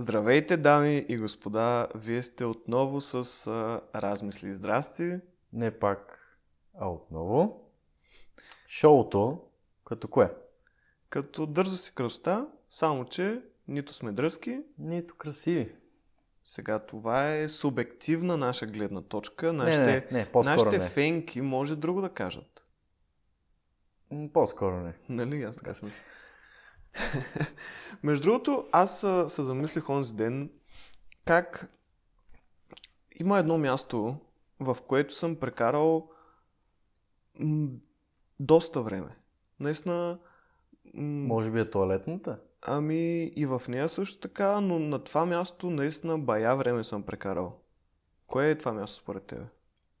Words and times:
Здравейте, 0.00 0.56
дами 0.56 1.06
и 1.08 1.16
господа! 1.16 1.88
Вие 1.94 2.22
сте 2.22 2.44
отново 2.44 3.00
с 3.00 3.46
а, 3.46 3.80
размисли. 4.00 4.52
Здрасти! 4.52 5.20
Не 5.52 5.78
пак, 5.78 6.18
а 6.74 6.88
отново. 6.88 7.70
Шоуто, 8.68 9.40
като 9.84 10.08
кое? 10.08 10.34
Като 11.08 11.46
дързо 11.46 11.76
си 11.76 11.94
кръста, 11.94 12.48
само 12.70 13.04
че 13.04 13.42
нито 13.68 13.94
сме 13.94 14.12
дръзки. 14.12 14.62
Нито 14.78 15.14
красиви. 15.14 15.74
Сега 16.44 16.78
това 16.78 17.34
е 17.34 17.48
субективна 17.48 18.36
наша 18.36 18.66
гледна 18.66 19.02
точка. 19.02 19.52
Не, 19.52 19.64
Нашите, 19.64 20.08
не, 20.10 20.18
не, 20.18 20.32
по-скоро 20.32 20.54
нашите 20.54 20.78
не. 20.78 20.84
фенки 20.84 21.40
може 21.40 21.76
друго 21.76 22.00
да 22.00 22.08
кажат. 22.08 22.64
По-скоро 24.32 24.80
не. 24.80 24.94
Нали? 25.08 25.42
Аз 25.42 25.56
така 25.56 25.74
си 25.74 25.84
мисля. 25.84 25.98
Между 28.02 28.24
другото, 28.24 28.66
аз 28.72 29.00
се 29.28 29.42
замислих 29.42 29.90
онзи 29.90 30.14
ден 30.14 30.50
как 31.24 31.70
има 33.20 33.38
едно 33.38 33.58
място, 33.58 34.16
в 34.60 34.76
което 34.86 35.14
съм 35.14 35.36
прекарал 35.36 36.10
м- 37.40 37.68
доста 38.40 38.82
време. 38.82 39.16
Наистина, 39.60 40.18
м- 40.94 41.26
Може 41.26 41.50
би 41.50 41.60
е 41.60 41.70
туалетната? 41.70 42.40
ами 42.62 43.24
и 43.24 43.46
в 43.46 43.62
нея 43.68 43.88
също 43.88 44.20
така, 44.20 44.60
но 44.60 44.78
на 44.78 45.04
това 45.04 45.26
място 45.26 45.70
наистина 45.70 46.18
бая 46.18 46.56
време 46.56 46.84
съм 46.84 47.02
прекарал. 47.02 47.60
Кое 48.26 48.50
е 48.50 48.58
това 48.58 48.72
място 48.72 48.96
според 48.96 49.26
тебе? 49.26 49.44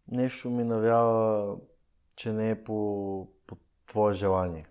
Нещо 0.08 0.50
ми 0.50 0.64
навява, 0.64 1.56
че 2.16 2.32
не 2.32 2.50
е 2.50 2.64
по, 2.64 3.28
по 3.46 3.56
твое 3.86 4.14
желание. 4.14 4.64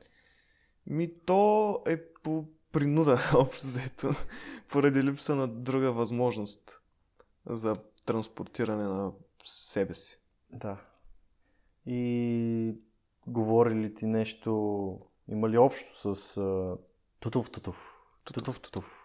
Ми 0.87 1.13
то 1.25 1.81
е 1.87 1.97
по 2.23 2.45
принуда, 2.71 3.19
общо 3.37 3.67
взето, 3.67 4.09
поради 4.71 5.03
липса 5.03 5.35
на 5.35 5.47
друга 5.47 5.91
възможност 5.91 6.81
за 7.45 7.73
транспортиране 8.05 8.83
на 8.83 9.11
себе 9.43 9.93
си. 9.93 10.19
Да. 10.49 10.81
И 11.85 12.75
говори 13.27 13.75
ли 13.75 13.93
ти 13.93 14.05
нещо, 14.05 14.99
има 15.27 15.49
ли 15.49 15.57
общо 15.57 16.15
с 16.15 16.37
а, 16.37 16.77
тутов 17.19 17.51
тутов? 17.51 17.93
Тутов 18.23 18.59
тутов. 18.59 19.03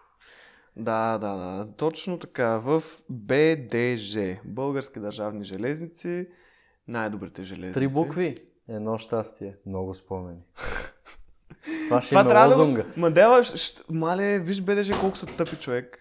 Да, 0.75 1.17
да, 1.17 1.35
да, 1.35 1.71
точно 1.77 2.19
така. 2.19 2.57
В 2.57 2.83
БДЖ, 3.09 4.39
Български 4.45 4.99
държавни 4.99 5.43
железници, 5.43 6.27
най-добрите 6.87 7.43
железници. 7.43 7.73
Три 7.73 7.87
букви. 7.87 8.35
Едно 8.67 8.97
щастие. 8.97 9.55
Много 9.65 9.95
спомени. 9.95 10.41
Това 11.93 12.01
ще 12.01 12.09
Това 12.15 12.23
да 12.23 12.45
лозунга. 12.55 12.85
Ма 12.97 13.11
дела, 13.11 13.39
щ- 13.39 13.55
щ- 13.55 13.83
мале, 13.89 14.39
виж 14.39 14.61
БДЖ 14.61 14.99
колко 14.99 15.17
са 15.17 15.25
тъпи 15.25 15.55
човек. 15.55 15.99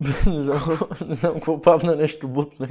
не 0.26 0.42
знам, 0.42 0.78
не 1.08 1.14
знам 1.14 1.34
какво 1.34 1.62
падна, 1.62 1.96
нещо 1.96 2.28
бутнах. 2.28 2.70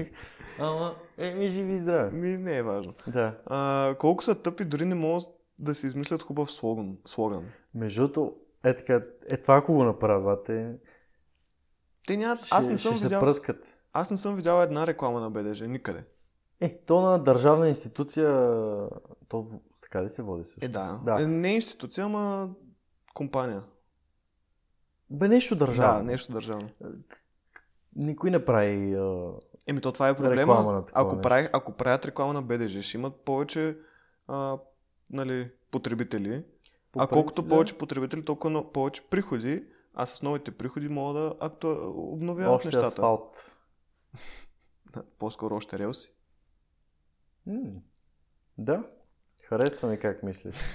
Ама, 0.59 0.95
еми, 1.17 1.49
живи 1.49 1.73
и 1.73 1.79
здраве. 1.79 2.11
Ми 2.11 2.37
не 2.37 2.57
е 2.57 2.63
важно. 2.63 2.93
Да. 3.07 3.37
А, 3.45 3.95
колко 3.99 4.23
са 4.23 4.35
тъпи, 4.35 4.65
дори 4.65 4.85
не 4.85 4.95
могат 4.95 5.23
да 5.59 5.75
си 5.75 5.87
измислят 5.87 6.21
хубав 6.21 6.51
слоган. 6.51 6.97
слоган. 7.05 7.43
Между 7.75 8.01
другото, 8.01 8.35
е 8.63 8.75
така, 8.75 9.01
е 9.29 9.37
това 9.37 9.55
ако 9.57 9.73
го 9.73 9.83
направят, 9.83 10.49
е, 10.49 10.71
Те 12.07 12.17
нямат... 12.17 12.45
ще, 12.45 12.55
Аз 12.55 12.67
не 12.67 12.77
съм 12.77 12.95
ще 12.95 13.03
видял... 13.03 13.19
се 13.19 13.25
пръскат. 13.25 13.75
Аз 13.93 14.11
не 14.11 14.17
съм 14.17 14.35
видял 14.35 14.61
една 14.61 14.87
реклама 14.87 15.19
на 15.19 15.31
БДЖ, 15.31 15.67
никъде. 15.67 16.03
Е, 16.61 16.77
то 16.77 17.01
на 17.01 17.23
държавна 17.23 17.69
институция, 17.69 18.29
то 19.29 19.47
така 19.91 20.05
ли 20.05 20.09
се 20.09 20.21
води 20.21 20.45
също? 20.45 20.65
Е, 20.65 20.67
да. 20.67 20.99
Да. 21.05 21.21
Е, 21.21 21.27
не 21.27 21.53
институция, 21.53 22.05
ама 22.05 22.49
компания. 23.13 23.63
Бе, 25.09 25.27
нещо 25.27 25.55
държавно. 25.55 25.99
Да, 25.99 26.11
нещо 26.11 26.33
държавно. 26.33 26.69
Никой 27.95 28.31
не 28.31 28.45
прави... 28.45 28.95
А... 28.95 29.33
Еми, 29.67 29.81
то 29.81 29.91
това 29.91 30.09
е 30.09 30.17
проблема. 30.17 30.53
Реклама 30.53 30.73
на 30.73 30.83
ако, 30.93 31.15
нещо. 31.15 31.21
прави, 31.21 31.47
ако 31.53 31.71
правят 31.71 32.05
реклама 32.05 32.33
на 32.33 32.41
БДЖ, 32.41 32.81
ще 32.81 32.97
имат 32.97 33.15
повече 33.25 33.77
а, 34.27 34.57
нали, 35.09 35.51
потребители. 35.71 36.45
по 36.91 36.99
а 36.99 37.07
колкото 37.07 37.41
да. 37.41 37.49
повече 37.49 37.77
потребители, 37.77 38.25
толкова 38.25 38.71
повече 38.71 39.09
приходи, 39.09 39.65
а 39.93 40.05
с 40.05 40.21
новите 40.21 40.51
приходи 40.51 40.89
могат 40.89 41.15
да 41.15 41.45
акту... 41.45 41.67
обновяват 41.95 42.55
Още 42.55 42.67
нещата. 42.67 42.87
асфалт. 42.87 43.55
По-скоро 45.19 45.55
още 45.55 45.79
релси. 45.79 46.15
М, 47.47 47.71
Да, 48.57 48.83
харесва 49.51 49.89
ми 49.89 49.97
как 49.97 50.23
мислиш. 50.23 50.55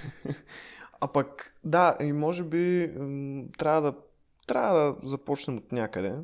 А 1.01 1.09
пък, 1.09 1.55
да, 1.65 1.97
и 2.01 2.13
може 2.13 2.45
би 2.45 2.93
м, 2.99 3.45
трябва 3.59 3.81
да, 3.83 3.95
трябва 4.47 4.79
да 4.79 5.09
започнем 5.09 5.57
от 5.57 5.73
някъде. 5.73 6.15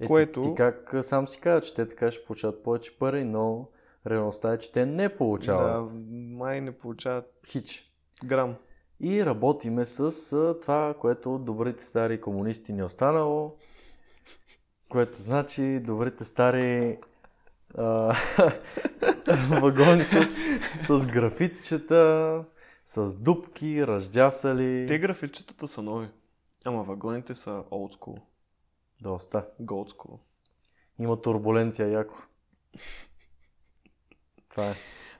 Е, 0.00 0.06
Което- 0.06 0.42
Ти, 0.42 0.48
ти 0.48 0.54
как 0.54 0.94
сам 1.02 1.28
си 1.28 1.40
каза, 1.40 1.60
че 1.60 1.74
те 1.74 1.88
така 1.88 2.10
ще 2.10 2.24
получават 2.24 2.62
повече 2.62 2.98
пари, 2.98 3.24
но 3.24 3.68
реалността 4.06 4.52
е, 4.52 4.58
че 4.58 4.72
те 4.72 4.86
не 4.86 5.16
получават. 5.16 5.86
Да, 5.86 6.00
май 6.10 6.60
не 6.60 6.72
получават 6.72 7.24
Хич. 7.46 7.92
грам. 8.24 8.54
И 9.00 9.26
работиме 9.26 9.86
с 9.86 10.00
а, 10.32 10.60
това, 10.60 10.94
което 11.00 11.34
от 11.34 11.44
добрите 11.44 11.84
стари 11.84 12.20
комунисти 12.20 12.72
ни 12.72 12.80
е 12.80 12.84
останало, 12.84 13.56
което 14.88 15.22
значи 15.22 15.80
добрите 15.80 16.24
стари 16.24 16.98
вагони 19.60 20.02
с, 20.02 20.28
с 20.86 21.06
графитчета, 21.06 22.44
с 22.86 23.16
дупки, 23.16 23.86
ръждясали. 23.86 24.86
Те 24.88 24.98
графитчетата 24.98 25.68
са 25.68 25.82
нови. 25.82 26.08
Ама 26.64 26.82
вагоните 26.82 27.34
са 27.34 27.50
old 27.50 27.98
school. 27.98 28.20
Доста. 29.00 29.46
Gold 29.62 29.96
school. 29.96 30.18
Има 30.98 31.22
турбуленция 31.22 31.88
яко. 31.88 32.14
Това 34.48 34.70
е. 34.70 34.74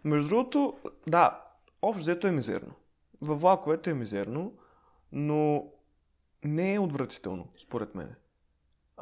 Между 0.04 0.28
другото, 0.28 0.78
да, 1.06 1.44
общо 1.82 2.02
взето 2.02 2.26
е 2.26 2.32
мизерно. 2.32 2.72
Във 3.20 3.40
влаковете 3.40 3.90
е 3.90 3.94
мизерно, 3.94 4.52
но 5.12 5.72
не 6.44 6.74
е 6.74 6.78
отвратително, 6.78 7.48
според 7.58 7.94
мен. 7.94 8.14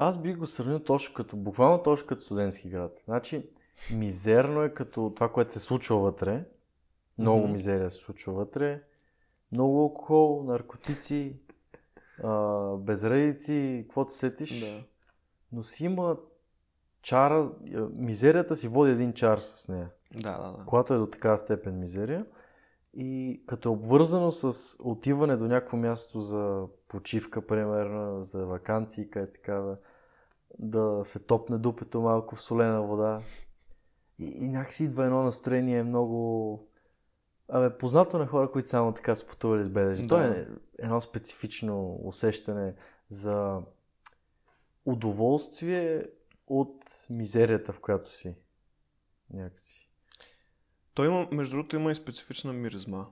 Аз 0.02 0.18
бих 0.18 0.36
го 0.36 0.46
сравнил 0.46 0.78
точно 0.78 1.14
като, 1.14 1.36
буквално 1.36 1.82
точно 1.82 2.06
като 2.06 2.22
студентски 2.22 2.68
град. 2.68 3.00
Значи, 3.04 3.46
мизерно 3.94 4.62
е 4.62 4.74
като 4.74 5.12
това, 5.16 5.32
което 5.32 5.52
се 5.52 5.60
случва 5.60 5.96
вътре. 5.98 6.44
Много 7.18 7.42
Мгм. 7.42 7.52
мизерия 7.52 7.90
се 7.90 7.96
случва 7.96 8.32
вътре. 8.32 8.82
Много 9.52 9.80
алкохол, 9.80 10.44
наркотици, 10.44 11.36
а, 12.24 12.76
безредици, 12.76 13.84
каквото 13.86 14.12
се 14.12 14.18
сетиш. 14.18 14.60
Да. 14.60 14.82
Но 15.52 15.62
си 15.62 15.84
има 15.84 16.16
чара, 17.02 17.50
мизерията 17.94 18.56
си 18.56 18.68
води 18.68 18.92
един 18.92 19.12
чар 19.12 19.38
с 19.38 19.68
нея. 19.68 19.90
Да, 20.14 20.38
да, 20.38 20.52
да. 20.52 20.64
Когато 20.64 20.94
е 20.94 20.98
до 20.98 21.06
такава 21.06 21.38
степен 21.38 21.78
мизерия. 21.78 22.26
И 22.94 23.42
като 23.46 23.68
е 23.68 23.72
обвързано 23.72 24.32
с 24.32 24.76
отиване 24.84 25.36
до 25.36 25.44
някакво 25.44 25.76
място 25.76 26.20
за 26.20 26.66
почивка, 26.88 27.46
примерно, 27.46 28.24
за 28.24 28.46
вакансии, 28.46 29.10
къде 29.10 29.32
така 29.32 29.54
да, 29.54 29.76
да 30.58 31.02
се 31.04 31.18
топне 31.18 31.58
дупето 31.58 32.00
малко 32.00 32.36
в 32.36 32.42
солена 32.42 32.82
вода. 32.82 33.22
И, 34.18 34.24
и 34.24 34.48
някакси 34.48 34.84
идва 34.84 35.04
едно 35.04 35.22
настроение 35.22 35.82
много... 35.82 36.66
Абе, 37.48 37.78
познато 37.78 38.18
на 38.18 38.26
хора, 38.26 38.50
които 38.50 38.68
само 38.68 38.94
така 38.94 39.14
са 39.14 39.26
пътували 39.26 39.64
с 39.64 39.68
БДЖ. 39.68 40.02
Да. 40.02 40.08
То 40.08 40.20
е 40.20 40.48
едно 40.78 41.00
специфично 41.00 41.98
усещане 42.02 42.74
за 43.08 43.60
удоволствие 44.84 46.06
от 46.46 46.84
мизерията, 47.10 47.72
в 47.72 47.80
която 47.80 48.12
си. 48.12 48.34
Някакси. 49.32 49.90
Той 50.94 51.06
има, 51.06 51.28
между 51.32 51.56
другото, 51.56 51.76
има 51.76 51.92
и 51.92 51.94
специфична 51.94 52.52
миризма. 52.52 53.06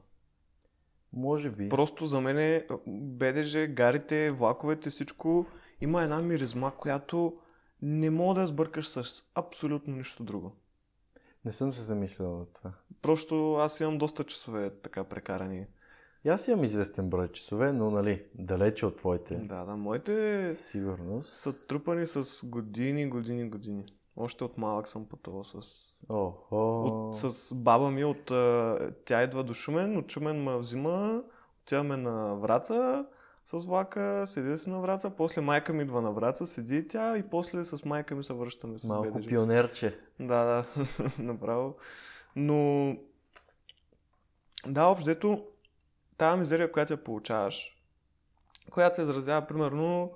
Може 1.13 1.51
би. 1.51 1.69
Просто 1.69 2.07
за 2.07 2.21
мен 2.21 2.39
е 2.39 2.67
БДЖ, 2.87 3.67
гарите, 3.67 4.31
влаковете, 4.31 4.91
всичко 4.91 5.47
има 5.81 6.03
една 6.03 6.23
миризма, 6.23 6.71
която 6.71 7.39
не 7.83 8.11
мога 8.11 8.41
да 8.41 8.47
сбъркаш 8.47 8.89
с 8.89 9.23
абсолютно 9.35 9.97
нищо 9.97 10.23
друго. 10.23 10.53
Не 11.45 11.53
съм 11.53 11.73
се 11.73 11.83
замислял 11.83 12.39
на 12.39 12.47
това. 12.47 12.73
Просто 13.03 13.55
аз 13.55 13.81
имам 13.81 13.99
доста 13.99 14.25
часове 14.25 14.71
така 14.71 15.05
прекарани. 15.05 15.67
И 16.25 16.29
аз 16.29 16.49
имам 16.49 16.65
известен 16.65 17.11
брой 17.11 17.29
часове, 17.29 17.73
но 17.73 17.91
нали, 17.91 18.25
далече 18.35 18.87
от 18.87 18.97
твоите. 18.97 19.35
Да, 19.35 19.65
да, 19.65 19.77
моите 19.77 20.55
Сигурност. 20.55 21.35
са 21.35 21.67
трупани 21.67 22.07
с 22.07 22.47
години, 22.47 23.09
години, 23.09 23.51
години. 23.51 23.85
Още 24.17 24.45
от 24.45 24.59
малък 24.59 24.89
съм 24.89 25.09
пътувал 25.09 25.45
с... 25.45 25.61
Охо. 26.09 26.83
От, 26.83 27.17
с 27.17 27.55
баба 27.55 27.91
ми, 27.91 28.05
от, 28.05 28.25
тя 29.05 29.23
идва 29.23 29.45
до 29.45 29.55
Шумен, 29.55 29.97
от 29.97 30.13
Шумен 30.13 30.43
ме 30.43 30.57
взима, 30.57 31.23
отиваме 31.63 31.97
на 31.97 32.35
Враца 32.35 33.07
с 33.49 33.67
влака, 33.67 34.23
седи 34.27 34.59
си 34.59 34.71
на 34.71 34.81
Враца, 34.81 35.11
после 35.11 35.41
майка 35.41 35.73
ми 35.73 35.83
идва 35.83 36.03
на 36.03 36.13
Враца, 36.13 36.47
седи 36.47 36.77
и 36.77 36.89
тя 36.89 37.19
и 37.19 37.23
после 37.23 37.65
с 37.65 37.85
майка 37.85 38.15
ми 38.15 38.25
се 38.25 38.33
връщаме 38.33 38.79
с 38.79 38.85
Малко 38.85 39.11
БДЖ. 39.11 39.29
пионерче. 39.29 39.99
Да, 40.21 40.45
да, 40.45 40.65
направо. 41.19 41.75
Но, 42.37 42.97
да, 44.67 44.85
общо 44.85 45.45
тази 46.19 46.39
мизерия, 46.39 46.73
която 46.73 46.93
я 46.93 47.05
получаваш, 47.05 47.77
която 48.71 48.97
се 48.97 49.03
изразява 49.03 49.47
примерно 49.47 50.11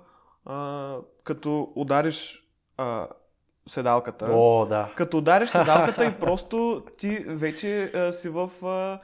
а, 0.45 0.97
като 1.23 1.73
удариш 1.75 2.47
а, 2.77 3.07
седалката. 3.67 4.27
О, 4.31 4.65
да. 4.65 4.93
Като 4.95 5.17
удариш 5.17 5.49
седалката 5.49 6.05
и 6.05 6.15
просто 6.19 6.85
ти 6.97 7.25
вече 7.27 7.83
а, 7.83 8.11
си 8.11 8.29
в 8.29 8.65
а, 8.65 8.99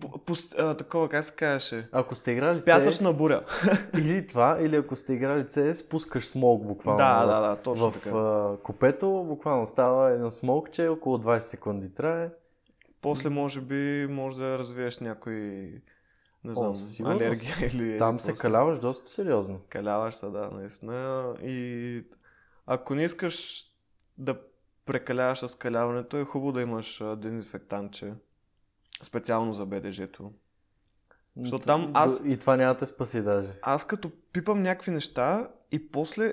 по, 0.00 0.34
а, 0.58 0.74
такова, 0.74 1.08
как 1.08 1.24
се 1.24 1.34
казваше? 1.34 1.88
Ако 1.92 2.14
сте 2.14 2.30
играли 2.30 2.64
Пясъчна 2.64 3.12
буря. 3.12 3.44
или 3.98 4.26
това, 4.26 4.58
или 4.60 4.76
ако 4.76 4.96
сте 4.96 5.12
играли 5.12 5.44
CS, 5.44 5.72
спускаш 5.72 6.28
смок 6.28 6.66
буквално. 6.66 6.98
Да, 6.98 7.24
в- 7.24 7.26
да, 7.26 7.40
да, 7.40 7.56
точно 7.56 7.90
в 7.90 7.94
така. 7.94 8.10
а, 8.10 8.56
купето 8.62 9.24
буквално 9.28 9.66
става 9.66 10.10
едно 10.10 10.30
смокче, 10.30 10.88
около 10.88 11.18
20 11.18 11.38
секунди 11.40 11.94
трае. 11.94 12.30
После 13.02 13.28
може 13.28 13.60
би 13.60 14.06
може 14.10 14.38
да 14.38 14.58
развиеш 14.58 14.98
някой 14.98 15.34
не 16.44 16.54
знам, 16.54 16.74
сигурност. 16.74 17.22
алергия 17.22 17.54
или... 17.72 17.98
Там 17.98 18.14
еди 18.14 18.24
се 18.24 18.32
каляваш 18.32 18.78
доста 18.78 19.10
сериозно. 19.10 19.60
Каляваш 19.68 20.14
се, 20.14 20.26
да, 20.26 20.50
наистина. 20.52 21.34
И 21.42 22.04
ако 22.66 22.94
не 22.94 23.04
искаш 23.04 23.66
да 24.18 24.36
прекаляваш 24.86 25.38
с 25.38 25.54
каляването, 25.54 26.16
е 26.16 26.24
хубаво 26.24 26.52
да 26.52 26.60
имаш 26.60 27.02
дезинфектантче. 27.16 28.12
Специално 29.02 29.52
за 29.52 29.66
БДЖ-то. 29.66 30.32
Защото 31.36 31.66
там 31.66 31.90
аз- 31.94 32.22
И 32.26 32.36
това 32.36 32.56
няма 32.56 32.74
да 32.74 32.78
те 32.78 32.86
спаси 32.86 33.20
даже. 33.22 33.48
Аз 33.62 33.84
като 33.84 34.10
пипам 34.32 34.62
някакви 34.62 34.90
неща 34.90 35.48
и 35.72 35.88
после 35.88 36.32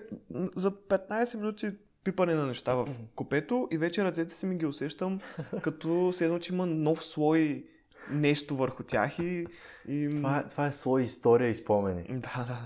за 0.56 0.72
15 0.72 1.36
минути 1.36 1.72
пипане 2.04 2.36
на 2.36 2.46
неща 2.46 2.75
в 2.75 2.88
купето 3.16 3.68
и 3.72 3.78
вече 3.78 4.04
ръцете 4.04 4.34
си 4.34 4.46
ми 4.46 4.58
ги 4.58 4.66
усещам 4.66 5.19
като 5.62 6.14
се 6.14 6.25
едно, 6.25 6.40
че 6.40 6.54
има 6.54 6.66
нов 6.66 7.04
слой 7.04 7.66
нещо 8.12 8.56
върху 8.56 8.84
тях 8.84 9.19
и... 9.19 9.46
и... 9.88 10.16
Това, 10.16 10.38
е- 10.38 10.48
това 10.48 10.68
е 10.68 10.72
слой 10.72 11.02
история 11.04 11.50
и 11.50 11.56
спомени. 11.56 12.04
Да, 12.04 12.46
да. 12.48 12.58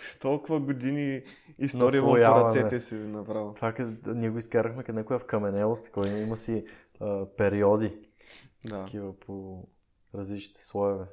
С 0.00 0.18
толкова 0.18 0.60
години 0.60 1.22
история 1.58 2.02
Наслояване. 2.02 2.44
ръцете 2.46 2.80
си 2.80 2.94
направо. 2.94 3.54
Това 3.54 3.72
къде, 3.72 4.14
ние 4.14 4.30
го 4.30 4.38
изкарахме 4.38 4.82
къде 4.82 4.98
някоя 4.98 5.18
в 5.18 5.24
каменелост, 5.24 5.84
такова 5.84 6.08
има 6.10 6.36
си 6.36 6.64
а, 7.00 7.26
периоди, 7.26 7.98
Да. 8.64 8.84
такива 8.84 9.20
по 9.20 9.68
различните 10.14 10.64
слоеве. 10.64 11.04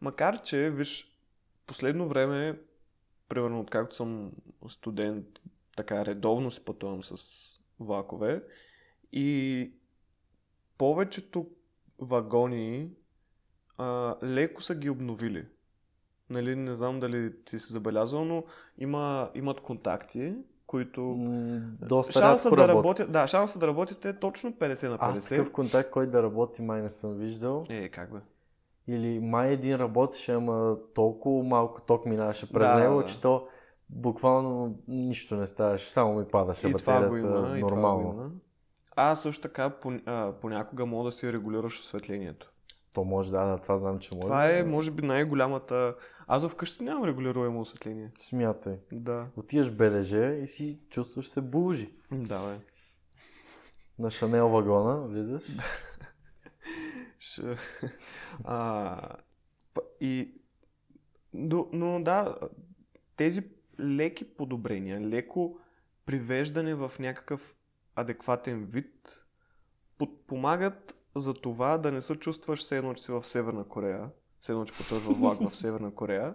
Макар, 0.00 0.42
че, 0.42 0.70
виж, 0.70 1.18
последно 1.66 2.08
време, 2.08 2.60
примерно 3.28 3.60
откакто 3.60 3.96
съм 3.96 4.32
студент, 4.68 5.26
така 5.76 6.06
редовно 6.06 6.50
си 6.50 6.64
пътувам 6.64 7.02
с 7.02 7.16
влакове 7.80 8.42
и 9.12 9.72
повечето 10.78 11.50
вагони 11.98 12.90
а, 13.78 14.16
леко 14.22 14.62
са 14.62 14.74
ги 14.74 14.90
обновили. 14.90 15.46
Нали, 16.30 16.56
не 16.56 16.74
знам 16.74 17.00
дали 17.00 17.44
ти 17.44 17.58
си 17.58 17.72
забелязал, 17.72 18.24
но 18.24 18.44
има, 18.78 19.30
имат 19.34 19.60
контакти, 19.60 20.34
които... 20.66 21.00
М, 21.00 21.60
доста 21.80 22.12
Шанса 22.12 22.50
да 22.50 22.68
работят. 22.68 23.12
да, 23.12 23.26
шанса 23.26 23.58
да 23.58 23.66
работите 23.66 24.08
е 24.08 24.18
точно 24.18 24.52
50 24.52 24.88
на 24.88 24.98
50. 24.98 25.18
Аз 25.18 25.28
такъв 25.28 25.52
контакт, 25.52 25.90
който 25.90 26.12
да 26.12 26.22
работи, 26.22 26.62
май 26.62 26.82
не 26.82 26.90
съм 26.90 27.14
виждал. 27.14 27.62
Е, 27.68 27.88
как 27.88 28.12
бе? 28.12 28.18
Или 28.88 29.20
май 29.20 29.48
един 29.48 29.76
работеше, 29.76 30.32
ама 30.32 30.76
толкова 30.94 31.44
малко 31.44 31.80
ток 31.80 32.06
минаваше 32.06 32.52
през 32.52 32.62
Да, 32.62 32.78
него, 32.80 32.96
да. 32.96 33.06
че 33.06 33.20
то 33.20 33.46
буквално 33.90 34.78
нищо 34.88 35.36
не 35.36 35.46
ставаше, 35.46 35.90
само 35.90 36.14
ми 36.14 36.24
падаше 36.24 36.68
И 36.68 36.74
това 36.74 36.94
го 36.94 37.02
батерията 37.04 37.28
има, 37.38 37.58
и 37.58 37.60
това 37.60 37.70
нормално. 37.74 38.08
го 38.08 38.14
има. 38.14 38.30
А 38.96 39.14
също 39.14 39.42
така 39.42 39.70
пон- 39.72 40.02
а, 40.06 40.32
понякога 40.32 40.86
мога 40.86 41.04
да 41.04 41.12
си 41.12 41.32
регулираш 41.32 41.80
осветлението. 41.80 42.52
То 42.96 43.04
може, 43.04 43.30
да, 43.30 43.44
да, 43.44 43.58
това 43.58 43.76
знам, 43.76 43.98
че 43.98 44.10
може. 44.14 44.22
Това 44.22 44.50
е, 44.50 44.64
може 44.64 44.90
би, 44.90 45.02
най-голямата... 45.02 45.94
Аз 46.26 46.48
вкъщи 46.48 46.84
нямам 46.84 47.04
регулируемо 47.04 47.60
осветление. 47.60 48.12
Смятай. 48.18 48.78
Да. 48.92 49.26
Отиваш 49.36 49.70
БДЖ 49.70 50.38
и 50.42 50.48
си 50.48 50.80
чувстваш 50.90 51.28
се 51.28 51.40
булжи. 51.40 51.92
Да, 52.12 52.46
бе. 52.46 52.58
На 53.98 54.10
Шанел 54.10 54.48
вагона 54.48 55.00
влизаш. 55.00 55.42
А, 58.44 59.16
и... 60.00 60.34
Но, 61.34 61.68
но 61.72 62.02
да, 62.02 62.38
тези 63.16 63.50
леки 63.80 64.36
подобрения, 64.36 65.00
леко 65.00 65.58
привеждане 66.06 66.74
в 66.74 66.92
някакъв 66.98 67.56
адекватен 67.94 68.64
вид, 68.64 69.24
подпомагат 69.98 70.95
за 71.16 71.34
това 71.34 71.78
да 71.78 71.92
не 71.92 72.00
се 72.00 72.16
чувстваш 72.16 72.58
все 72.60 72.76
едно, 72.76 72.94
че 72.94 73.02
си 73.02 73.12
в 73.12 73.22
Северна 73.22 73.64
Корея, 73.64 74.10
все 74.40 74.52
едно, 74.52 74.64
че 74.64 74.74
пътуваш 74.78 75.02
във 75.02 75.18
влак 75.18 75.50
в 75.50 75.56
Северна 75.56 75.94
Корея 75.94 76.34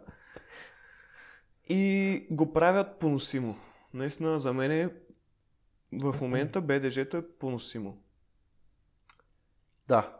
и 1.70 2.28
го 2.32 2.54
правят 2.54 3.00
поносимо. 3.00 3.58
Наистина, 3.94 4.40
за 4.40 4.54
мен 4.54 4.72
е, 4.72 4.90
в 5.94 6.22
момента 6.22 6.62
БДЖ-то 6.62 7.18
е 7.18 7.28
поносимо. 7.40 8.04
Да. 9.88 10.18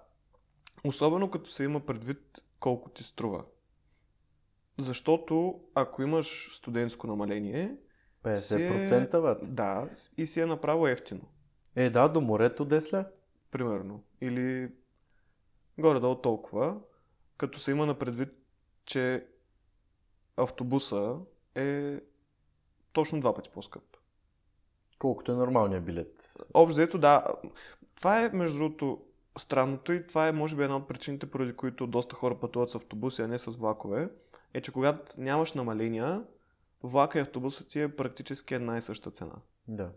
Особено 0.84 1.32
като 1.32 1.50
се 1.50 1.64
има 1.64 1.80
предвид 1.80 2.44
колко 2.60 2.90
ти 2.90 3.04
струва. 3.04 3.44
Защото 4.78 5.62
ако 5.76 6.02
имаш 6.02 6.56
студентско 6.56 7.08
намаление, 7.08 7.76
50% 8.24 9.40
бе. 9.40 9.46
да, 9.48 9.90
и 10.18 10.26
си 10.26 10.42
е 10.42 10.46
направо 10.46 10.88
ефтино, 10.88 11.22
Е, 11.76 11.90
да, 11.90 12.08
до 12.08 12.22
морето 12.22 12.68
10 12.68 12.94
ля. 12.94 13.06
Примерно. 13.52 14.04
Или 14.22 14.72
горе-долу 15.80 16.16
толкова, 16.16 16.78
като 17.38 17.60
се 17.60 17.72
има 17.72 17.86
на 17.86 18.00
предвид, 18.00 18.30
че 18.86 19.28
автобуса 20.38 21.16
е 21.56 22.00
точно 22.94 23.20
два 23.20 23.34
пъти 23.34 23.50
по-скъп. 23.50 23.84
Колкото 25.00 25.32
е 25.32 25.36
нормалният 25.36 25.86
билет. 25.86 26.38
Общо 26.54 26.98
да. 26.98 27.26
Това 27.96 28.26
е, 28.26 28.30
между 28.30 28.58
другото, 28.58 29.02
странното 29.38 29.94
и 29.94 30.08
това 30.08 30.28
е, 30.28 30.32
може 30.32 30.56
би, 30.56 30.64
една 30.64 30.78
от 30.78 30.88
причините, 30.88 31.32
поради 31.32 31.54
които 31.54 31.88
доста 31.88 32.16
хора 32.16 32.40
пътуват 32.40 32.70
с 32.70 32.76
автобуси, 32.76 33.22
а 33.22 33.28
не 33.28 33.38
с 33.38 33.52
влакове, 33.52 34.10
е, 34.54 34.62
че 34.62 34.72
когато 34.72 35.22
нямаш 35.22 35.54
намаления, 35.54 36.24
влака 36.84 37.20
и 37.20 37.22
автобуса 37.22 37.68
ти 37.68 37.82
е 37.82 37.96
практически 37.96 38.54
една 38.54 38.78
и 38.78 38.82
съща 38.82 39.12
цена. 39.12 39.36
Да. 39.68 39.92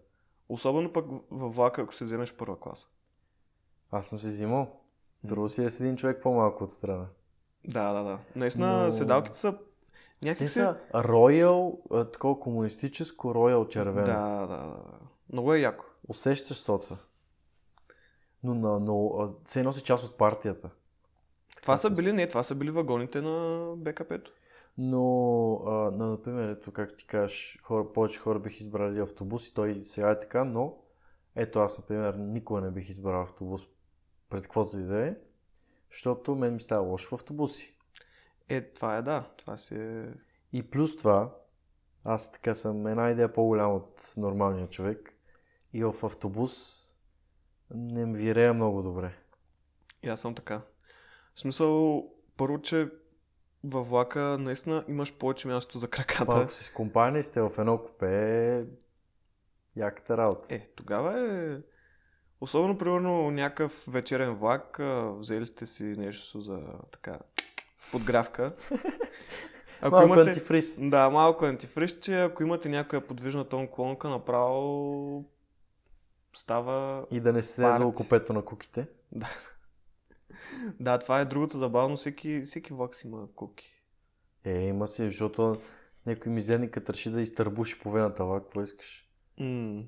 Особено 0.49 0.93
пък 0.93 1.07
във 1.31 1.55
влака, 1.57 1.83
ако 1.83 1.95
се 1.95 2.05
вземеш 2.05 2.35
първа 2.35 2.61
класа. 2.61 2.89
Аз 3.95 4.07
съм 4.07 4.19
си 4.19 4.27
взимал. 4.27 4.81
Друго 5.25 5.49
си 5.49 5.65
е 5.65 5.71
с 5.71 5.81
един 5.81 5.97
човек 5.97 6.23
по-малко 6.23 6.65
от 6.65 6.71
страна. 6.71 7.07
Да, 7.65 7.93
да, 7.93 8.03
да. 8.03 8.19
Наистина, 8.37 8.85
Но- 8.85 8.93
седалките 8.93 9.37
са 9.37 9.59
Те 9.59 10.29
някакси... 10.29 10.49
са 10.49 10.77
Royal, 10.95 11.79
а, 11.91 12.11
такова 12.11 12.41
комунистическо 12.41 13.29
Royal 13.29 13.69
червено. 13.69 14.07
Да, 14.07 14.47
да, 14.47 14.57
да. 14.57 14.77
Много 15.33 15.55
е 15.55 15.59
яко. 15.59 15.85
Усещаш 16.09 16.57
соца. 16.57 16.97
Но, 18.43 18.55
но, 18.55 18.81
но 18.81 19.31
се 19.45 19.63
носи 19.63 19.83
част 19.83 20.05
от 20.05 20.19
партията. 20.19 20.71
Това 21.63 21.77
са 21.77 21.91
били, 21.91 22.13
не, 22.13 22.29
това 22.29 22.43
са 22.43 22.55
били 22.55 22.71
вагоните 22.71 23.21
на 23.21 23.67
БКП-то. 23.77 24.31
Но, 24.79 25.55
а, 25.67 25.71
на, 25.71 26.11
например, 26.11 26.49
ето 26.49 26.73
как 26.73 26.97
ти 26.97 27.07
кажеш, 27.07 27.59
хора, 27.63 27.93
повече 27.93 28.21
хора 28.21 28.39
бих 28.39 28.61
избрали 28.61 29.01
автобус 29.01 29.49
и 29.49 29.55
той 29.55 29.81
сега 29.85 30.11
е 30.11 30.21
така, 30.21 30.45
но 30.45 30.77
ето 31.37 31.61
аз, 31.61 31.79
например, 31.79 32.15
никога 32.15 32.61
не 32.61 32.71
бих 32.71 32.89
избрал 32.89 33.23
автобус 33.23 33.63
пред 34.35 34.43
каквото 34.43 34.79
и 34.79 34.83
да 34.83 35.07
е, 35.07 35.15
защото 35.91 36.35
мен 36.35 36.55
ми 36.55 36.61
става 36.61 36.83
лошо 36.83 37.09
в 37.09 37.13
автобуси. 37.13 37.77
Е, 38.49 38.61
това 38.61 38.97
е 38.97 39.03
да. 39.03 39.31
Това 39.37 39.57
си 39.57 39.75
е... 39.75 40.15
И 40.53 40.71
плюс 40.71 40.97
това, 40.97 41.35
аз 42.05 42.33
така 42.33 42.55
съм 42.55 42.87
една 42.87 43.11
идея 43.11 43.33
по-голяма 43.33 43.75
от 43.75 44.13
нормалния 44.17 44.71
човек 44.71 45.15
и 45.73 45.85
в 45.85 45.95
автобус 46.03 46.83
не 47.75 48.07
ми 48.07 48.19
вирея 48.19 48.55
много 48.55 48.83
добре. 48.83 49.15
И 50.03 50.09
аз 50.09 50.21
съм 50.21 50.35
така. 50.35 50.63
В 51.35 51.41
смисъл, 51.41 52.05
първо, 52.37 52.61
че 52.61 52.91
във 53.65 53.89
влака 53.89 54.21
наистина 54.21 54.85
имаш 54.89 55.19
повече 55.19 55.49
място 55.49 55.79
за 55.79 55.89
краката. 55.91 56.41
ако 56.41 56.53
си 56.53 56.65
с 56.65 56.71
компания 56.71 57.25
сте 57.25 57.41
в 57.41 57.53
едно 57.59 57.79
купе, 57.79 58.67
яката 59.77 60.17
работа. 60.17 60.55
Е, 60.55 60.67
тогава 60.77 61.21
е... 61.21 61.74
Особено, 62.45 62.79
примерно, 62.79 63.31
някакъв 63.31 63.85
вечерен 63.89 64.35
влак, 64.35 64.81
взели 65.19 65.47
сте 65.47 65.67
си 65.67 65.85
нещо 65.85 66.41
за 66.41 66.61
така 66.93 67.19
подгравка. 67.93 68.57
Ако 69.81 69.95
Малко 69.95 70.15
имате... 70.15 70.31
антифриз. 70.31 70.77
Да, 70.81 71.11
малко 71.11 71.45
антифриз, 71.45 71.99
че 72.01 72.21
ако 72.21 72.43
имате 72.43 72.69
някоя 72.69 73.07
подвижна 73.07 73.45
тон 73.45 73.69
колонка, 73.69 74.09
направо 74.09 75.25
става... 76.33 77.07
И 77.11 77.21
да 77.21 77.33
не 77.33 77.43
се 77.43 77.79
до 77.79 77.93
купето 77.93 78.33
на 78.33 78.45
куките. 78.45 78.87
Да. 79.13 79.29
да, 80.81 80.99
това 80.99 81.21
е 81.21 81.25
другото 81.25 81.57
забавно. 81.57 81.97
Всеки, 81.97 82.41
всеки 82.41 82.73
влак 82.73 82.95
си 82.95 83.07
има 83.07 83.27
куки. 83.35 83.75
Е, 84.45 84.61
има 84.61 84.87
си, 84.87 85.05
защото 85.05 85.55
някой 86.07 86.33
мизерникът 86.33 86.91
реши 86.91 87.11
да 87.11 87.21
изтърбуши 87.21 87.79
половината 87.79 88.25
влак, 88.25 88.43
какво 88.43 88.63
искаш? 88.63 89.09
М. 89.41 89.83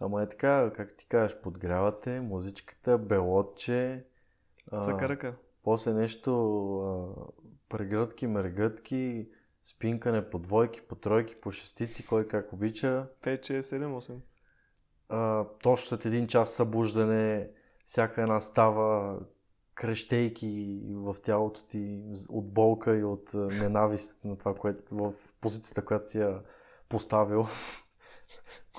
Ама 0.00 0.22
е 0.22 0.28
така, 0.28 0.72
как 0.76 0.96
ти 0.96 1.06
кажеш, 1.06 1.36
подгрявате, 1.36 2.20
музичката, 2.20 2.98
белотче, 2.98 4.04
а, 4.72 4.82
За 4.82 4.92
ръка. 4.92 5.34
после 5.62 5.92
нещо, 5.92 6.32
а, 6.80 7.22
прегръдки, 7.68 8.26
мергъдки, 8.26 9.28
спинкане 9.64 10.30
по 10.30 10.38
двойки, 10.38 10.80
по 10.80 10.94
тройки, 10.94 11.40
по 11.40 11.52
шестици, 11.52 12.06
кой 12.06 12.28
как 12.28 12.52
обича. 12.52 13.06
5, 13.22 13.40
6, 13.40 13.60
7, 13.60 13.98
8. 13.98 14.14
А, 15.08 15.44
точно 15.62 15.86
след 15.86 16.06
един 16.06 16.26
час 16.26 16.54
събуждане, 16.54 17.50
всяка 17.86 18.22
една 18.22 18.40
става, 18.40 19.18
крещейки 19.74 20.80
в 20.90 21.16
тялото 21.24 21.66
ти 21.66 22.02
от 22.28 22.52
болка 22.52 22.96
и 22.96 23.04
от 23.04 23.34
ненавист 23.34 24.14
на 24.24 24.36
това, 24.36 24.54
което 24.54 24.82
в 24.96 25.12
позицията, 25.40 25.84
която 25.84 26.10
си 26.10 26.18
я 26.18 26.40
поставил. 26.88 27.46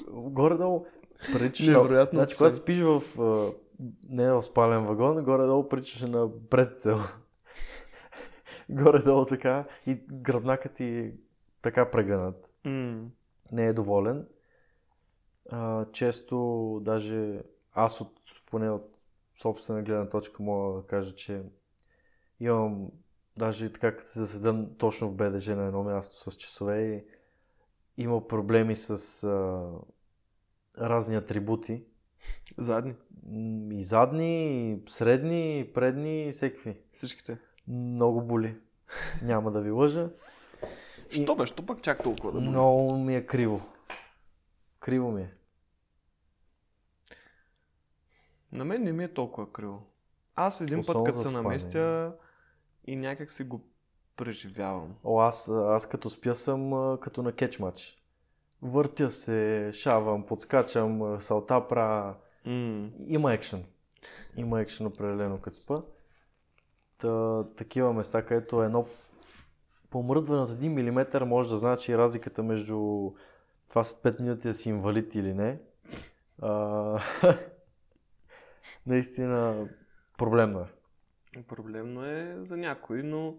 Горе-долу 0.11 0.85
приличаш 1.33 1.67
на... 1.67 1.73
Невероятно 1.73 2.19
Значи, 2.19 2.35
когато 2.35 2.55
спиш 2.55 2.79
в... 2.79 3.01
не 4.09 4.31
в 4.31 4.43
спален 4.43 4.85
вагон, 4.85 5.23
горе-долу 5.23 5.69
приличаш 5.69 6.01
на 6.01 6.29
предцел. 6.49 6.99
горе-долу 8.69 9.25
така 9.25 9.63
и 9.87 9.95
гръбнакът 10.11 10.73
ти 10.73 11.13
така 11.61 11.91
прегънат 11.91 12.49
М. 12.65 13.05
не 13.51 13.65
е 13.65 13.73
доволен. 13.73 14.27
А, 15.49 15.85
често, 15.91 16.79
даже 16.85 17.41
аз 17.73 18.01
от, 18.01 18.19
поне 18.45 18.69
от 18.69 18.95
собствена 19.41 19.81
гледна 19.81 20.09
точка 20.09 20.43
мога 20.43 20.81
да 20.81 20.87
кажа, 20.87 21.15
че 21.15 21.41
имам, 22.39 22.87
даже 23.37 23.73
така 23.73 23.97
като 23.97 24.09
се 24.09 24.19
заседам 24.19 24.67
точно 24.77 25.09
в 25.09 25.15
БДЖ 25.15 25.55
на 25.55 25.65
едно 25.65 25.83
място 25.83 26.31
с 26.31 26.35
часове 26.35 26.81
и 26.81 27.03
има 28.03 28.27
проблеми 28.27 28.75
с 28.75 29.23
а, 29.23 29.63
разни 30.77 31.15
атрибути. 31.15 31.83
Задни. 32.57 32.95
И 33.71 33.83
задни, 33.83 34.71
и 34.71 34.83
средни, 34.87 35.59
и 35.59 35.73
предни, 35.73 36.27
и 36.27 36.31
всеки. 36.31 36.77
Всичките. 36.91 37.37
Много 37.67 38.21
боли. 38.21 38.57
Няма 39.21 39.51
да 39.51 39.61
ви 39.61 39.71
лъжа. 39.71 40.09
Що 41.09 41.35
бе, 41.35 41.45
що 41.45 41.65
пък 41.65 41.81
чак 41.81 42.03
толкова 42.03 42.31
да 42.31 42.39
боли? 42.39 42.49
Много 42.49 42.97
ми 42.97 43.15
е 43.15 43.25
криво. 43.25 43.61
Криво 44.79 45.11
ми 45.11 45.21
е. 45.21 45.33
На 48.51 48.65
мен 48.65 48.83
не 48.83 48.91
ми 48.91 49.03
е 49.03 49.13
толкова 49.13 49.51
криво. 49.51 49.81
Аз 50.35 50.61
един 50.61 50.79
Особено 50.79 51.03
път, 51.03 51.13
като 51.13 51.27
се 51.27 51.31
наместя 51.31 52.15
и 52.87 52.95
някак 52.95 53.31
си 53.31 53.43
го 53.43 53.61
преживявам. 54.15 54.95
О, 55.03 55.19
аз, 55.19 55.49
аз 55.49 55.85
като 55.85 56.09
спя 56.09 56.35
съм 56.35 56.71
като 57.01 57.23
на 57.23 57.31
кетч 57.31 57.59
матч. 57.59 58.04
Въртя 58.65 59.11
се, 59.11 59.69
шавам, 59.73 60.25
подскачам, 60.25 61.21
салта 61.21 61.67
правя. 61.67 62.15
М. 62.45 62.89
Има 63.07 63.33
екшен. 63.33 63.65
Има 64.37 64.61
екшен 64.61 64.85
определено 64.85 65.41
като 65.41 65.55
спа. 65.55 65.81
Та, 66.97 67.43
такива 67.55 67.93
места, 67.93 68.25
където 68.25 68.63
едно 68.63 68.87
помръдване 69.89 70.41
от 70.41 70.49
1 70.49 70.67
мм 70.67 71.25
може 71.25 71.49
да 71.49 71.57
значи 71.57 71.97
разликата 71.97 72.43
между 72.43 73.11
това 73.69 73.83
след 73.83 74.15
5 74.15 74.21
минути 74.21 74.47
да 74.47 74.53
си 74.53 74.69
инвалид 74.69 75.15
или 75.15 75.33
не. 75.33 75.59
А, 76.41 77.01
наистина 78.85 79.67
проблемно 80.17 80.59
е. 80.59 80.67
Проблемно 81.47 82.05
е 82.05 82.37
за 82.41 82.57
някой, 82.57 83.03
но 83.03 83.37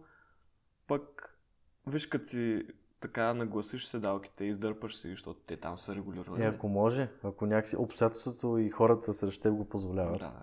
пък 0.87 1.39
виж 1.87 2.07
като 2.07 2.27
си 2.27 2.67
така 3.01 3.35
нагласиш 3.35 3.87
седалките 3.87 4.45
издърпаш 4.45 4.97
си, 4.97 5.11
защото 5.11 5.41
те 5.41 5.57
там 5.57 5.79
са 5.79 5.95
регулирани. 5.95 6.43
И 6.45 6.47
ако 6.47 6.69
може, 6.69 7.11
ако 7.23 7.47
някакси 7.47 7.77
обстоятелството 7.77 8.59
и 8.59 8.71
хората 8.71 9.15
срещу 9.15 9.43
теб 9.43 9.55
го 9.55 9.69
позволяват. 9.69 10.19
Да. 10.19 10.43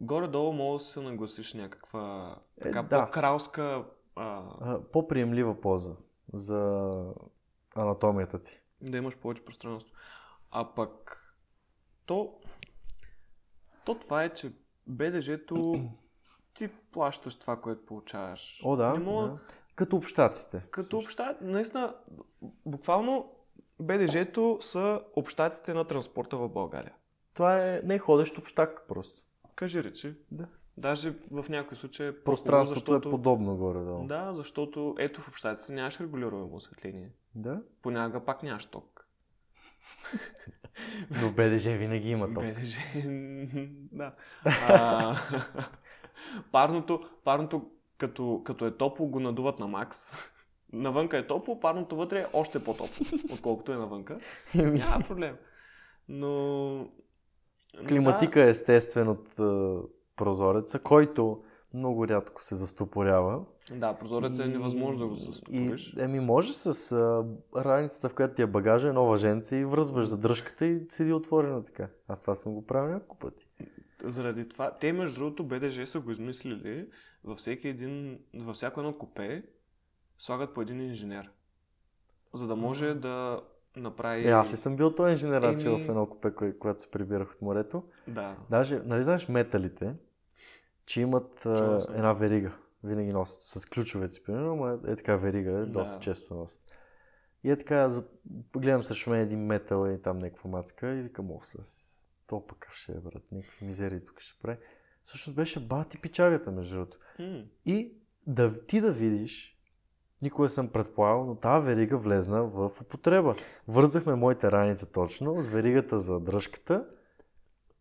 Горе-долу 0.00 0.52
мога 0.52 0.78
да 0.78 0.84
се 0.84 1.00
нагласиш 1.00 1.54
някаква 1.54 2.36
Е, 2.58 2.62
така 2.62 2.82
да. 2.82 3.04
по-кралска 3.04 3.84
а, 4.16 4.42
А, 4.60 4.80
По-приемлива 4.92 5.60
поза 5.60 5.96
за 6.32 6.80
анатомията 7.76 8.42
ти. 8.42 8.60
да 8.80 8.96
имаш 8.96 9.16
повече 9.18 9.44
пространство. 9.44 9.92
А 10.50 10.74
пък 10.74 11.16
то, 12.06 12.34
то 13.84 13.94
това 13.98 14.24
е, 14.24 14.32
че 14.32 14.52
БДЖ-то 14.86 15.74
ти 16.54 16.68
плащаш 16.92 17.36
това, 17.36 17.60
което 17.60 17.86
получаваш. 17.86 18.60
О, 18.64 18.76
да. 18.76 18.92
Не 18.92 18.98
мога, 18.98 19.28
да. 19.28 19.38
Като 19.74 19.96
общаците. 19.96 20.62
Като 20.70 20.98
обща, 20.98 21.36
наистина, 21.40 21.94
буквално 22.66 23.32
БДЖ-то 23.80 24.58
са 24.60 25.02
общаците 25.16 25.74
на 25.74 25.84
транспорта 25.84 26.36
в 26.36 26.48
България. 26.48 26.94
Това 27.34 27.66
е 27.66 27.80
не 27.84 27.98
ходещ 27.98 28.38
общак 28.38 28.84
просто. 28.88 29.22
Кажи 29.54 29.84
речи. 29.84 30.14
Да. 30.30 30.46
Даже 30.76 31.14
в 31.30 31.46
някои 31.48 31.76
случаи 31.76 32.06
е 32.06 32.20
Пространството 32.24 32.80
защото... 32.80 33.08
е 33.08 33.10
подобно 33.10 33.56
горе-долу. 33.56 34.06
Да, 34.06 34.32
защото 34.32 34.94
ето 34.98 35.20
в 35.20 35.28
общаците 35.28 35.72
нямаш 35.72 36.00
регулируемо 36.00 36.56
осветление. 36.56 37.10
да? 37.34 37.62
Понякога 37.82 38.24
пак 38.24 38.42
нямаш 38.42 38.66
ток. 38.66 39.06
Но 41.10 41.30
БДЖ 41.30 41.76
винаги 41.76 42.10
има 42.10 42.34
ток. 42.34 42.44
БДЖ, 42.44 42.78
да. 43.92 44.14
А, 44.44 45.16
парното, 46.52 47.08
парното 47.24 47.70
като, 48.00 48.42
като 48.44 48.66
е 48.66 48.76
топло, 48.76 49.06
го 49.06 49.20
надуват 49.20 49.58
на 49.58 49.66
макс. 49.66 50.12
Навънка 50.72 51.18
е 51.18 51.26
топло, 51.26 51.60
парното 51.60 51.96
вътре 51.96 52.20
е 52.20 52.26
още 52.32 52.64
по-топло, 52.64 53.06
отколкото 53.32 53.72
е 53.72 53.76
навънка. 53.76 54.18
Няма 54.54 55.04
проблем. 55.08 55.36
Но... 56.08 56.88
Климатика 57.88 58.44
е 58.46 58.50
естествен 58.50 59.08
от 59.08 59.40
а, 59.40 59.78
прозореца, 60.16 60.78
който 60.78 61.42
много 61.74 62.08
рядко 62.08 62.44
се 62.44 62.54
застопорява. 62.54 63.44
Да, 63.74 63.94
прозореца 63.98 64.44
е 64.44 64.46
И- 64.46 64.50
невъзможно 64.52 65.00
да 65.00 65.06
го 65.06 65.14
И, 65.14 65.16
застопориш. 65.16 65.96
еми, 65.98 66.20
може 66.20 66.52
с 66.52 66.92
а, 66.92 67.24
раницата, 67.64 68.08
в 68.08 68.14
която 68.14 68.34
ти 68.34 68.42
е 68.42 68.46
багажа, 68.46 68.88
едно 68.88 69.04
въженце 69.04 69.56
и 69.56 69.64
връзваш 69.64 70.06
задръжката 70.06 70.66
и 70.66 70.86
седи 70.88 71.12
отворена 71.12 71.64
така. 71.64 71.88
Аз 72.08 72.20
това 72.20 72.34
съм 72.34 72.54
го 72.54 72.66
правил 72.66 72.92
няколко 72.92 73.18
пъти. 73.18 73.46
Заради 74.04 74.48
това, 74.48 74.70
те 74.80 74.92
между 74.92 75.20
другото 75.20 75.44
БДЖ 75.44 75.86
са 75.86 76.00
го 76.00 76.10
измислили 76.10 76.86
във 77.24 77.38
всеки 77.38 77.68
един, 77.68 78.18
във 78.34 78.56
всяко 78.56 78.80
едно 78.80 78.98
купе 78.98 79.42
слагат 80.18 80.54
по 80.54 80.62
един 80.62 80.80
инженер. 80.80 81.30
За 82.32 82.46
да 82.46 82.56
може 82.56 82.94
да 82.94 83.42
направи... 83.76 84.28
Е, 84.28 84.30
аз 84.30 84.52
и 84.52 84.56
съм 84.56 84.76
бил 84.76 84.94
този 84.94 85.12
инженераче 85.12 85.68
Еми- 85.68 85.84
в 85.84 85.88
едно 85.88 86.06
купе, 86.06 86.34
кое, 86.34 86.58
когато 86.58 86.80
се 86.80 86.90
прибирах 86.90 87.30
от 87.30 87.42
морето. 87.42 87.84
Да. 88.08 88.36
Даже, 88.50 88.80
нали 88.84 89.02
знаеш 89.02 89.28
металите, 89.28 89.94
че 90.86 91.00
имат 91.00 91.46
а, 91.46 91.86
една 91.94 92.12
верига. 92.12 92.52
Винаги 92.84 93.12
носят 93.12 93.42
с 93.42 93.66
ключовете 93.66 94.22
примерно, 94.22 94.52
ама 94.52 94.78
е 94.86 94.96
така 94.96 95.16
верига, 95.16 95.50
е, 95.50 95.60
Да. 95.60 95.66
доста 95.66 96.00
често 96.00 96.34
носят. 96.34 96.60
И 97.44 97.50
е 97.50 97.58
така, 97.58 98.02
гледам 98.56 98.84
срещу 98.84 99.10
мен 99.10 99.20
един 99.20 99.46
метал 99.46 99.90
и 99.90 100.02
там 100.02 100.18
някаква 100.18 100.50
мацка 100.50 100.94
и 100.94 101.02
викам, 101.02 101.30
о, 101.30 101.40
с 101.42 101.90
то 102.26 102.46
пък 102.46 102.68
ще 102.72 102.92
е, 102.92 102.94
брат, 102.94 103.22
някакви 103.32 103.66
мизерии 103.66 104.00
тук 104.06 104.20
ще 104.20 104.42
прави. 104.42 104.58
Всъщност 105.02 105.36
беше 105.36 105.66
бати 105.66 105.98
пичагата, 105.98 106.50
между 106.50 106.74
другото. 106.74 106.98
И 107.66 107.92
да, 108.26 108.66
ти 108.66 108.80
да 108.80 108.92
видиш, 108.92 109.58
никога 110.22 110.48
съм 110.48 110.68
предполагал, 110.68 111.24
но 111.24 111.34
тази 111.34 111.66
верига 111.66 111.98
влезна 111.98 112.44
в 112.44 112.70
употреба. 112.80 113.34
Вързахме 113.68 114.14
моите 114.14 114.52
раница 114.52 114.92
точно 114.92 115.42
с 115.42 115.48
веригата 115.48 115.98
за 115.98 116.20
дръжката 116.20 116.88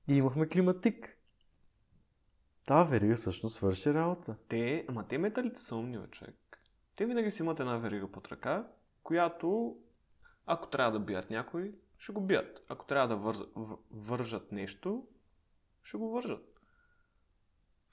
и 0.08 0.15
имахме 0.15 0.48
климатик. 0.48 1.17
Тази 2.65 2.91
верига 2.91 3.15
всъщност 3.15 3.55
свърши 3.55 3.93
работа. 3.93 4.36
Те, 4.48 4.86
ама 4.89 5.08
те 5.08 5.17
металите 5.17 5.60
са 5.60 5.75
умни, 5.75 6.00
човек. 6.12 6.62
Те 6.96 7.05
винаги 7.05 7.31
си 7.31 7.41
имат 7.41 7.60
една 7.60 7.77
верига 7.77 8.12
под 8.12 8.27
ръка, 8.27 8.67
която, 9.03 9.77
ако 10.46 10.69
трябва 10.69 11.00
да 11.00 11.05
бият 11.05 11.29
някой, 11.29 11.74
ще 11.98 12.12
го 12.12 12.22
бият. 12.22 12.65
Ако 12.69 12.86
трябва 12.86 13.08
да 13.08 13.15
върз, 13.15 13.39
вържат 13.91 14.51
нещо, 14.51 15.08
ще 15.84 15.98
го 15.98 16.12
вържат. 16.12 16.60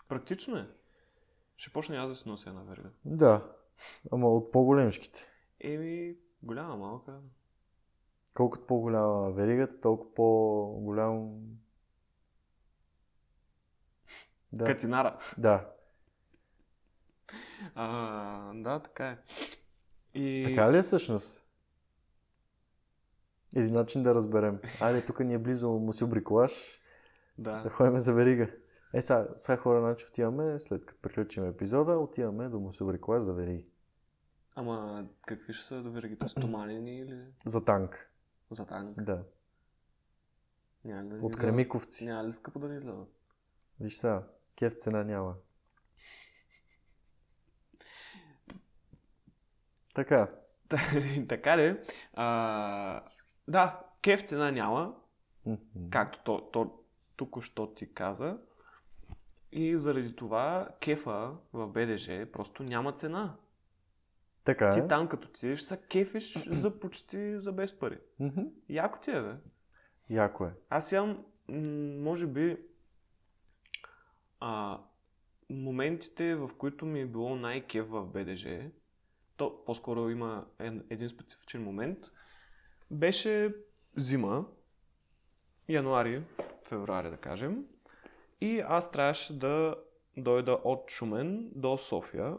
Практично 0.08 0.56
е. 0.56 0.68
Ще 1.56 1.70
почне 1.72 1.96
аз 1.96 2.08
да 2.08 2.14
си 2.14 2.28
нося 2.28 2.48
една 2.50 2.62
верига. 2.62 2.90
Да, 3.04 3.52
ама 4.12 4.28
от 4.28 4.52
по-големшките. 4.52 5.26
Еми, 5.60 6.14
голяма, 6.42 6.76
малка. 6.76 7.18
Колкото 8.34 8.66
по-голяма 8.66 9.30
веригата, 9.30 9.80
толкова 9.80 10.14
по-голям... 10.14 11.38
Да, 14.52 14.64
Катинара. 14.64 15.18
да. 15.38 15.70
А, 17.74 18.52
да, 18.54 18.80
така 18.80 19.08
е. 19.08 19.18
И... 20.14 20.44
Така 20.44 20.72
ли 20.72 20.78
е 20.78 20.82
всъщност? 20.82 21.46
Един 23.56 23.74
начин 23.74 24.02
да 24.02 24.14
разберем. 24.14 24.60
Айде, 24.80 25.04
тук 25.04 25.20
ни 25.20 25.34
е 25.34 25.38
близо 25.38 25.70
Мусил 25.70 26.06
Бриколаш. 26.06 26.80
Да 27.38 27.62
Да. 27.62 27.70
ходим 27.70 27.98
за 27.98 28.14
верига. 28.14 28.50
Е, 28.94 29.02
сега, 29.02 29.28
сега 29.38 29.56
хора, 29.56 29.80
значи 29.80 30.06
отиваме, 30.06 30.60
след 30.60 30.86
като 30.86 31.00
приключим 31.00 31.44
епизода, 31.44 31.98
отиваме 31.98 32.48
до 32.48 32.60
Мусил 32.60 32.86
Бриколаш 32.86 33.22
за 33.22 33.32
вериги. 33.32 33.66
Ама 34.54 35.06
какви 35.26 35.52
ще 35.52 35.66
са 35.66 35.82
до 35.82 35.90
веригите? 35.90 36.28
Стоманени 36.28 36.98
или 36.98 37.24
За 37.46 37.64
танк. 37.64 38.10
за 38.50 38.66
танк? 38.66 39.02
Да. 39.02 39.24
Няма 40.84 41.02
ли 41.02 41.08
да 41.08 41.26
От? 41.26 41.36
Кремиковци. 41.36 42.06
Няма 42.06 42.28
ли 42.28 42.32
скъпо 42.32 42.58
да 42.58 42.68
ни 42.68 42.76
излязат? 42.76 43.08
Виж 43.80 43.96
сега, 43.96 44.22
кеф 44.56 44.74
цена 44.74 45.04
няма. 45.04 45.34
Така, 49.94 50.30
така 51.28 51.56
де. 51.56 51.84
А, 52.14 53.04
да, 53.48 53.84
кеф 54.02 54.22
цена 54.24 54.50
няма, 54.50 54.94
както 55.90 56.18
то, 56.24 56.50
то 56.52 56.78
току-що 57.16 57.74
ти 57.74 57.94
каза. 57.94 58.38
И 59.56 59.78
заради 59.78 60.16
това 60.16 60.68
кефа 60.80 61.32
в 61.52 61.68
БДЖ 61.68 62.26
просто 62.32 62.62
няма 62.62 62.92
цена. 62.92 63.36
Така 64.44 64.70
Ти 64.70 64.78
е. 64.78 64.88
там 64.88 65.08
като 65.08 65.28
отидеш 65.28 65.60
са 65.60 65.76
кефиш 65.76 66.32
за 66.50 66.80
почти 66.80 67.38
за 67.38 67.52
без 67.52 67.78
пари. 67.78 67.98
Яко 68.68 68.98
ти 69.00 69.10
е, 69.10 69.20
бе. 69.20 69.34
Яко 70.10 70.44
е. 70.44 70.54
Аз 70.70 70.92
имам, 70.92 71.24
може 72.02 72.26
би, 72.26 72.56
а, 74.40 74.80
моментите, 75.50 76.34
в 76.34 76.50
които 76.58 76.86
ми 76.86 77.00
е 77.00 77.06
било 77.06 77.36
най-кеф 77.36 77.88
в 77.88 78.06
БДЖ, 78.06 78.70
то 79.36 79.64
по-скоро 79.64 80.10
има 80.10 80.46
един 80.90 81.08
специфичен 81.08 81.62
момент, 81.62 81.98
беше 82.90 83.54
зима, 83.96 84.46
януари, 85.68 86.22
февруари 86.68 87.10
да 87.10 87.16
кажем, 87.16 87.64
и 88.40 88.60
аз 88.60 88.90
трябваше 88.90 89.38
да 89.38 89.74
дойда 90.16 90.52
от 90.64 90.90
Шумен 90.90 91.50
до 91.54 91.78
София, 91.78 92.36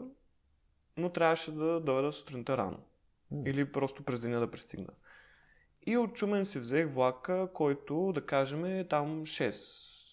но 0.96 1.12
трябваше 1.12 1.52
да 1.52 1.80
дойда 1.80 2.12
сутринта 2.12 2.56
рано. 2.56 2.78
Или 3.46 3.72
просто 3.72 4.02
през 4.02 4.20
деня 4.20 4.40
да 4.40 4.50
пристигна. 4.50 4.92
И 5.86 5.96
от 5.96 6.14
Чумен 6.14 6.44
си 6.44 6.58
взех 6.58 6.88
влака, 6.88 7.48
който 7.54 8.12
да 8.14 8.26
кажем 8.26 8.64
е 8.64 8.88
там 8.88 9.24
6 9.24 9.50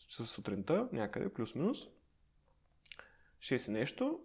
часа 0.07 0.25
сутринта, 0.25 0.89
някъде, 0.91 1.33
плюс-минус. 1.33 1.87
6 3.39 3.67
и 3.67 3.71
нещо. 3.71 4.19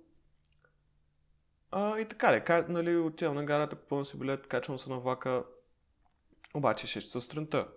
А, 1.71 1.99
и 1.99 2.09
така, 2.09 2.33
де, 2.33 2.41
ка, 2.41 2.67
нали, 2.69 2.97
отивам 2.97 3.35
на 3.35 3.45
гарата, 3.45 3.77
купувам 3.77 4.05
си 4.05 4.19
билет, 4.19 4.47
качвам 4.47 4.79
се 4.79 4.91
на 4.91 4.99
влака. 4.99 5.45
Обаче 6.55 6.87
6 6.87 7.01
часа 7.01 7.21
сутринта. 7.21 7.69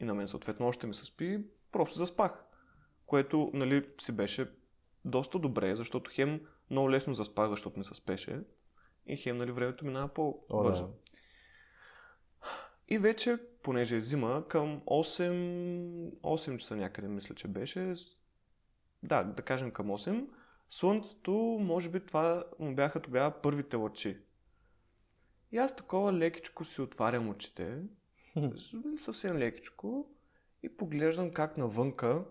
И 0.00 0.04
на 0.04 0.14
мен 0.14 0.28
съответно 0.28 0.66
още 0.66 0.86
ми 0.86 0.94
се 0.94 1.04
спи, 1.04 1.40
просто 1.72 1.98
заспах. 1.98 2.44
Което, 3.08 3.50
нали, 3.54 3.88
си 4.00 4.12
беше 4.12 4.50
доста 5.04 5.38
добре, 5.38 5.74
защото 5.74 6.10
хем 6.14 6.40
много 6.70 6.90
лесно 6.90 7.14
заспах, 7.14 7.50
защото 7.50 7.78
ми 7.78 7.84
се 7.84 7.94
спеше. 7.94 8.40
И 9.06 9.16
хем, 9.16 9.36
нали, 9.36 9.52
времето 9.52 9.84
минава 9.86 10.08
по-бързо. 10.08 10.84
О, 10.84 10.86
да. 10.86 10.92
И 12.88 12.98
вече, 12.98 13.38
понеже 13.62 13.96
е 13.96 14.00
зима, 14.00 14.44
към 14.48 14.80
8, 14.80 16.10
8 16.12 16.56
часа 16.56 16.76
някъде, 16.76 17.08
мисля, 17.08 17.34
че 17.34 17.48
беше, 17.48 17.92
да, 19.02 19.22
да 19.24 19.42
кажем 19.42 19.70
към 19.70 19.86
8, 19.88 20.28
слънцето, 20.70 21.32
може 21.60 21.90
би 21.90 22.00
това 22.00 22.44
му 22.58 22.74
бяха 22.74 23.02
тогава 23.02 23.30
първите 23.42 23.76
лъчи. 23.76 24.18
И 25.52 25.58
аз 25.58 25.76
такова 25.76 26.12
лекичко 26.12 26.64
си 26.64 26.80
отварям 26.80 27.28
очите, 27.28 27.82
с- 28.56 29.02
съвсем 29.04 29.36
лекичко, 29.36 30.10
и 30.62 30.76
поглеждам 30.76 31.30
как 31.30 31.56
навънка, 31.56 32.24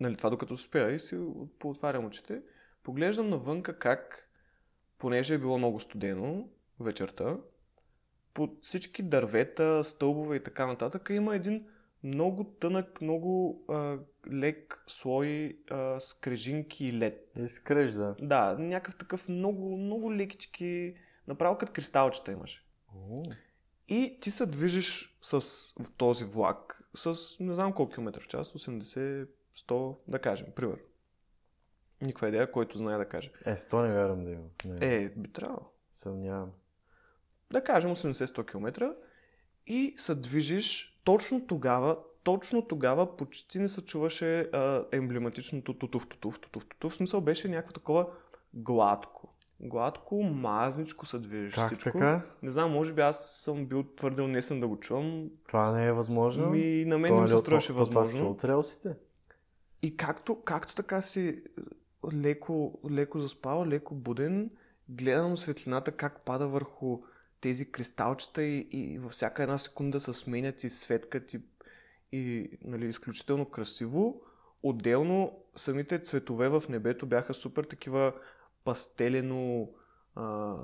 нали, 0.00 0.16
това 0.16 0.30
докато 0.30 0.56
спя 0.56 0.90
и 0.90 0.98
си 0.98 1.16
от- 1.16 1.58
поотварям 1.58 2.04
очите, 2.04 2.42
поглеждам 2.82 3.30
навънка 3.30 3.78
как, 3.78 4.28
понеже 4.98 5.34
е 5.34 5.38
било 5.38 5.58
много 5.58 5.80
студено 5.80 6.48
вечерта, 6.80 7.36
под 8.34 8.64
всички 8.64 9.02
дървета, 9.02 9.84
стълбове 9.84 10.36
и 10.36 10.42
така 10.42 10.66
нататък 10.66 11.08
има 11.12 11.36
един 11.36 11.66
много 12.02 12.44
тънък, 12.44 13.00
много 13.00 13.64
а, 13.68 13.98
лек 14.32 14.84
слой 14.86 15.58
а, 15.70 16.00
скрежинки 16.00 16.86
и 16.86 16.98
лед. 16.98 17.32
Изкрежда. 17.36 18.14
Да, 18.22 18.56
някакъв 18.58 18.98
такъв 18.98 19.28
много, 19.28 19.76
много 19.76 20.14
лекички, 20.14 20.94
направо 21.28 21.58
като 21.58 21.72
кристалчета 21.72 22.32
имаше. 22.32 22.64
И 23.88 24.18
ти 24.20 24.30
се 24.30 24.46
движиш 24.46 25.18
с 25.20 25.74
този 25.96 26.24
влак 26.24 26.82
с 26.94 27.36
не 27.40 27.54
знам 27.54 27.72
колко 27.72 27.92
километра 27.92 28.20
в 28.20 28.28
час, 28.28 28.52
80, 28.52 29.28
100, 29.54 29.96
да 30.08 30.18
кажем, 30.18 30.46
пример. 30.56 30.78
Никаква 32.02 32.28
идея, 32.28 32.50
който 32.52 32.78
знае 32.78 32.98
да 32.98 33.04
каже. 33.04 33.32
Е, 33.46 33.56
100 33.56 33.82
не 33.82 33.94
вярвам 33.94 34.24
да 34.24 34.30
има. 34.30 34.44
Не, 34.64 34.94
Е, 34.94 35.08
би 35.08 35.32
трябвало. 35.32 35.66
Съмнявам. 35.94 36.50
да 37.52 37.64
кажем 37.64 37.90
80-100 37.90 38.46
км 38.46 38.94
и 39.66 39.94
се 39.96 40.14
движиш 40.14 40.98
точно 41.04 41.46
тогава, 41.46 41.98
точно 42.22 42.62
тогава 42.62 43.16
почти 43.16 43.58
не 43.58 43.68
се 43.68 43.84
чуваше 43.84 44.40
а, 44.42 44.84
емблематичното 44.92 45.74
тутув, 45.74 46.08
тутув, 46.08 46.40
тутув, 46.40 46.64
тутув. 46.66 46.92
В 46.92 46.96
смисъл 46.96 47.20
беше 47.20 47.48
някакво 47.48 47.72
такова 47.72 48.06
гладко. 48.54 49.34
Гладко, 49.62 50.22
мазничко 50.22 51.06
се 51.06 51.18
движиш 51.18 51.54
Как 51.54 51.66
всичко. 51.66 51.90
така? 51.92 52.22
Не 52.42 52.50
знам, 52.50 52.72
може 52.72 52.92
би 52.92 53.02
аз 53.02 53.30
съм 53.30 53.66
бил 53.66 53.82
твърде 53.84 54.22
унесен 54.22 54.60
да 54.60 54.68
го 54.68 54.76
чувам. 54.76 55.30
Това 55.48 55.72
не 55.72 55.86
е 55.86 55.92
възможно. 55.92 56.50
Ми, 56.50 56.84
на 56.84 56.98
мен 56.98 57.10
не 57.10 57.14
ми 57.14 57.20
нали 57.20 57.28
се 57.28 57.38
струваше 57.38 57.66
то 57.68 57.86
Това 57.86 58.00
възможно. 58.00 58.30
от 58.30 58.44
релсите. 58.44 58.94
И 59.82 59.96
както, 59.96 60.42
както 60.44 60.74
така 60.74 61.02
си 61.02 61.42
леко, 62.12 62.80
леко 62.90 63.20
заспал, 63.20 63.66
леко 63.66 63.94
буден, 63.94 64.50
гледам 64.88 65.36
светлината 65.36 65.92
как 65.92 66.24
пада 66.24 66.48
върху 66.48 67.02
тези 67.40 67.70
кристалчета 67.72 68.42
и, 68.42 68.68
и 68.70 68.98
във 68.98 69.12
всяка 69.12 69.42
една 69.42 69.58
секунда 69.58 70.00
се 70.00 70.12
сменят 70.12 70.64
и 70.64 70.70
светкат 70.70 71.34
и, 71.34 71.40
и 72.12 72.50
нали, 72.64 72.86
изключително 72.86 73.50
красиво. 73.50 74.22
Отделно 74.62 75.38
самите 75.56 75.98
цветове 75.98 76.48
в 76.48 76.62
небето 76.68 77.06
бяха 77.06 77.34
супер 77.34 77.64
такива 77.64 78.12
пастелено, 78.64 79.70
а, 80.14 80.56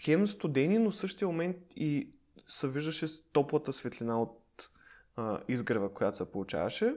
хем 0.00 0.26
студени, 0.26 0.78
но 0.78 0.90
в 0.90 0.96
същия 0.96 1.28
момент 1.28 1.56
и 1.76 2.10
се 2.46 2.68
виждаше 2.68 3.06
топлата 3.32 3.72
светлина 3.72 4.22
от 4.22 4.70
а, 5.16 5.40
изгрева, 5.48 5.94
която 5.94 6.16
се 6.16 6.30
получаваше. 6.30 6.94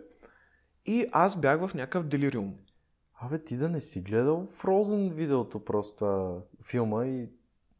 И 0.85 1.05
аз 1.11 1.39
бях 1.39 1.67
в 1.67 1.73
някакъв 1.73 2.03
делириум. 2.07 2.55
Абе, 3.21 3.43
ти 3.43 3.57
да 3.57 3.69
не 3.69 3.79
си 3.79 4.01
гледал 4.01 4.47
Frozen 4.47 5.13
видеото 5.13 5.65
просто 5.65 5.95
това, 5.97 6.37
филма 6.63 7.05
и, 7.05 7.29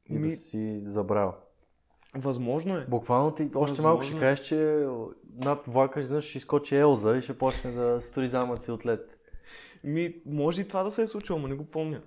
и 0.09 0.19
Ми- 0.19 0.29
да 0.29 0.35
си 0.35 0.81
забрал. 0.85 1.35
Възможно 2.15 2.77
е. 2.77 2.85
Буквално 2.89 3.31
ти 3.31 3.43
още 3.43 3.57
Възможно 3.57 3.83
малко 3.83 4.03
е. 4.03 4.07
ще 4.07 4.19
кажеш, 4.19 4.45
че 4.45 4.87
над 5.35 5.65
влака 5.67 5.99
изведнъж 5.99 6.25
ще 6.25 6.37
изкочи 6.37 6.75
Елза 6.75 7.17
и 7.17 7.21
ще 7.21 7.37
почне 7.37 7.71
да 7.71 8.01
строи 8.01 8.27
замъци 8.27 8.71
от 8.71 8.85
лед. 8.85 9.19
Ми, 9.83 10.15
може 10.25 10.61
и 10.61 10.67
това 10.67 10.83
да 10.83 10.91
се 10.91 11.01
е 11.01 11.07
случило, 11.07 11.39
но 11.39 11.47
не 11.47 11.55
го 11.55 11.65
помня. 11.65 12.01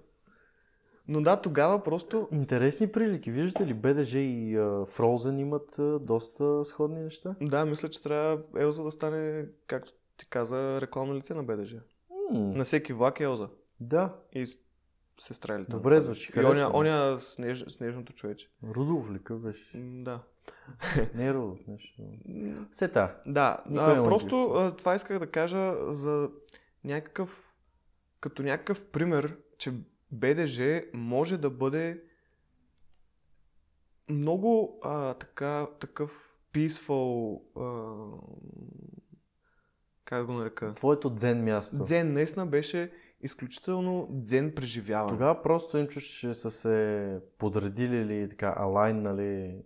Но 1.08 1.22
да, 1.22 1.40
тогава 1.40 1.82
просто... 1.82 2.28
Интересни 2.32 2.92
прилики. 2.92 3.30
Виждате 3.30 3.66
ли, 3.66 3.74
БДЖ 3.74 4.18
и 4.18 4.58
uh, 4.58 4.88
Frozen 4.98 5.40
имат 5.40 5.78
а, 5.78 5.98
доста 5.98 6.64
сходни 6.64 7.00
неща? 7.00 7.34
Да, 7.40 7.64
мисля, 7.64 7.88
че 7.88 8.02
трябва 8.02 8.42
Елза 8.56 8.82
да 8.82 8.90
стане, 8.90 9.44
както 9.66 9.92
ти 10.22 10.28
каза, 10.28 10.80
рекламно 10.80 11.14
лице 11.14 11.34
на 11.34 11.42
БДЖ. 11.42 11.80
М, 12.32 12.38
На 12.50 12.64
всеки 12.64 12.92
влак 12.92 13.20
е 13.20 13.24
Елза. 13.24 13.48
да, 13.80 14.16
И 14.32 14.46
с- 14.46 14.58
сестра 15.18 15.56
или 15.56 15.64
Добре 15.64 16.00
звучи, 16.00 16.32
И 16.36 16.40
оня, 16.40 16.70
оня 16.74 17.18
снеж, 17.18 17.64
снежното 17.68 18.12
човече. 18.12 18.48
Рудолф 18.64 19.10
ли 19.10 19.18
беше? 19.32 19.70
Да. 19.76 20.22
Не 21.14 21.26
е 21.26 21.34
Рудолф, 21.34 21.66
нещо. 21.68 22.02
Сета. 22.72 23.16
Да, 23.26 23.58
Никой 23.66 23.92
а, 23.92 23.96
му 23.96 24.04
просто 24.04 24.44
а, 24.44 24.76
това 24.76 24.94
исках 24.94 25.18
да 25.18 25.26
кажа 25.26 25.92
за 25.92 26.30
някакъв, 26.84 27.54
като 28.20 28.42
някакъв 28.42 28.86
пример, 28.86 29.36
че 29.58 29.72
БДЖ 30.12 30.82
може 30.92 31.38
да 31.38 31.50
бъде 31.50 32.02
много 34.08 34.78
а, 34.82 35.14
така, 35.14 35.66
такъв 35.80 36.36
peaceful, 36.52 37.40
а, 37.56 37.64
как 40.12 40.26
да 40.26 40.26
го 40.26 40.32
нарека, 40.32 40.74
Твоето 40.74 41.10
дзен 41.10 41.44
място. 41.44 41.76
дзен, 41.76 42.12
наистина 42.12 42.46
беше 42.46 42.92
изключително 43.20 44.08
дзен 44.10 44.52
преживяване. 44.54 45.12
Тогава 45.12 45.42
просто 45.42 45.78
им 45.78 45.88
чуш, 45.88 46.04
че 46.04 46.34
са 46.34 46.50
се 46.50 47.18
подредили 47.38 47.96
или 47.96 48.28
така 48.28 48.54
алайнали 48.56 49.56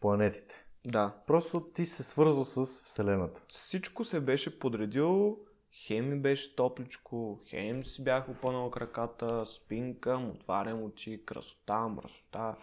планетите. 0.00 0.64
Да. 0.86 1.14
Просто 1.26 1.60
ти 1.60 1.84
се 1.84 2.02
свързал 2.02 2.44
с 2.44 2.82
Вселената. 2.82 3.42
Всичко 3.48 4.04
се 4.04 4.20
беше 4.20 4.58
подредил, 4.58 5.38
хем 5.86 6.08
ми 6.08 6.20
беше 6.20 6.56
топличко, 6.56 7.40
хем 7.50 7.84
си 7.84 8.04
бях 8.04 8.28
опънал 8.28 8.70
краката, 8.70 9.46
спинкам, 9.46 10.30
отварям 10.30 10.82
очи, 10.82 11.22
красота, 11.26 11.88
мръсота. 11.88 12.54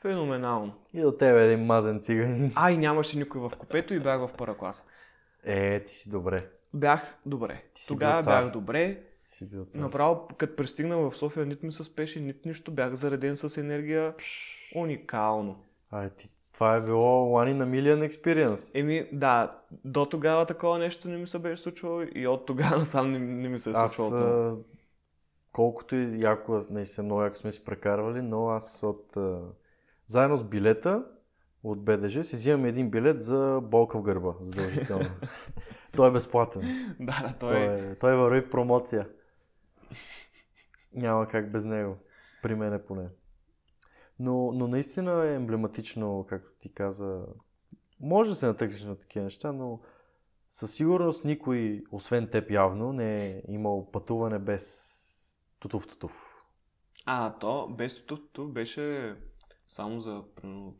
Феноменално. 0.00 0.74
И 0.94 1.00
до 1.00 1.12
тебе 1.12 1.44
един 1.46 1.66
мазен 1.66 2.00
циганин. 2.00 2.52
А, 2.54 2.70
и 2.70 2.78
нямаше 2.78 3.18
никой 3.18 3.40
в 3.40 3.52
купето 3.58 3.94
и 3.94 4.00
бях 4.00 4.20
в 4.20 4.30
първа 4.38 4.56
класа. 4.56 4.84
Е, 5.42 5.84
ти 5.84 5.94
си 5.94 6.10
добре. 6.10 6.48
Бях 6.74 7.14
добре. 7.26 7.62
Ти 7.74 7.86
Тогава 7.86 8.22
бях 8.22 8.50
добре. 8.50 9.02
Си 9.24 9.44
бил 9.46 9.64
цар. 9.64 9.80
Направо, 9.80 10.28
като 10.38 10.56
пристигнах 10.56 10.98
в 11.10 11.16
София, 11.16 11.46
нито 11.46 11.66
ми 11.66 11.72
се 11.72 11.84
спеше, 11.84 12.20
нито 12.20 12.48
нищо. 12.48 12.72
Бях 12.72 12.94
зареден 12.94 13.36
с 13.36 13.56
енергия. 13.56 14.14
Уникално. 14.74 15.64
А, 15.90 16.08
ти, 16.08 16.30
това 16.52 16.76
е 16.76 16.80
било 16.80 17.26
one 17.38 17.54
in 17.54 17.64
a 17.64 17.66
million 17.66 18.10
experience. 18.10 18.70
Еми, 18.74 19.08
да, 19.12 19.58
до 19.84 20.06
тогава 20.06 20.46
такова 20.46 20.78
нещо 20.78 21.08
не 21.08 21.16
ми 21.16 21.26
се 21.26 21.38
беше 21.38 21.62
случвало 21.62 22.02
и 22.14 22.26
от 22.26 22.46
тогава 22.46 22.76
насам 22.78 23.12
не, 23.12 23.18
не 23.18 23.48
ми 23.48 23.58
се 23.58 23.70
е 23.70 23.72
Аз, 23.76 23.94
случвало. 23.94 24.24
отново. 24.24 24.52
а, 24.52 24.56
колкото 25.52 25.96
и 25.96 26.22
яко, 26.22 26.60
наистина 26.70 27.04
много 27.04 27.22
яко 27.22 27.36
сме 27.36 27.52
си 27.52 27.64
прекарвали, 27.64 28.22
но 28.22 28.48
аз 28.48 28.82
от 28.82 29.16
а, 29.16 29.40
Заедно 30.06 30.36
с 30.36 30.44
билета 30.44 31.04
от 31.62 31.84
БДЖ 31.84 32.24
си 32.24 32.36
взимаме 32.36 32.68
един 32.68 32.90
билет 32.90 33.22
за 33.22 33.60
болка 33.62 33.98
в 33.98 34.02
гърба, 34.02 34.34
задължително. 34.40 35.10
той 35.96 36.08
е 36.08 36.12
безплатен. 36.12 36.96
Да, 37.00 37.22
да, 37.28 37.38
Той, 37.38 37.56
е, 37.56 37.94
той 37.94 38.16
върви 38.16 38.50
промоция. 38.50 39.08
Няма 40.94 41.28
как 41.28 41.52
без 41.52 41.64
него. 41.64 41.96
При 42.42 42.54
мене 42.54 42.84
поне. 42.84 43.08
Но, 44.18 44.52
но 44.52 44.68
наистина 44.68 45.26
е 45.26 45.34
емблематично, 45.34 46.26
както 46.28 46.52
ти 46.60 46.72
каза. 46.72 47.26
Може 48.00 48.30
да 48.30 48.36
се 48.36 48.46
натъкнеш 48.46 48.84
на 48.84 48.96
такива 48.96 49.24
неща, 49.24 49.52
но 49.52 49.80
със 50.50 50.74
сигурност 50.74 51.24
никой, 51.24 51.84
освен 51.90 52.28
теб 52.28 52.50
явно, 52.50 52.92
не 52.92 53.26
е 53.26 53.42
имал 53.48 53.90
пътуване 53.90 54.38
без 54.38 54.88
тутув-тутув. 55.60 56.12
А, 57.06 57.38
то 57.38 57.68
без 57.68 58.06
тутув 58.06 58.52
беше 58.52 59.16
само 59.66 60.00
за 60.00 60.22
примерно 60.34 60.76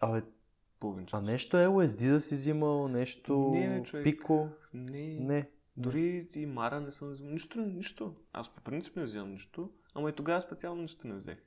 Абе, 0.00 0.22
половин 0.80 1.04
а 1.04 1.06
час. 1.06 1.22
нещо 1.24 1.56
е 1.58 1.66
LSD 1.66 2.10
да 2.10 2.20
си 2.20 2.34
взимал, 2.34 2.88
нещо 2.88 3.50
Не, 3.52 3.68
бе, 3.68 3.82
човек. 3.82 4.04
пико. 4.04 4.48
Не, 4.74 5.18
Не. 5.20 5.50
Дори 5.76 6.28
и 6.34 6.46
Мара 6.46 6.80
не 6.80 6.90
съм 6.90 7.10
взимал. 7.10 7.32
Нищо, 7.32 7.60
нищо. 7.60 8.14
Аз 8.32 8.54
по 8.54 8.60
принцип 8.60 8.96
не 8.96 9.04
взимам 9.04 9.30
нищо. 9.30 9.70
Ама 9.94 10.10
и 10.10 10.12
тогава 10.12 10.40
специално 10.40 10.82
нищо 10.82 11.08
не 11.08 11.14
взех. 11.14 11.38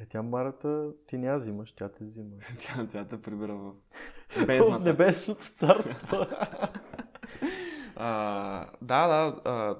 Е, 0.00 0.06
тя 0.06 0.22
Марата 0.22 0.92
ти 1.06 1.18
няма 1.18 1.38
взимаш, 1.38 1.72
тя 1.72 1.88
те 1.88 2.04
взима. 2.04 2.30
Тя, 2.58 2.86
тя 2.86 3.04
те 3.04 3.22
прибира 3.22 3.56
в 3.56 3.72
В 4.30 4.46
бездната. 4.46 4.84
небесното 4.84 5.44
царство. 5.54 6.16
а, 7.96 8.66
да, 8.82 9.06
да. 9.06 9.40
А, 9.44 9.78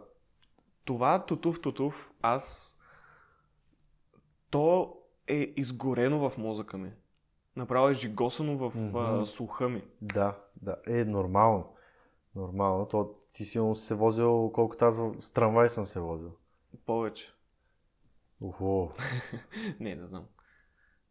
това 0.85 1.27
тутув-тутув, 1.27 2.11
аз... 2.23 2.77
То 4.51 4.97
е 5.27 5.47
изгорено 5.57 6.31
в 6.31 6.39
мозъка 6.39 6.79
ми. 6.79 6.93
Направо 7.61 7.89
е 7.89 7.95
жигосано 7.95 8.57
в 8.57 8.75
Мгм. 8.77 8.97
а, 8.97 9.27
слуха 9.27 9.69
ми. 9.69 9.83
да, 10.03 10.39
да. 10.63 10.77
Е, 10.87 11.05
нормално. 11.05 11.75
Нормално. 12.35 12.89
То 12.89 13.15
ти 13.33 13.45
силно 13.45 13.75
си 13.75 13.87
се 13.87 13.95
возил, 13.95 14.51
колкото 14.55 14.85
аз 14.85 15.03
с 15.21 15.31
трамвай 15.31 15.69
съм 15.69 15.87
се 15.87 16.01
возил. 16.01 16.33
Повече. 16.87 17.33
Охо. 18.41 18.91
Не, 19.81 19.95
не 19.95 20.07
знам 20.07 20.27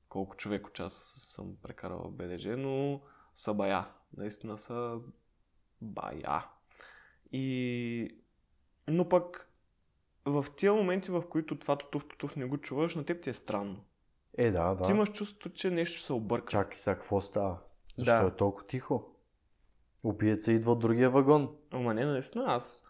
колко 0.09 0.35
човеко 0.35 0.69
час 0.71 1.15
съм 1.17 1.55
прекарал 1.61 1.99
в 1.99 2.11
БДЖ, 2.11 2.57
но 2.57 3.01
са 3.35 3.53
бая. 3.53 3.87
Наистина 4.17 4.57
са 4.57 4.99
бая. 5.81 6.45
И... 7.31 8.17
Но 8.89 9.09
пък 9.09 9.49
в 10.25 10.45
тия 10.57 10.73
моменти, 10.73 11.11
в 11.11 11.29
които 11.29 11.59
това 11.59 11.75
тутув-тутув 11.75 12.35
не 12.35 12.45
го 12.45 12.57
чуваш, 12.57 12.95
на 12.95 13.05
теб 13.05 13.23
ти 13.23 13.29
е 13.29 13.33
странно. 13.33 13.85
Е, 14.39 14.51
да, 14.51 14.75
да. 14.75 14.83
Ти 14.83 14.91
имаш 14.91 15.11
чувството, 15.11 15.49
че 15.49 15.69
нещо 15.71 16.01
се 16.01 16.13
обърка. 16.13 16.51
Чакай 16.51 16.77
сега, 16.77 16.95
какво 16.95 17.21
става? 17.21 17.57
Защо 17.97 18.21
Да. 18.21 18.27
е 18.27 18.31
толкова 18.31 18.67
тихо? 18.67 19.15
Убиеца 20.03 20.51
идва 20.51 20.71
от 20.71 20.79
другия 20.79 21.09
вагон. 21.09 21.55
Ама 21.71 21.93
не, 21.93 22.05
наистина, 22.05 22.45
аз 22.47 22.83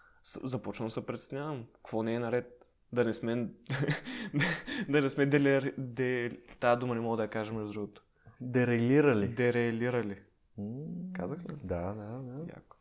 започвам 0.44 0.88
да 0.88 0.92
се 0.92 1.06
притеснявам. 1.06 1.66
Какво 1.76 2.04
не 2.04 2.14
е 2.14 2.20
наред? 2.20 2.72
Да 2.94 3.04
не 3.06 3.14
сме... 3.14 3.36
да 4.90 5.02
не 5.02 5.10
сме 5.10 5.26
делер... 5.26 5.74
де... 5.78 6.30
Тая 6.60 6.78
дума 6.78 6.96
не 6.96 7.02
мога 7.02 7.18
да 7.18 7.24
я 7.24 7.30
кажа, 7.30 7.54
между 7.54 7.72
другото. 7.74 8.04
Дерелирали. 8.42 9.28
Дерейлирали. 9.28 10.18
М, 10.58 10.66
Казах 11.14 11.40
ли? 11.40 11.56
Да, 11.64 11.82
да, 11.94 12.06
да. 12.06 12.40
Яко. 12.50 12.76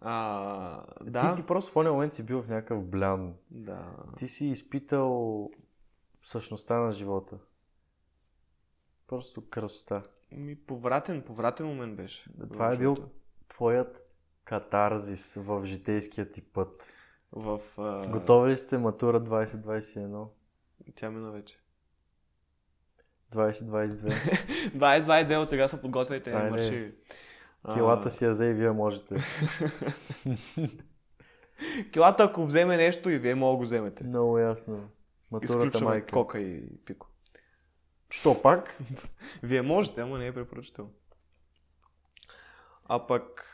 А, 0.00 0.82
да, 1.02 1.30
Ти, 1.34 1.42
ти 1.42 1.46
просто 1.46 1.70
в 1.70 1.74
този 1.74 1.88
момент 1.88 2.12
си 2.12 2.22
бил 2.22 2.42
в 2.42 2.48
някакъв 2.48 2.84
блян. 2.84 3.34
да. 3.50 3.86
Ти 4.18 4.28
си 4.28 4.46
изпитал 4.46 5.50
същността 6.22 6.78
на 6.78 6.92
живота. 6.92 7.38
Просто 9.06 9.48
красота. 9.50 10.02
Ми, 10.32 10.56
повратен, 10.56 11.22
повратен 11.22 11.66
момент 11.66 11.96
беше. 11.96 12.30
Да, 12.34 12.48
това 12.48 12.74
е 12.74 12.78
бил 12.78 12.96
твоят 13.48 14.06
катарзис 14.44 15.34
в 15.34 15.64
житейския 15.64 16.32
ти 16.32 16.42
път. 16.42 16.82
В... 17.32 17.60
А... 17.78 18.08
Готови 18.08 18.50
ли 18.50 18.56
сте 18.56 18.78
матура 18.78 19.20
2021? 19.20 20.28
Тя 20.94 21.10
мина 21.10 21.30
вече. 21.30 21.60
2022? 23.32 24.12
20-22 24.76 25.36
от 25.42 25.48
сега 25.48 25.68
се 25.68 25.80
подготвяйте. 25.80 26.32
Айде. 26.32 26.50
Марши. 26.50 26.94
Килата 27.74 28.10
си 28.10 28.24
я 28.24 28.30
взе 28.30 28.44
и 28.44 28.52
вие 28.52 28.70
можете. 28.70 29.16
Килата, 31.92 32.24
ако 32.24 32.46
вземе 32.46 32.76
нещо 32.76 33.10
и 33.10 33.18
вие 33.18 33.34
мога 33.34 33.52
да 33.52 33.56
го 33.56 33.62
вземете. 33.62 34.04
Много 34.04 34.38
ясно. 34.38 34.88
Матурата 35.30 35.52
Изключваме 35.52 35.86
майка. 35.86 36.12
кока 36.12 36.38
и 36.38 36.78
пико. 36.84 37.06
Що 38.10 38.42
пак? 38.42 38.78
Вие 39.42 39.62
можете, 39.62 40.00
ама 40.00 40.18
не 40.18 40.26
е 40.26 40.34
препоръчително. 40.34 40.92
А 42.84 43.06
пък... 43.06 43.52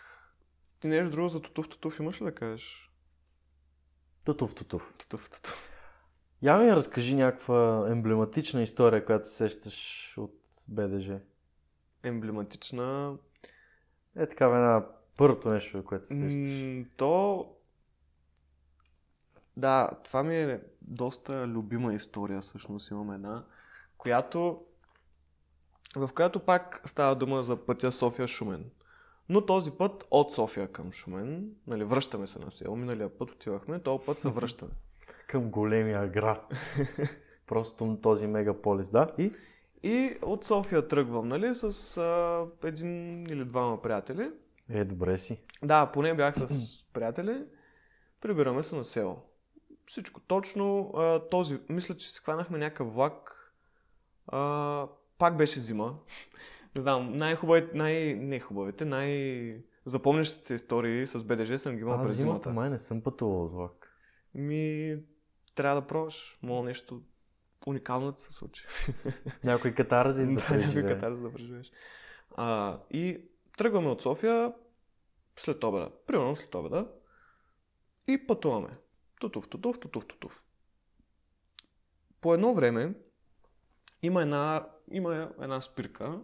Ти 0.81 0.89
нещо 0.89 1.11
друго 1.11 1.29
за 1.29 1.41
тутув-тутув 1.41 2.01
имаш 2.01 2.21
ли 2.21 2.25
да 2.25 2.35
кажеш? 2.35 2.91
Тутув, 4.25 4.55
тутув. 4.55 4.95
Тутув-тутув. 4.99 5.73
Я 6.43 6.59
ми 6.59 6.73
разкажи 6.73 7.15
някаква 7.15 7.87
емблематична 7.91 8.63
история, 8.63 9.05
която 9.05 9.29
се 9.29 9.35
сещаш 9.35 10.15
от 10.19 10.41
БДЖ. 10.69 11.21
Емблематична. 12.03 13.17
Е 14.17 14.27
такава 14.27 14.57
една 14.57 14.87
първото 15.17 15.49
нещо, 15.49 15.85
което 15.85 16.07
се 16.07 16.15
сещаш. 16.15 16.97
То... 16.97 17.49
Да, 19.57 19.91
това 20.05 20.23
ми 20.23 20.37
е 20.37 20.61
доста 20.83 21.47
любима 21.47 21.95
история, 21.95 22.41
всъщност 22.41 22.91
имам 22.91 23.13
една, 23.13 23.45
която... 24.03 24.61
В 25.97 26.11
която 26.15 26.41
пак 26.41 26.83
става 26.85 27.15
дума 27.15 27.43
за 27.43 27.57
пътя 27.57 27.93
София-Шумен. 27.93 28.65
Но 29.29 29.47
този 29.47 29.71
път 29.71 30.05
от 30.11 30.35
София 30.35 30.69
към 30.69 30.93
Шумен, 30.93 31.51
нали, 31.67 31.85
връщаме 31.85 32.27
се 32.27 32.39
на 32.39 32.51
село, 32.51 32.77
миналия 32.77 33.19
път 33.19 33.31
отивахме, 33.31 33.79
този 33.79 34.05
път 34.07 34.21
се 34.21 34.29
връщаме. 34.29 34.73
Към 35.29 35.51
големия 35.51 36.09
град. 36.09 36.55
Просто 37.47 37.99
този 38.03 38.27
мегаполис, 38.27 38.91
да? 38.91 39.09
И? 39.19 39.33
И 39.83 40.17
от 40.23 40.45
София 40.45 40.89
тръгвам, 40.89 41.29
нали, 41.29 41.55
с 41.55 41.97
а, 41.97 42.47
един 42.69 43.23
или 43.27 43.45
двама 43.45 43.83
приятели. 43.83 44.31
Е, 44.71 44.85
добре 44.85 45.19
си. 45.19 45.39
Да, 45.63 45.87
поне 45.87 46.15
бях 46.15 46.37
с 46.37 46.85
приятели. 46.93 47.45
Прибираме 48.21 48.63
се 48.63 48.77
на 48.77 48.85
село. 48.85 49.23
Всичко 49.87 50.21
точно. 50.21 50.93
А, 50.97 51.29
този, 51.29 51.61
мисля, 51.69 51.97
че 51.97 52.13
си 52.13 52.21
хванахме 52.21 52.59
някакъв 52.59 52.95
влак. 52.95 53.32
А, 54.27 54.89
пак 55.19 55.37
беше 55.37 55.61
зима. 55.61 55.99
Не 56.75 56.83
знам, 56.83 57.13
най-хубавите, 57.17 57.77
най- 57.77 58.15
не 58.15 58.41
хубавите, 58.41 58.85
най- 58.85 59.63
запомнящите 59.85 60.47
се 60.47 60.55
истории 60.55 61.07
с 61.07 61.25
БДЖ 61.25 61.59
съм 61.59 61.75
ги 61.75 61.81
имал 61.81 62.03
през 62.03 62.17
зимата 62.17 62.43
зимата. 62.43 62.51
май 62.53 62.71
не 62.71 62.79
съм 62.79 63.03
пътувал 63.03 63.49
с 63.49 63.53
влак. 63.53 63.97
Ми, 64.35 64.97
трябва 65.55 65.81
да 65.81 65.87
пробваш. 65.87 66.39
Мога 66.43 66.63
нещо 66.63 67.03
уникално 67.67 68.13
да 68.13 68.19
се 68.19 68.33
случи. 68.33 68.67
Някой 69.45 69.75
катарзис 69.75 70.29
да, 70.29 70.35
да, 70.35 70.41
някой 70.41 70.57
преживее. 70.57 70.87
катар, 70.95 71.13
за 71.13 71.23
да 71.23 71.33
преживееш. 71.35 71.73
А, 72.37 72.79
и 72.91 73.21
тръгваме 73.57 73.89
от 73.89 74.03
София 74.03 74.55
след 75.37 75.65
обеда. 75.65 75.91
Примерно 76.07 76.37
след 76.37 76.55
обеда. 76.55 76.89
И 78.07 78.27
пътуваме. 78.27 78.77
Тутув, 79.21 79.49
тутув, 79.49 79.81
тутув, 79.81 80.07
тутув. 80.07 80.43
По 82.21 82.35
едно 82.35 82.55
време 82.55 82.95
има 84.03 84.23
една, 84.23 84.69
има 84.91 85.33
една 85.41 85.61
спирка. 85.61 86.21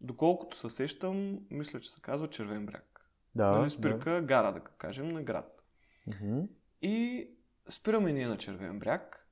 Доколкото 0.00 0.58
се 0.58 0.70
сещам, 0.70 1.38
мисля, 1.50 1.80
че 1.80 1.90
се 1.90 2.00
казва 2.00 2.30
Червен 2.30 2.66
бряг. 2.66 3.10
Да, 3.34 3.50
нали, 3.50 3.70
спирка 3.70 4.22
гара, 4.22 4.52
да 4.52 4.60
кажем, 4.60 5.08
на 5.08 5.22
град. 5.22 5.62
Да. 6.06 6.16
Мгм. 6.16 6.40
И 6.82 7.28
спираме 7.70 8.12
ние 8.12 8.28
на 8.28 8.36
Червен 8.36 8.78
бряг. 8.78 9.28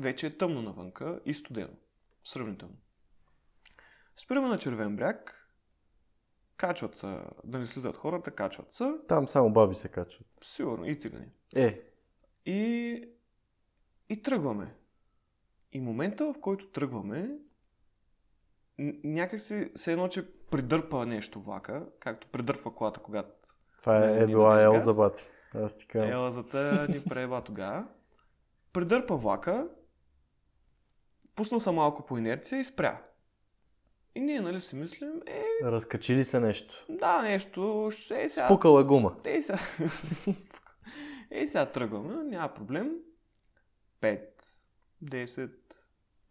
Вече 0.00 0.26
е 0.26 0.36
тъмно 0.36 0.62
навънка 0.62 1.20
и 1.24 1.34
студено. 1.34 1.72
Сравнително. 2.24 2.76
Спираме 4.16 4.48
на 4.48 4.58
Червен 4.58 4.96
бряг. 4.96 5.48
Качват 6.56 6.96
се, 6.96 7.18
да 7.44 7.58
не 7.58 7.66
слизат 7.66 7.96
хората, 7.96 8.30
качват 8.30 8.72
се. 8.72 8.92
Там 9.08 9.28
само 9.28 9.52
баби 9.52 9.74
се 9.74 9.88
качват. 9.88 10.26
Сигурно 10.44 10.86
и 10.86 10.98
цигани. 10.98 11.26
Е, 11.56 11.82
И, 12.46 13.08
и 14.08 14.22
тръгваме. 14.22 14.74
И 15.72 15.80
момента, 15.80 16.32
в 16.32 16.40
който 16.40 16.66
тръгваме, 16.66 17.30
някак 19.04 19.40
си 19.40 19.70
се 19.74 19.92
едно, 19.92 20.08
че 20.08 20.32
придърпа 20.50 21.06
нещо 21.06 21.40
влака, 21.40 21.86
както 22.00 22.26
придърпва 22.26 22.74
колата, 22.74 23.00
когато 23.00 23.30
това 23.80 24.08
е, 24.08 24.22
е 24.22 24.26
била 24.26 24.62
Елза 24.62 24.94
бати. 24.94 25.24
Аз 25.54 25.76
ти 25.76 25.86
казвам. 25.86 26.10
Елазата 26.10 26.86
ни 26.88 27.04
прееба 27.08 27.44
тогава. 27.44 27.86
Придърпа 28.72 29.16
влака, 29.16 29.68
пусна 31.34 31.60
се 31.60 31.70
малко 31.70 32.06
по 32.06 32.18
инерция 32.18 32.58
и 32.58 32.64
спря. 32.64 33.02
И 34.14 34.20
ние, 34.20 34.40
нали, 34.40 34.60
си 34.60 34.76
мислим, 34.76 35.12
е, 35.26 35.44
Разкачили 35.62 36.24
се 36.24 36.40
нещо. 36.40 36.86
да, 36.88 37.22
нещо, 37.22 37.90
е 38.10 38.28
сега. 38.28 38.46
Спукала 38.46 38.84
гума. 38.84 39.16
Ей 39.24 39.42
сега. 39.42 39.58
Ей 41.30 41.48
сега 41.48 41.66
тръгваме, 41.66 42.24
няма 42.24 42.54
проблем. 42.54 42.90
5, 44.00 44.20
10, 45.04 45.50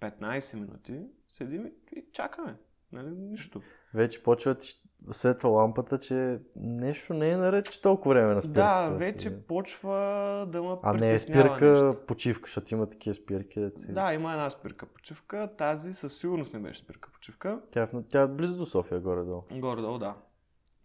15 0.02 0.54
минути 0.60 1.02
седим 1.28 1.66
и- 1.68 2.06
чакаме. 2.14 2.58
Нали, 2.92 3.10
нищо. 3.10 3.62
Вече 3.94 4.24
почва 4.24 4.54
да 4.54 4.60
ти 4.60 4.82
светва 5.12 5.50
лампата, 5.50 5.98
че 6.00 6.40
нещо 6.56 7.14
не 7.14 7.30
е 7.30 7.38
наред, 7.38 7.72
че 7.72 7.82
толкова 7.82 8.14
време 8.14 8.34
на 8.34 8.42
спирка. 8.42 8.60
Да, 8.60 8.90
вече 8.90 9.44
почва 9.48 9.96
да 10.52 10.64
ме 10.64 10.76
А 10.84 10.94
не 10.94 11.14
е 11.14 11.20
спирка, 11.20 11.72
нещо. 11.72 12.06
почивка, 12.08 12.48
защото 12.48 12.74
има 12.74 12.90
такива 12.90 13.14
спирки. 13.14 13.60
Да, 13.60 13.72
си... 13.80 13.94
Да, 13.94 14.14
има 14.14 14.32
една 14.32 14.50
спирка 14.50 14.86
почивка. 14.86 15.50
Тази 15.58 15.94
със 15.94 16.18
сигурност 16.18 16.54
не 16.54 16.60
беше 16.60 16.80
спирка 16.80 17.10
почивка. 17.12 17.62
Тя, 17.72 17.84
е 17.84 17.90
тя 18.10 18.22
е 18.22 18.28
близо 18.28 18.58
до 18.58 18.66
София, 18.66 19.00
горе-долу. 19.00 19.44
Горе-долу, 19.52 19.98
да. 19.98 20.16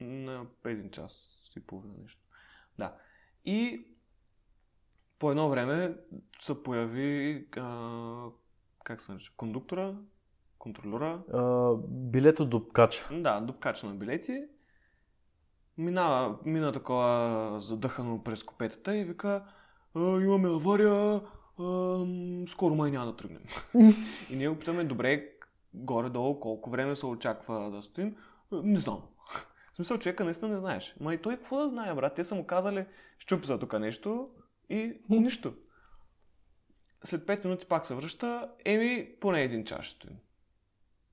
На 0.01 0.47
един 0.65 0.91
час 0.91 1.29
и 1.57 1.61
половина 1.61 1.95
нещо. 2.03 2.21
Да. 2.79 2.95
И 3.45 3.87
по 5.19 5.31
едно 5.31 5.49
време 5.49 5.97
се 6.41 6.63
появи, 6.63 7.47
а, 7.57 8.25
как 8.85 9.01
се 9.01 9.13
нарича, 9.13 9.33
кондуктора, 9.37 9.95
контролера, 10.59 11.23
А, 11.33 11.73
билето 11.89 12.47
до 12.47 12.69
кача. 12.69 13.09
да, 13.13 13.41
дупкач 13.41 13.83
на 13.83 13.95
билети. 13.95 14.45
Минава, 15.79 16.39
мина 16.45 16.73
такова 16.73 17.61
задъхано 17.61 18.23
през 18.25 18.43
копетата 18.43 18.97
и 18.97 19.05
вика, 19.05 19.45
а, 19.95 20.01
имаме 20.21 20.49
авария, 20.49 21.21
а, 21.61 22.05
скоро 22.47 22.75
май 22.75 22.91
няма 22.91 23.07
да 23.07 23.17
тръгнем. 23.17 23.43
и 24.31 24.37
ние 24.37 24.49
го 24.49 24.59
питаме, 24.59 24.85
добре, 24.85 25.29
горе-долу 25.75 26.41
колко 26.41 26.71
време 26.71 26.97
се 26.97 27.07
очаква 27.07 27.71
да 27.71 27.83
стоим. 27.83 28.17
«А, 28.53 28.63
Не 28.63 28.79
знам. 28.79 29.03
В 29.73 29.77
смисъл, 29.77 29.99
човека 29.99 30.25
наистина 30.25 30.51
не 30.51 30.57
знаеш. 30.57 30.97
Ма 31.01 31.15
и 31.15 31.23
той 31.23 31.37
какво 31.37 31.57
да 31.57 31.69
знае, 31.69 31.95
брат? 31.95 32.15
Те 32.15 32.25
са 32.25 32.35
му 32.35 32.47
казали, 32.47 32.87
щупи 33.19 33.47
за 33.47 33.59
тук 33.59 33.79
нещо 33.79 34.29
и 34.69 35.01
нищо. 35.09 35.55
След 37.05 37.27
5 37.27 37.45
минути 37.45 37.67
пак 37.67 37.87
се 37.87 37.95
връща, 37.95 38.51
еми, 38.65 39.15
поне 39.21 39.43
един 39.43 39.65
час 39.65 39.85
ще 39.85 39.97
стоим. 39.97 40.17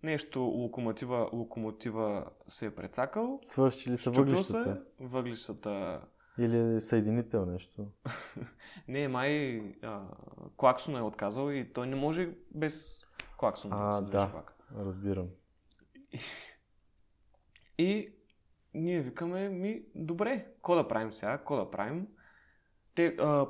Нещо 0.03 0.39
локомотива, 0.39 1.29
локомотива 1.33 2.25
се 2.47 2.65
е 2.65 2.75
прецакал. 2.75 3.39
Свърши 3.43 3.91
ли 3.91 3.97
са 3.97 4.11
въглищата? 4.11 4.63
се, 4.63 4.81
въглищата 5.05 6.01
Или 6.39 6.79
съединител 6.79 7.45
нещо? 7.45 7.87
Не, 8.87 9.07
май 9.07 9.59
а, 9.81 10.01
клаксона 10.57 10.99
е 10.99 11.01
отказал 11.01 11.51
и 11.51 11.73
той 11.73 11.87
не 11.87 11.95
може 11.95 12.35
без 12.51 13.05
клаксон 13.37 13.73
А, 13.73 13.85
да 13.85 13.93
се 13.93 14.03
да. 14.03 14.25
влак. 14.25 14.53
Разбирам. 14.77 15.27
И 17.77 18.13
ние 18.73 19.01
викаме, 19.01 19.49
ми, 19.49 19.83
добре, 19.95 20.45
какво 20.55 20.75
да 20.75 20.87
правим 20.87 21.11
сега, 21.11 21.37
какво 21.37 21.57
да 21.57 21.71
правим? 21.71 22.07
Те 22.95 23.15
а, 23.19 23.47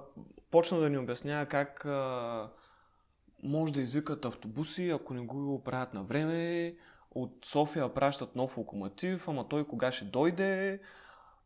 почна 0.52 0.80
да 0.80 0.90
ни 0.90 0.98
обяснява 0.98 1.46
как 1.46 1.86
а, 1.86 2.50
може 3.44 3.74
да 3.74 3.82
извикат 3.82 4.26
автобуси, 4.26 4.90
ако 4.90 5.14
не 5.14 5.22
го 5.22 5.54
оправят 5.54 5.94
на 5.94 6.04
време, 6.04 6.76
от 7.12 7.46
София 7.46 7.94
пращат 7.94 8.36
нов 8.36 8.58
локомотив, 8.58 9.28
ама 9.28 9.48
той 9.48 9.68
кога 9.68 9.92
ще 9.92 10.06
дойде, 10.06 10.82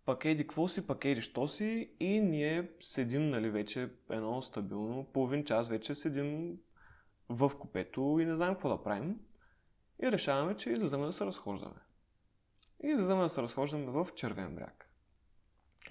пък 0.05 0.25
еди 0.25 0.43
какво 0.43 0.67
си, 0.67 0.87
пък 0.87 1.05
еди 1.05 1.21
що 1.21 1.47
си 1.47 1.91
и 1.99 2.19
ние 2.19 2.71
седим, 2.81 3.29
нали, 3.29 3.49
вече 3.49 3.89
едно 4.09 4.41
стабилно, 4.41 5.05
половин 5.13 5.45
час 5.45 5.69
вече 5.69 5.95
седим 5.95 6.57
в 7.29 7.51
купето 7.59 8.17
и 8.21 8.25
не 8.25 8.35
знаем 8.35 8.53
какво 8.53 8.69
да 8.69 8.83
правим. 8.83 9.19
И 10.03 10.11
решаваме, 10.11 10.57
че 10.57 10.71
излизаме 10.71 11.05
да 11.05 11.13
се 11.13 11.25
разхождаме. 11.25 11.75
И 12.83 12.87
излизаме 12.87 13.23
да 13.23 13.29
се 13.29 13.41
разхождаме 13.41 13.85
в 13.85 14.07
Червен 14.15 14.55
бряг. 14.55 14.89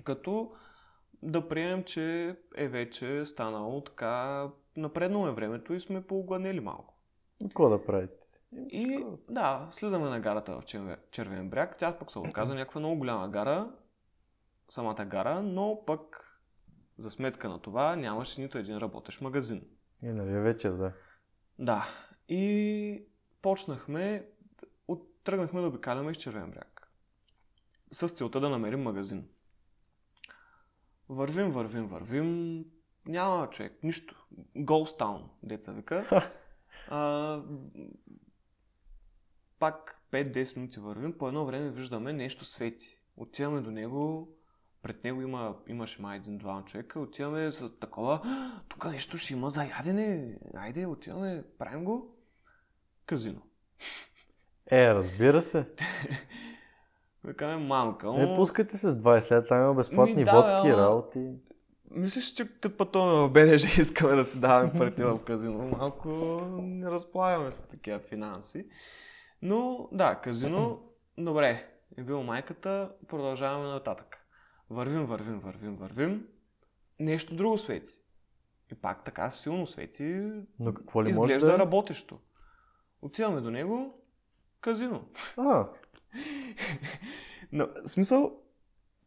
Като 0.05 0.53
да 1.27 1.49
приемем, 1.49 1.85
че 1.85 2.37
е 2.57 2.69
вече 2.69 3.27
станало 3.27 3.81
така, 3.81 4.49
напреднало 4.77 5.29
е 5.29 5.33
времето 5.33 5.75
и 5.75 5.81
сме 5.81 6.07
поогладнели 6.07 6.61
малко. 6.61 6.95
Какво 7.43 7.69
да 7.69 7.85
правите? 7.85 8.15
И 8.53 9.05
да, 9.29 9.69
слизаме 9.71 10.09
на 10.09 10.21
гарата 10.21 10.61
в 10.61 10.65
Червен, 11.11 11.51
бряг. 11.51 11.77
Тя 11.79 11.99
пък 11.99 12.11
се 12.11 12.19
оказа 12.19 12.55
някаква 12.55 12.81
много 12.81 12.99
голяма 12.99 13.29
гара, 13.29 13.71
самата 14.69 15.05
гара, 15.05 15.43
но 15.43 15.83
пък 15.87 16.23
за 16.99 17.11
сметка 17.11 17.49
на 17.49 17.59
това 17.59 17.97
нямаше 17.97 18.41
нито 18.41 18.59
един 18.59 18.79
работещ 18.79 19.21
магазин. 19.21 19.63
И 20.05 20.09
нали 20.09 20.39
вечер, 20.39 20.73
да. 20.73 20.93
Да. 21.59 21.85
И 22.29 23.07
почнахме, 23.43 24.27
от, 24.89 25.25
тръгнахме 25.25 25.61
да 25.61 25.67
обикаляме 25.67 26.11
из 26.11 26.17
Червен 26.17 26.51
бряг. 26.51 26.93
С 27.93 28.09
целта 28.09 28.41
да 28.41 28.49
намерим 28.49 28.83
магазин. 28.83 29.29
Вървим, 31.09 31.51
вървим, 31.51 31.87
вървим. 31.87 32.65
Няма 33.07 33.51
човек, 33.51 33.79
нищо. 33.83 34.27
Town, 34.57 35.23
деца 35.43 35.73
вика. 35.73 36.31
А, 36.89 37.43
пак 39.59 40.03
5-10 40.13 40.57
минути 40.57 40.81
вървим, 40.81 41.19
по 41.19 41.29
едно 41.29 41.47
време 41.47 41.71
виждаме 41.71 42.13
нещо 42.13 42.45
свети. 42.45 42.99
Отиваме 43.17 43.61
до 43.61 43.71
него, 43.71 44.29
пред 44.83 45.05
него 45.05 45.23
има, 45.23 45.57
имаше 45.67 46.03
май 46.03 46.17
един-два 46.17 46.65
човека, 46.67 47.01
отиваме 47.01 47.53
с 47.53 47.79
такова, 47.79 48.21
«А, 48.25 48.61
тук 48.69 48.85
нещо 48.85 49.19
ще 49.19 49.33
има 49.33 49.51
за 49.51 49.65
ядене, 49.65 50.39
айде, 50.55 50.87
отиваме, 50.87 51.45
правим 51.59 51.85
го. 51.85 52.17
Казино. 53.07 53.43
Е, 54.71 54.95
разбира 54.95 55.43
се. 55.43 55.67
Викаме, 57.27 57.57
мамка, 57.57 58.13
Не 58.13 58.27
но... 58.27 58.37
пускайте 58.37 58.77
се 58.77 58.91
с 58.91 58.97
20 58.97 59.31
лет, 59.31 59.49
там 59.49 59.63
има 59.63 59.75
безплатни 59.75 60.15
Ми, 60.15 60.25
да, 60.25 60.33
водки, 60.33 60.69
ама- 60.69 60.83
работи. 60.83 61.31
Мислиш, 61.91 62.33
че 62.33 62.49
като 62.49 62.77
пътуваме 62.77 63.29
в 63.29 63.33
БДЖ 63.33 63.55
искаме 63.81 64.17
да 64.17 64.25
си 64.25 64.41
даваме 64.41 64.73
парите 64.79 65.05
в 65.05 65.19
казино. 65.25 65.59
Малко 65.79 66.09
не 66.63 66.91
разполагаме 66.91 67.51
с 67.51 67.69
такива 67.69 67.99
финанси. 67.99 68.67
Но 69.43 69.89
да, 69.93 70.15
казино, 70.15 70.83
добре, 71.19 71.65
е 71.97 72.03
бил 72.03 72.23
майката, 72.23 72.91
продължаваме 73.09 73.69
нататък. 73.69 74.19
Вървим, 74.71 75.07
вървим, 75.07 75.39
вървим, 75.39 75.77
вървим. 75.77 76.27
Нещо 77.01 77.37
друго 77.37 77.59
свети. 77.59 77.93
И 78.73 78.75
пак 78.75 79.05
така 79.05 79.31
силно 79.31 79.67
свети. 79.67 80.31
Но 80.61 80.75
какво 80.75 81.05
ли 81.05 81.13
може 81.13 81.19
изглежда 81.19 81.49
да 81.49 81.55
е? 81.55 81.59
работещо. 81.59 82.19
Отиваме 83.03 83.41
до 83.41 83.51
него, 83.51 84.03
казино. 84.61 85.09
А, 85.37 85.69
Но, 87.53 87.69
в 87.85 87.89
смисъл, 87.89 88.41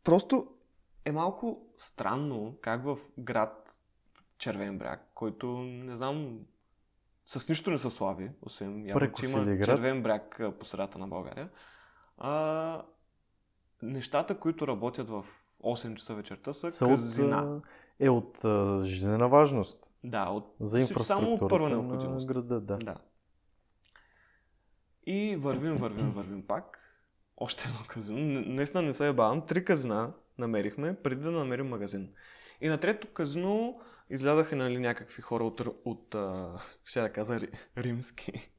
просто 0.04 0.48
е 1.06 1.12
малко 1.12 1.68
странно 1.78 2.58
как 2.62 2.84
в 2.84 2.98
град 3.18 3.80
Червен 4.38 4.78
бряг, 4.78 5.12
който 5.16 5.48
не 5.58 5.96
знам, 5.96 6.40
с 7.26 7.50
нищо 7.50 7.72
не 7.72 7.78
се 7.78 7.90
слави, 7.90 8.32
освен 8.42 8.86
явно, 8.86 9.12
че 9.12 9.26
има 9.26 9.46
град. 9.46 9.66
Червен 9.66 10.04
бряг 10.04 10.42
по 10.60 10.66
средата 10.66 10.98
на 11.00 11.08
България. 11.08 11.50
А, 12.18 12.84
нещата, 13.82 14.40
които 14.40 14.68
работят 14.68 15.10
в 15.10 15.26
8 15.64 15.96
часа 15.96 16.16
вечерта 16.16 16.54
са, 16.54 16.72
са 16.72 16.86
от, 16.86 16.92
казина. 16.92 17.38
а, 17.38 17.62
е 18.00 18.10
от 18.10 18.46
а, 18.46 18.82
жизнена 18.86 19.30
важност. 19.30 19.86
Да, 20.04 20.30
от, 20.30 20.56
За 20.60 20.88
само 20.88 21.34
от 21.34 21.50
първа 21.50 21.70
на 21.70 21.76
необходимост. 21.76 22.28
града, 22.28 22.62
да. 22.62 22.78
Да. 22.78 22.96
И 25.06 25.36
вървим, 25.36 25.76
вървим, 25.76 26.12
вървим 26.12 26.48
пак. 26.48 26.79
Още 27.40 27.68
едно 27.68 27.80
казино. 27.88 28.44
Наистина 28.46 28.84
не 28.84 28.94
се 28.94 29.08
ебавам. 29.08 29.46
Три 29.46 29.66
казина 29.66 30.12
намерихме, 30.38 30.96
преди 31.04 31.22
да 31.22 31.32
намерим 31.32 31.68
магазин. 31.68 32.10
И 32.62 32.68
на 32.68 32.78
трето 32.78 33.08
казино 33.08 33.80
излядаха 34.10 34.56
нали, 34.56 34.80
някакви 34.80 35.22
хора 35.22 35.44
от, 35.44 35.62
от 35.86 36.16
а, 36.16 36.58
ще 36.86 37.02
да 37.02 37.14
кажа, 37.14 37.34
ри- 37.34 37.58
римски. 37.78 38.52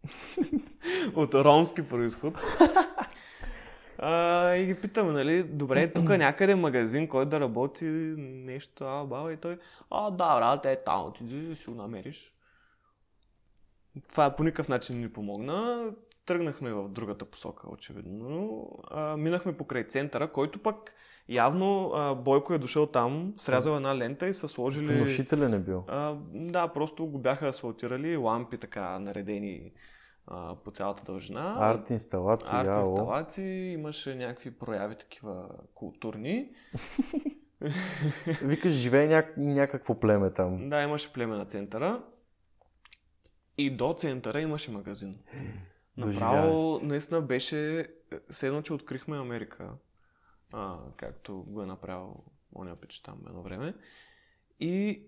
от 1.15 1.35
ромски 1.35 1.89
происход. 1.89 2.35
А, 3.99 4.55
и 4.55 4.67
ги 4.67 4.75
питаме, 4.75 5.13
нали, 5.13 5.43
добре, 5.43 5.93
тук 5.93 6.09
някъде 6.09 6.55
магазин, 6.55 7.09
който 7.09 7.31
да 7.31 7.41
работи 7.41 7.85
нещо, 7.85 8.85
а, 8.85 9.05
баба, 9.05 9.33
и 9.33 9.37
той, 9.37 9.59
а, 9.91 10.11
да, 10.11 10.37
брат, 10.37 10.67
е 10.67 10.83
там, 10.85 11.07
отиди, 11.07 11.55
ще 11.55 11.71
го 11.71 11.77
намериш. 11.77 12.33
Това 14.09 14.37
по 14.37 14.45
никакъв 14.45 14.69
начин 14.69 15.01
не 15.01 15.13
помогна. 15.13 15.91
Тръгнахме 16.27 16.73
в 16.73 16.89
другата 16.89 17.25
посока, 17.25 17.69
очевидно. 17.71 18.69
А, 18.91 19.17
минахме 19.17 19.57
покрай 19.57 19.85
центъра, 19.85 20.33
който 20.33 20.63
пък 20.63 20.95
явно 21.29 21.93
а, 21.95 22.15
Бойко 22.15 22.55
е 22.55 22.59
дошъл 22.59 22.87
там, 22.87 23.35
срязал 23.37 23.77
една 23.77 23.97
лента 23.97 24.29
и 24.29 24.35
са 24.35 24.49
сложили... 24.49 24.95
Внушителен 24.95 25.55
е 25.55 25.59
бил. 25.59 25.85
А, 25.89 26.17
да, 26.33 26.69
просто 26.69 27.07
го 27.07 27.19
бяха 27.19 27.49
асфалтирали, 27.49 28.17
лампи 28.17 28.59
така 28.59 28.99
наредени 28.99 29.73
а, 30.27 30.55
по 30.65 30.71
цялата 30.71 31.05
дължина. 31.05 31.57
Арт 31.59 31.91
инсталации, 31.91 32.59
Арт 32.59 32.77
инсталации, 32.77 33.73
имаше 33.73 34.15
някакви 34.15 34.51
прояви 34.51 34.95
такива 34.95 35.49
културни. 35.75 36.51
Викаш, 38.43 38.73
живее 38.73 39.07
ня... 39.07 39.25
някакво 39.37 40.01
племе 40.01 40.31
там. 40.31 40.69
Да, 40.69 40.83
имаше 40.83 41.13
племе 41.13 41.37
на 41.37 41.45
центъра. 41.45 42.03
И 43.59 43.77
до 43.77 43.95
центъра 43.99 44.41
имаше 44.41 44.71
магазин. 44.71 45.19
Направо, 45.97 46.81
наистина 46.83 47.21
беше, 47.21 47.91
седно, 48.31 48.63
че 48.63 48.73
открихме 48.73 49.19
Америка, 49.19 49.73
а, 50.53 50.79
както 50.97 51.43
го 51.43 51.63
е 51.63 51.67
направил 51.67 52.25
Моня 52.53 52.77
Пич 52.77 53.01
там 53.01 53.21
едно 53.27 53.43
време. 53.43 53.75
И 54.61 55.03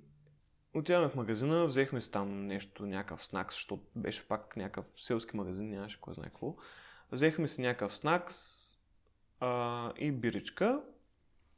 отиваме 0.74 1.08
в 1.08 1.14
магазина, 1.14 1.66
взехме 1.66 2.00
си 2.00 2.10
там 2.10 2.46
нещо, 2.46 2.86
някакъв 2.86 3.24
снакс, 3.24 3.54
защото 3.54 3.82
беше 3.96 4.28
пак 4.28 4.56
някакъв 4.56 4.86
селски 4.96 5.36
магазин, 5.36 5.70
нямаше 5.70 6.00
кой 6.00 6.14
знае 6.14 6.28
какво. 6.28 6.56
Взехме 7.12 7.48
си 7.48 7.62
някакъв 7.62 7.94
снакс 7.94 8.36
а, 9.40 9.92
и 9.96 10.12
биричка. 10.12 10.82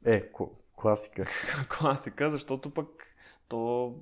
Е, 0.05 0.31
класика. 0.75 1.25
класика, 1.79 2.31
защото 2.31 2.73
пък 2.73 3.15
то 3.47 3.93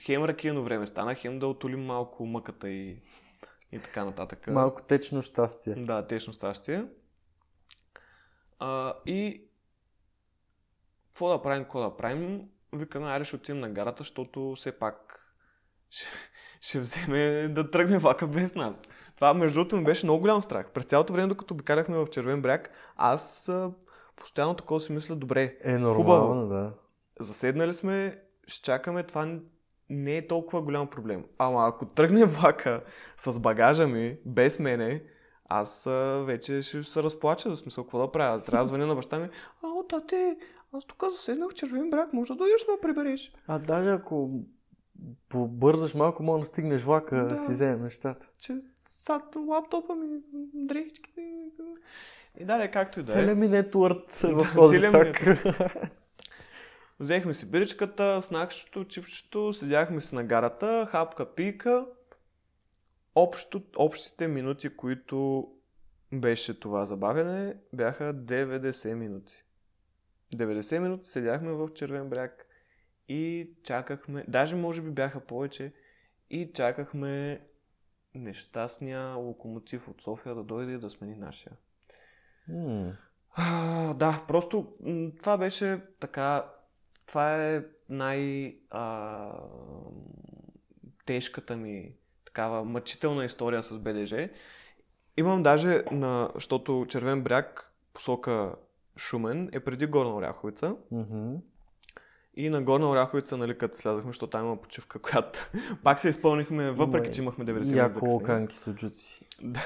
хем 0.00 0.24
ракияно 0.24 0.62
време 0.62 0.86
стана, 0.86 1.14
хем 1.14 1.38
да 1.38 1.46
отолим 1.46 1.84
малко 1.84 2.26
мъката 2.26 2.70
и, 2.70 3.02
и 3.72 3.78
така 3.78 4.04
нататък. 4.04 4.46
Малко 4.46 4.82
течно 4.82 5.22
щастие. 5.22 5.74
Да, 5.74 6.06
течно 6.06 6.32
щастие. 6.32 6.84
А, 8.58 8.94
и 9.06 9.44
какво 11.08 11.28
да 11.28 11.42
правим, 11.42 11.62
какво 11.62 11.80
да 11.80 11.96
правим? 11.96 12.48
Викаме, 12.72 13.06
аре 13.06 13.24
ще 13.24 13.36
отидем 13.36 13.60
на 13.60 13.70
гарата, 13.70 13.98
защото 13.98 14.54
все 14.56 14.78
пак 14.78 15.26
ще, 15.90 16.06
ще 16.60 16.80
вземе 16.80 17.48
да 17.48 17.70
тръгне 17.70 17.98
влака 17.98 18.26
без 18.26 18.54
нас. 18.54 18.82
Това, 19.14 19.34
между 19.34 19.60
другото, 19.60 19.76
ми 19.76 19.84
беше 19.84 20.06
много 20.06 20.20
голям 20.20 20.42
страх. 20.42 20.70
През 20.70 20.84
цялото 20.84 21.12
време, 21.12 21.28
докато 21.28 21.54
обикаляхме 21.54 21.96
в 21.96 22.06
Червен 22.10 22.42
бряг, 22.42 22.70
аз 22.96 23.48
а, 23.48 23.72
постоянно 24.16 24.54
такова 24.54 24.80
си 24.80 24.92
мисля, 24.92 25.16
добре, 25.16 25.56
е, 25.60 25.78
нормално, 25.78 25.96
хубаво. 25.96 26.48
да. 26.48 26.72
Заседнали 27.20 27.72
сме, 27.72 28.22
ще 28.46 28.62
чакаме, 28.62 29.02
това 29.02 29.38
не 29.90 30.16
е 30.16 30.26
толкова 30.26 30.62
голям 30.62 30.86
проблем. 30.86 31.24
Ама 31.38 31.68
ако 31.68 31.86
тръгне 31.86 32.24
влака 32.24 32.82
с 33.16 33.38
багажа 33.38 33.86
ми, 33.86 34.16
без 34.26 34.58
мене, 34.58 35.02
аз 35.44 35.88
вече 36.24 36.62
ще 36.62 36.82
се 36.82 37.02
разплача, 37.02 37.50
за 37.50 37.56
смисъл, 37.56 37.84
какво 37.84 37.98
да 37.98 38.12
правя? 38.12 38.36
Аз 38.36 38.44
трябва 38.44 38.64
да 38.64 38.68
звъня 38.68 38.86
на 38.86 38.94
баща 38.94 39.18
ми, 39.18 39.28
а, 39.62 39.66
о, 39.66 39.82
тате, 39.82 40.36
аз 40.72 40.84
тук 40.84 41.04
заседнах 41.12 41.50
в 41.50 41.54
червен 41.54 41.90
брак, 41.90 42.12
може 42.12 42.32
да 42.32 42.36
дойдеш 42.36 42.64
да 42.64 42.72
ме 42.72 42.78
прибереш. 42.82 43.32
А 43.46 43.58
даже 43.58 43.90
ако 43.90 44.30
побързаш 45.28 45.94
малко, 45.94 46.22
може 46.22 46.40
да 46.40 46.46
стигнеш 46.46 46.82
влака 46.82 47.16
да, 47.16 47.36
си 47.36 47.52
вземем 47.52 47.82
нещата. 47.82 48.26
Че 48.38 48.58
сад 48.84 49.36
лаптопа 49.48 49.94
ми, 49.94 50.20
дрехички 50.54 51.10
и 52.40 52.44
да, 52.44 52.70
както 52.70 53.00
и 53.00 53.02
да 53.02 53.12
е. 53.12 53.14
Целият 53.14 53.38
ми 53.38 53.48
нетворд 53.48 54.10
в 54.12 54.46
този 54.54 54.80
сак. 54.80 55.24
Взехме 57.00 57.34
си 57.34 57.50
биричката, 57.50 58.22
снакчето, 58.22 58.84
чипчето, 58.84 59.52
седяхме 59.52 60.00
си 60.00 60.14
на 60.14 60.24
гарата, 60.24 60.86
хапка, 60.90 61.34
пика. 61.34 61.86
Общо, 63.14 63.62
общите 63.76 64.28
минути, 64.28 64.76
които 64.76 65.48
беше 66.12 66.60
това 66.60 66.84
забавяне, 66.84 67.56
бяха 67.72 68.14
90 68.14 68.94
минути. 68.94 69.44
90 70.34 70.78
минути 70.78 71.08
седяхме 71.08 71.52
в 71.52 71.68
Червен 71.74 72.08
бряг 72.08 72.46
и 73.08 73.50
чакахме, 73.62 74.24
даже 74.28 74.56
може 74.56 74.82
би 74.82 74.90
бяха 74.90 75.20
повече, 75.20 75.72
и 76.30 76.52
чакахме 76.54 77.40
нещастния 78.14 79.14
локомотив 79.14 79.88
от 79.88 80.02
София 80.02 80.34
да 80.34 80.42
дойде 80.42 80.72
и 80.72 80.78
да 80.78 80.90
смени 80.90 81.14
нашия. 81.14 81.52
Mm. 82.50 82.96
А, 83.34 83.94
да, 83.94 84.24
просто 84.28 84.76
това 85.18 85.38
беше 85.38 85.80
така 86.00 86.44
това 87.10 87.46
е 87.46 87.62
най- 87.88 88.56
а, 88.70 89.32
тежката 91.06 91.56
ми 91.56 91.92
такава 92.24 92.64
мъчителна 92.64 93.24
история 93.24 93.62
с 93.62 93.78
БДЖ. 93.78 94.28
Имам 95.16 95.42
даже, 95.42 95.82
на, 95.92 96.30
защото 96.34 96.86
Червен 96.88 97.22
бряг 97.22 97.72
посока 97.92 98.54
Шумен 98.96 99.48
е 99.52 99.60
преди 99.60 99.86
Горна 99.86 100.14
Оряховица. 100.16 100.76
Mm-hmm. 100.92 101.40
И 102.40 102.50
на 102.50 102.62
Горна 102.62 102.90
Оряховица, 102.90 103.36
нали, 103.36 103.58
като 103.58 103.76
слязахме, 103.76 104.08
защото 104.08 104.30
там 104.30 104.46
има 104.46 104.56
почивка, 104.56 104.98
която 105.02 105.50
пак 105.82 106.00
се 106.00 106.08
изпълнихме, 106.08 106.70
въпреки 106.70 107.08
Ма, 107.08 107.12
че 107.12 107.22
имахме 107.22 107.44
90 107.44 107.52
минути. 107.52 107.76
Яко 107.76 108.06
локанки 108.06 108.56
с 108.56 108.74
Да. 109.42 109.60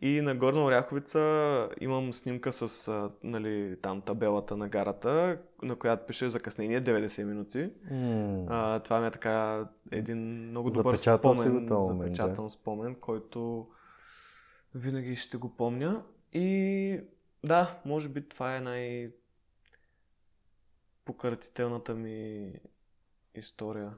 И 0.00 0.20
на 0.20 0.34
Горна 0.34 0.64
Оряховица 0.64 1.68
имам 1.80 2.12
снимка 2.12 2.52
с 2.52 3.08
нали, 3.24 3.76
там 3.82 4.00
табелата 4.00 4.56
на 4.56 4.68
гарата, 4.68 5.36
на 5.62 5.76
която 5.76 6.06
пише 6.06 6.28
закъснение 6.28 6.82
90 6.82 7.24
минути. 7.24 7.70
Mm. 7.92 8.46
А, 8.48 8.78
това 8.78 9.00
ми 9.00 9.06
е 9.06 9.10
така 9.10 9.66
един 9.90 10.48
много 10.48 10.70
добър 10.70 10.94
Запечатал 10.94 11.34
спомен, 11.34 11.66
го 11.66 11.80
запечатан 11.80 12.50
спомен, 12.50 12.94
който 12.94 13.66
винаги 14.74 15.16
ще 15.16 15.36
го 15.36 15.56
помня. 15.56 16.02
И 16.32 17.00
да, 17.44 17.80
може 17.84 18.08
би 18.08 18.28
това 18.28 18.56
е 18.56 18.60
най- 18.60 19.10
пократителната 21.04 21.94
ми 21.94 22.52
история, 23.34 23.94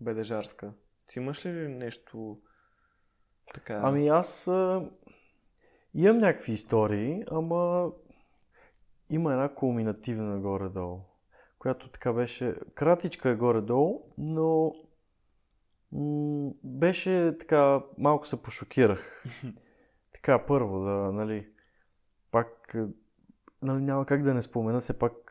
бедежарска. 0.00 0.72
Ти 1.06 1.18
имаш 1.18 1.46
ли 1.46 1.68
нещо 1.68 2.40
така? 3.54 3.80
Ами 3.84 4.08
аз 4.08 4.48
а, 4.48 4.90
имам 5.94 6.18
някакви 6.18 6.52
истории, 6.52 7.24
ама 7.30 7.90
има 9.10 9.32
една 9.32 9.54
кулминативна 9.54 10.40
горе-долу, 10.40 11.00
която 11.58 11.90
така 11.90 12.12
беше, 12.12 12.54
кратичка 12.74 13.30
е 13.30 13.34
горе-долу, 13.34 14.02
но 14.18 14.74
м- 15.92 16.50
беше 16.64 17.36
така, 17.40 17.82
малко 17.98 18.26
се 18.26 18.42
пошокирах. 18.42 19.24
така, 20.12 20.46
първо, 20.46 20.80
да, 20.80 20.90
нали, 20.90 21.48
пак, 22.30 22.76
нали, 23.62 23.82
няма 23.82 24.06
как 24.06 24.22
да 24.22 24.34
не 24.34 24.42
спомена, 24.42 24.80
все 24.80 24.98
пак 24.98 25.27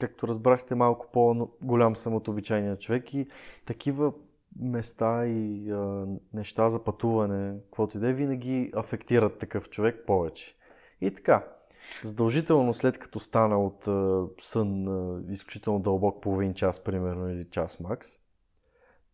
както 0.00 0.28
разбрахте, 0.28 0.74
малко 0.74 1.06
по-голям 1.12 1.96
съм 1.96 2.14
от 2.14 2.28
обичайния 2.28 2.78
човек 2.78 3.14
и 3.14 3.28
такива 3.66 4.12
места 4.60 5.26
и 5.26 5.70
а, 5.70 6.06
неща 6.34 6.70
за 6.70 6.84
пътуване, 6.84 7.54
каквото 7.64 7.96
и 7.96 8.00
да 8.00 8.08
е, 8.08 8.12
винаги 8.12 8.72
афектират 8.74 9.38
такъв 9.38 9.70
човек 9.70 10.04
повече. 10.06 10.56
И 11.00 11.14
така, 11.14 11.44
задължително 12.04 12.74
след 12.74 12.98
като 12.98 13.20
стана 13.20 13.64
от 13.64 13.88
а, 13.88 14.24
сън 14.40 14.88
а, 14.88 15.32
изключително 15.32 15.80
дълбок 15.80 16.22
половин 16.22 16.54
час, 16.54 16.80
примерно, 16.80 17.28
или 17.28 17.50
час 17.50 17.80
макс, 17.80 18.08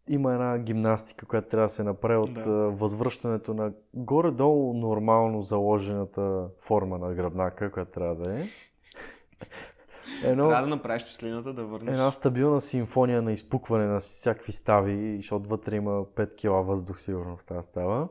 има 0.09 0.33
една 0.33 0.59
гимнастика, 0.59 1.27
която 1.27 1.49
трябва 1.49 1.69
да 1.69 1.75
се 1.75 1.83
направи 1.83 2.17
от 2.17 2.35
да. 2.35 2.51
възвръщането 2.53 3.55
на 3.55 3.73
горе-долу 3.95 4.75
нормално 4.75 5.43
заложената 5.43 6.49
форма 6.61 6.99
на 6.99 7.15
гръбнака, 7.15 7.71
която 7.71 7.91
трябва 7.91 8.15
да 8.15 8.41
е. 8.41 8.45
Едно, 10.25 10.49
Трябва 10.49 10.63
да 10.63 10.77
направиш 10.77 11.05
числината 11.05 11.53
да 11.53 11.65
върнеш. 11.65 11.93
Една 11.93 12.13
стабилна 12.13 12.61
симфония 12.61 13.23
на 13.23 13.33
изпукване 13.33 13.87
на 13.87 14.01
всякакви 14.01 14.53
стави, 14.53 15.17
защото 15.17 15.49
вътре 15.49 15.77
има 15.77 15.91
5 15.91 16.37
кила 16.37 16.63
въздух 16.63 17.01
сигурно 17.01 17.37
в 17.37 17.45
тази 17.45 17.69
става. 17.69 18.09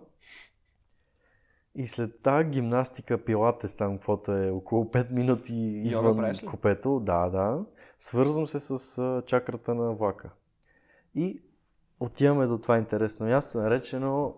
И 1.75 1.88
след 1.88 2.21
тази 2.21 2.49
гимнастика, 2.49 3.23
пилатес 3.23 3.75
там, 3.75 3.97
каквото 3.97 4.32
е 4.32 4.49
около 4.49 4.86
5 4.86 5.12
минути 5.12 5.56
извън 5.56 6.34
купето, 6.49 6.99
да, 6.99 7.29
да, 7.29 7.65
свързвам 7.99 8.47
се 8.47 8.60
с 8.60 9.23
чакрата 9.25 9.75
на 9.75 9.93
влака. 9.93 10.29
И 11.15 11.41
отиваме 11.99 12.47
до 12.47 12.58
това 12.58 12.77
интересно 12.77 13.25
място, 13.25 13.58
наречено 13.58 14.36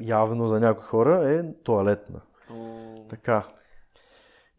явно 0.00 0.48
за 0.48 0.60
някои 0.60 0.84
хора 0.84 1.30
е 1.30 1.52
туалетна. 1.52 2.20
О... 2.50 3.06
Така, 3.08 3.48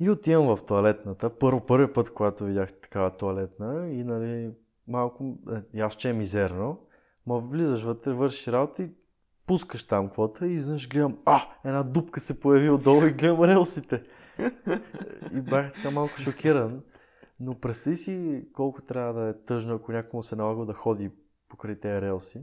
и 0.01 0.09
отивам 0.09 0.55
в 0.55 0.65
туалетната. 0.65 1.37
Първо, 1.39 1.65
първи 1.65 1.93
път, 1.93 2.13
когато 2.13 2.45
видях 2.45 2.73
такава 2.73 3.17
туалетна 3.17 3.89
и 3.89 4.03
нали, 4.03 4.51
малко, 4.87 5.37
е, 5.73 5.79
аз 5.79 5.95
че 5.95 6.09
е 6.09 6.13
мизерно, 6.13 6.79
ма 7.27 7.39
влизаш 7.39 7.83
вътре, 7.83 8.13
вършиш 8.13 8.47
работа 8.47 8.83
и 8.83 8.91
пускаш 9.45 9.83
там 9.83 10.09
квота 10.09 10.47
и 10.47 10.59
знаеш, 10.59 10.89
гледам, 10.89 11.17
а, 11.25 11.41
една 11.65 11.83
дупка 11.83 12.19
се 12.19 12.39
появи 12.39 12.69
отдолу 12.69 13.05
и 13.05 13.11
гледам 13.11 13.43
релсите. 13.43 14.03
и 15.33 15.41
бях 15.41 15.73
така 15.73 15.91
малко 15.91 16.17
шокиран. 16.17 16.81
Но 17.39 17.59
представи 17.59 17.95
си 17.95 18.45
колко 18.53 18.81
трябва 18.81 19.21
да 19.21 19.29
е 19.29 19.33
тъжно, 19.33 19.75
ако 19.75 19.91
някому 19.91 20.23
се 20.23 20.35
налага 20.35 20.65
да 20.65 20.73
ходи 20.73 21.11
покрай 21.49 21.79
тези 21.79 22.01
релси. 22.01 22.41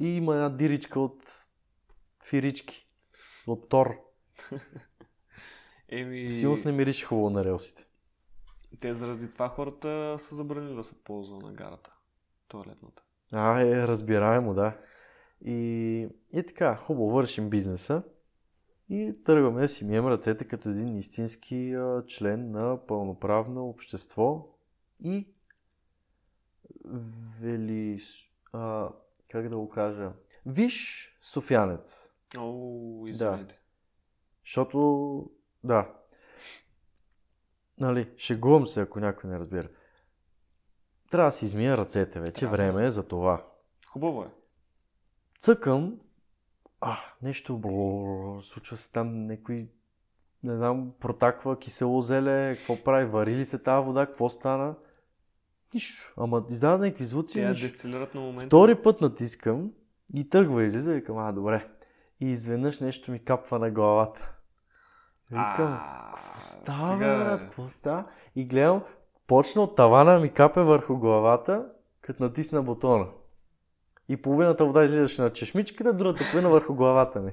И 0.00 0.08
има 0.08 0.34
една 0.34 0.48
диричка 0.48 1.00
от 1.00 1.22
фирички, 2.24 2.86
от 3.46 3.68
Тор. 3.68 4.00
Еми... 5.88 6.32
Силно 6.32 6.56
не 6.64 6.72
мирише 6.72 7.06
хубаво 7.06 7.30
на 7.30 7.44
релсите. 7.44 7.86
Те 8.80 8.94
заради 8.94 9.32
това 9.32 9.48
хората 9.48 10.16
са 10.18 10.34
забранили 10.34 10.74
да 10.74 10.84
се 10.84 11.04
ползва 11.04 11.38
на 11.38 11.52
гарата. 11.52 11.92
Туалетната. 12.48 13.02
А, 13.32 13.60
е, 13.60 13.88
разбираемо, 13.88 14.54
да. 14.54 14.78
И, 15.44 16.08
и 16.32 16.42
така, 16.42 16.76
хубаво 16.76 17.10
вършим 17.10 17.50
бизнеса 17.50 18.02
и 18.88 19.12
тръгваме 19.24 19.60
да 19.60 19.68
си 19.68 19.84
мием 19.84 20.06
ръцете 20.06 20.44
като 20.44 20.68
един 20.68 20.96
истински 20.96 21.74
а, 21.74 22.04
член 22.06 22.50
на 22.50 22.86
пълноправно 22.86 23.68
общество 23.68 24.48
и 25.04 25.28
вели... 27.40 28.00
А, 28.52 28.88
как 29.30 29.48
да 29.48 29.56
го 29.56 29.68
кажа? 29.68 30.12
Виж 30.46 31.08
Софянец. 31.22 32.10
О, 32.38 33.06
извините. 33.06 33.54
Да. 33.54 33.60
Защото 34.44 35.30
да. 35.64 35.88
Нали, 37.80 38.10
шегувам 38.16 38.66
се, 38.66 38.80
ако 38.80 39.00
някой 39.00 39.30
не 39.30 39.38
разбира. 39.38 39.68
трябва 41.10 41.28
да 41.28 41.36
си 41.36 41.44
измия 41.44 41.76
ръцете 41.76 42.20
вече, 42.20 42.40
Трябва. 42.40 42.56
време 42.56 42.84
е 42.84 42.90
за 42.90 43.08
това. 43.08 43.44
Хубаво 43.86 44.22
е. 44.22 44.28
Цъкам, 45.40 45.98
а, 46.80 46.96
нещо, 47.22 47.58
бро, 47.58 48.40
случва 48.42 48.76
се 48.76 48.92
там 48.92 49.26
някой, 49.26 49.68
не 50.42 50.56
знам, 50.56 50.92
протаква 51.00 51.58
кисело 51.58 52.00
зеле, 52.00 52.56
какво 52.56 52.84
прави, 52.84 53.06
вари 53.06 53.36
ли 53.36 53.44
се 53.44 53.58
тази 53.58 53.86
вода, 53.86 54.06
какво 54.06 54.28
стана? 54.28 54.74
Нищо, 55.74 56.12
ама 56.16 56.44
издава 56.50 56.78
някакви 56.78 57.04
звуци, 57.04 57.34
Те 57.34 57.42
я 57.42 57.50
нищо. 57.50 57.66
дестилират 57.66 58.14
на 58.14 58.20
момента. 58.20 58.46
Втори 58.46 58.82
път 58.82 59.00
натискам 59.00 59.72
и 60.14 60.28
тръгва 60.28 60.64
излиза 60.64 60.92
и 60.92 60.94
викам, 60.94 61.18
а, 61.18 61.32
добре. 61.32 61.68
И 62.20 62.26
изведнъж 62.26 62.80
нещо 62.80 63.10
ми 63.10 63.24
капва 63.24 63.58
на 63.58 63.70
главата. 63.70 64.34
Викам, 65.30 65.80
какво 66.14 66.40
става, 66.40 66.96
брат, 66.96 67.40
какво 67.40 67.68
става? 67.68 68.04
И 68.36 68.44
гледам, 68.44 68.82
почна 69.26 69.62
от 69.62 69.76
тавана 69.76 70.18
ми 70.18 70.30
капе 70.30 70.60
върху 70.60 70.96
главата, 70.96 71.66
като 72.00 72.22
натисна 72.22 72.62
бутона. 72.62 73.06
И 74.08 74.16
половината 74.16 74.64
вода 74.64 74.84
излизаше 74.84 75.22
на 75.22 75.30
чешмичката, 75.30 75.92
другата 75.92 76.24
половина 76.30 76.50
върху 76.50 76.74
главата 76.74 77.20
ми. 77.20 77.32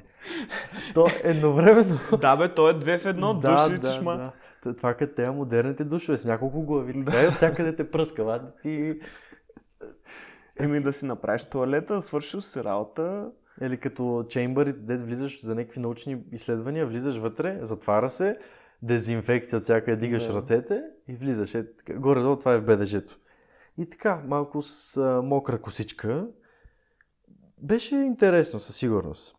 То 0.94 1.08
едновременно. 1.24 2.00
Да, 2.22 2.36
бе, 2.38 2.54
то 2.54 2.70
е 2.70 2.74
две 2.74 3.00
в 3.00 3.06
едно, 3.06 3.34
да, 3.34 3.52
души 3.52 3.74
и 3.74 3.78
чешма. 3.78 4.32
да. 4.64 4.76
Това 4.76 4.94
като 4.94 5.16
те 5.16 5.30
модерните 5.30 5.84
душове 5.84 6.18
с 6.18 6.26
няколко 6.26 6.62
глави. 6.62 7.06
Така 7.06 7.24
и 7.24 7.28
от 7.28 7.34
всякъде 7.34 7.76
те 7.76 7.92
пръска. 7.92 8.24
ва, 8.24 8.42
Ти... 8.62 9.00
Еми 10.60 10.80
да 10.80 10.94
си 10.94 11.06
направиш 11.06 11.44
туалета, 11.44 12.02
свършил 12.02 12.42
си 12.42 12.64
работа. 12.64 13.30
Или 13.62 13.78
като 13.78 14.26
чеймбърите, 14.30 14.80
де 14.80 14.98
влизаш 14.98 15.46
за 15.46 15.56
някакви 15.56 15.80
научни 15.80 16.24
изследвания, 16.32 16.88
влизаш 16.88 17.18
вътре, 17.18 17.58
затваря 17.62 18.10
се, 18.10 18.38
дезинфекция 18.82 19.58
от 19.58 19.64
всяка, 19.64 19.98
дигаш 19.98 20.28
Да. 20.28 20.34
ръцете 20.34 20.84
и 21.08 21.16
влизаш. 21.16 21.56
Е, 21.56 21.68
горе-долу 21.90 22.36
това 22.36 22.54
е 22.54 22.58
в 22.58 22.66
БДЖ-то. 22.66 23.18
И 23.78 23.90
така, 23.90 24.22
малко 24.26 24.62
с 24.62 24.98
а, 24.98 25.22
мокра 25.22 25.62
косичка. 25.62 26.28
Беше 27.62 27.96
интересно, 27.96 28.60
със 28.60 28.76
сигурност. 28.76 29.36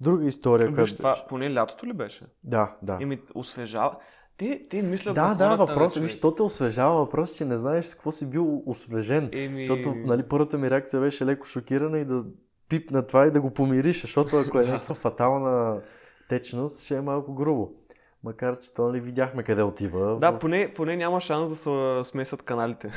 Друга 0.00 0.26
история, 0.26 0.66
Виж, 0.66 0.74
която... 0.74 0.96
това 0.96 1.26
поне 1.28 1.54
лятото 1.54 1.86
ли 1.86 1.92
беше? 1.92 2.26
Да, 2.44 2.76
да. 2.82 2.98
Еми, 3.00 3.20
освежава. 3.34 3.96
Те, 4.36 4.66
те 4.70 4.82
мислят 4.82 5.14
Да, 5.14 5.28
за 5.28 5.34
да, 5.34 5.44
хората, 5.44 5.72
въпрос, 5.72 5.94
бе, 5.94 6.00
виж, 6.00 6.20
то 6.20 6.34
те 6.34 6.42
освежава 6.42 6.96
въпрос, 6.96 7.32
че 7.32 7.44
не 7.44 7.56
знаеш 7.56 7.86
с 7.86 7.94
какво 7.94 8.12
си 8.12 8.30
бил 8.30 8.62
освежен. 8.66 9.28
Еми... 9.32 9.66
Защото, 9.66 9.94
нали, 9.94 10.22
първата 10.22 10.58
ми 10.58 10.70
реакция 10.70 11.00
беше 11.00 11.26
леко 11.26 11.46
шокирана 11.46 11.98
и 11.98 12.04
да 12.04 12.24
пипна 12.72 13.06
това 13.06 13.26
и 13.26 13.30
да 13.30 13.40
го 13.40 13.50
помириш, 13.50 14.02
защото 14.02 14.36
ако 14.36 14.58
е 14.58 14.64
някаква 14.64 14.94
фатална 14.94 15.80
течност, 16.28 16.82
ще 16.82 16.96
е 16.96 17.00
малко 17.00 17.34
грубо. 17.34 17.70
Макар, 18.24 18.58
че 18.58 18.72
то 18.72 18.86
нали 18.86 19.00
видяхме 19.00 19.42
къде 19.42 19.62
отива. 19.62 20.18
Да, 20.18 20.32
в- 20.32 20.38
поне, 20.38 20.72
поне 20.74 20.96
няма 20.96 21.20
шанс 21.20 21.50
да 21.50 21.56
се 21.56 22.10
смесят 22.10 22.42
каналите. 22.42 22.92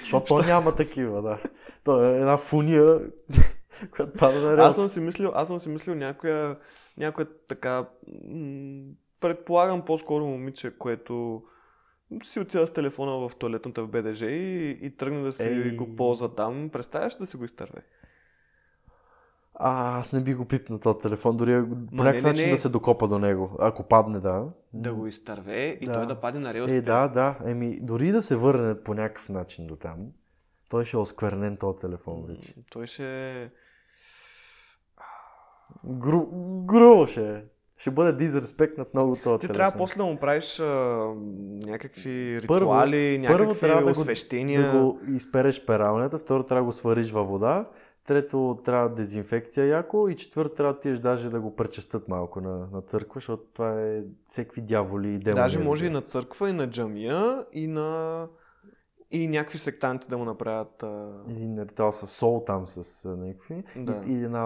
Защото 0.00 0.26
то 0.26 0.42
няма 0.46 0.74
такива, 0.74 1.22
да. 1.22 1.38
То 1.84 2.04
е 2.04 2.10
една 2.10 2.36
фуния, 2.36 3.00
която 3.90 4.12
пада 4.12 4.40
на 4.40 4.56
релс. 4.56 4.68
Аз 4.68 4.74
съм 4.74 4.88
си 4.88 5.00
мислил, 5.00 5.32
аз 5.34 5.48
съм 5.48 5.58
си 5.58 5.68
мислил 5.68 5.94
някоя, 5.94 6.56
някоя 6.96 7.28
така, 7.48 7.86
м- 8.28 8.82
предполагам 9.20 9.82
по-скоро 9.82 10.26
момиче, 10.26 10.78
което 10.78 11.42
си 12.24 12.40
отива 12.40 12.66
с 12.66 12.72
телефона 12.72 13.28
в 13.28 13.36
туалетната 13.36 13.82
в 13.82 13.88
БДЖ 13.88 14.26
и, 14.26 14.70
и 14.70 14.96
тръгне 14.96 15.22
да 15.22 15.32
си 15.32 15.48
Ей. 15.48 15.76
го 15.76 15.96
ползва 15.96 16.34
там. 16.34 16.68
Представяш 16.72 17.16
да 17.16 17.26
си 17.26 17.36
го 17.36 17.44
изтърве? 17.44 17.80
А, 19.54 19.98
аз 19.98 20.12
не 20.12 20.20
би 20.20 20.34
го 20.34 20.44
пипнал 20.44 20.78
този 20.78 20.98
телефон, 20.98 21.36
дори 21.36 21.64
по 21.88 22.02
някакъв 22.02 22.22
начин 22.22 22.44
не. 22.44 22.50
да 22.50 22.58
се 22.58 22.68
докопа 22.68 23.08
до 23.08 23.18
него. 23.18 23.56
Ако 23.58 23.82
падне, 23.82 24.20
да. 24.20 24.44
Да 24.72 24.94
го 24.94 25.06
изтърве 25.06 25.78
и 25.80 25.86
Да. 25.86 25.92
той 25.92 26.06
да 26.06 26.14
падне 26.16 26.40
на 26.40 26.54
релсите. 26.54 26.76
Е, 26.76 26.82
да, 26.82 27.08
да. 27.08 27.38
Еми, 27.44 27.78
дори 27.80 28.12
да 28.12 28.22
се 28.22 28.36
върне 28.36 28.74
по 28.76 28.94
някакъв 28.94 29.28
начин 29.28 29.66
до 29.66 29.76
там, 29.76 29.96
той 30.68 30.84
ще 30.84 30.96
е 30.96 31.00
осквернен 31.00 31.56
този 31.56 31.78
телефон 31.78 32.24
вече. 32.26 32.54
Той 32.70 32.86
ще... 32.86 33.50
Гру... 35.86 36.26
Грубо 36.64 37.06
ще 37.06 37.28
е. 37.28 37.42
Ще 37.76 37.90
бъде 37.90 38.12
дизреспектнат 38.14 38.94
много 38.94 39.16
този 39.16 39.38
Ти 39.38 39.46
телефон. 39.46 39.54
трябва 39.54 39.78
после 39.78 39.96
да 39.96 40.04
му 40.04 40.16
правиш 40.16 40.60
а, 40.60 40.64
някакви 41.62 42.40
Първо- 42.40 42.60
ритуали, 42.60 43.24
първо 43.26 43.38
някакви 43.38 43.60
трябва 43.60 43.78
да 43.78 43.84
го- 43.84 43.90
освещения. 43.90 44.72
Да 44.72 44.78
го 44.80 45.00
изпереш 45.08 45.64
пералнята, 45.64 46.18
второ 46.18 46.42
трябва 46.42 46.60
да 46.60 46.66
го 46.66 46.72
свариш 46.72 47.10
във 47.10 47.28
вода, 47.28 47.68
трето 48.06 48.60
трябва 48.64 48.88
дезинфекция 48.88 49.66
яко 49.66 50.08
и 50.08 50.16
четвърто 50.16 50.54
трябва 50.54 50.72
да 50.72 50.80
тиеш 50.80 50.98
даже 50.98 51.30
да 51.30 51.40
го 51.40 51.56
пречестят 51.56 52.08
малко 52.08 52.40
на, 52.40 52.68
на 52.72 52.82
църква, 52.82 53.14
защото 53.14 53.44
това 53.54 53.82
е 53.82 54.02
всеки 54.26 54.60
дяволи 54.60 55.08
и 55.08 55.18
демони. 55.18 55.42
Даже 55.42 55.60
е 55.60 55.62
може 55.64 55.86
и 55.86 55.90
на 55.90 56.02
църква, 56.02 56.50
и 56.50 56.52
на 56.52 56.70
джамия, 56.70 57.46
и 57.52 57.66
на... 57.66 58.28
И 59.10 59.28
някакви 59.28 59.58
сектанти 59.58 60.08
да 60.08 60.18
му 60.18 60.24
направят... 60.24 60.82
А... 60.82 61.22
Един 61.28 61.58
ритуал 61.58 61.92
с 61.92 62.06
сол 62.06 62.44
там 62.46 62.68
с 62.68 63.08
някакви 63.08 63.64
Да. 63.76 64.02
и, 64.06 64.12
и 64.12 64.24
една 64.24 64.40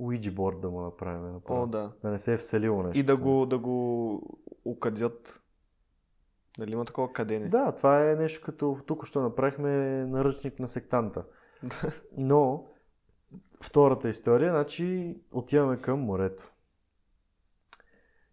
Ouija 0.00 0.32
board 0.34 0.60
да 0.60 0.70
му 0.70 0.80
направим. 0.80 1.32
Направо. 1.32 1.62
О, 1.62 1.66
да. 1.66 1.92
Да 2.02 2.10
не 2.10 2.18
се 2.18 2.32
е 2.32 2.36
вселило 2.36 2.82
нещо. 2.82 2.98
И 2.98 3.02
да 3.02 3.16
го, 3.16 3.46
да 3.46 3.58
го 3.58 4.38
укадят. 4.64 5.42
Дали 6.58 6.72
има 6.72 6.84
такова 6.84 7.12
кадене? 7.12 7.48
Да, 7.48 7.72
това 7.72 8.10
е 8.10 8.16
нещо 8.16 8.42
като 8.44 8.78
тук 8.86 9.06
що 9.06 9.20
направихме 9.20 9.70
наръчник 10.06 10.58
на 10.58 10.68
сектанта. 10.68 11.24
Но 12.16 12.66
втората 13.62 14.08
история, 14.08 14.50
значи 14.52 15.16
отиваме 15.32 15.80
към 15.80 16.00
морето. 16.00 16.50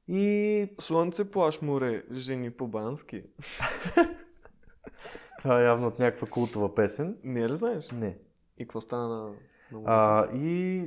И 0.08 0.70
Слънце, 0.80 1.32
плаш, 1.32 1.62
море, 1.62 2.04
жени 2.12 2.52
по-бански. 2.52 3.24
това 5.42 5.62
е 5.62 5.66
явно 5.66 5.88
от 5.88 6.00
някаква 6.00 6.28
култова 6.28 6.76
песен. 6.76 7.18
Не 7.24 7.50
ли 7.50 7.56
знаеш? 7.56 7.92
Не. 7.92 8.18
И 8.58 8.64
какво 8.64 8.82
стана 8.82 9.08
на... 9.08 9.34
на? 9.72 9.82
А, 9.86 10.28
и 10.36 10.84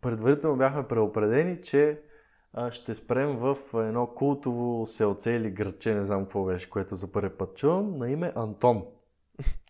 предварително 0.00 0.56
бяхме 0.56 0.88
преопредени, 0.88 1.62
че 1.62 2.00
а, 2.52 2.70
ще 2.70 2.94
спрем 2.94 3.36
в 3.36 3.56
едно 3.74 4.06
култово 4.06 4.86
селце 4.86 5.30
или 5.30 5.50
градче, 5.50 5.94
не 5.94 6.04
знам 6.04 6.22
какво 6.22 6.44
беше, 6.44 6.70
което 6.70 6.96
за 6.96 7.12
първи 7.12 7.30
път 7.30 7.56
чувам, 7.56 7.98
на 7.98 8.10
име 8.10 8.32
Антон. 8.36 8.84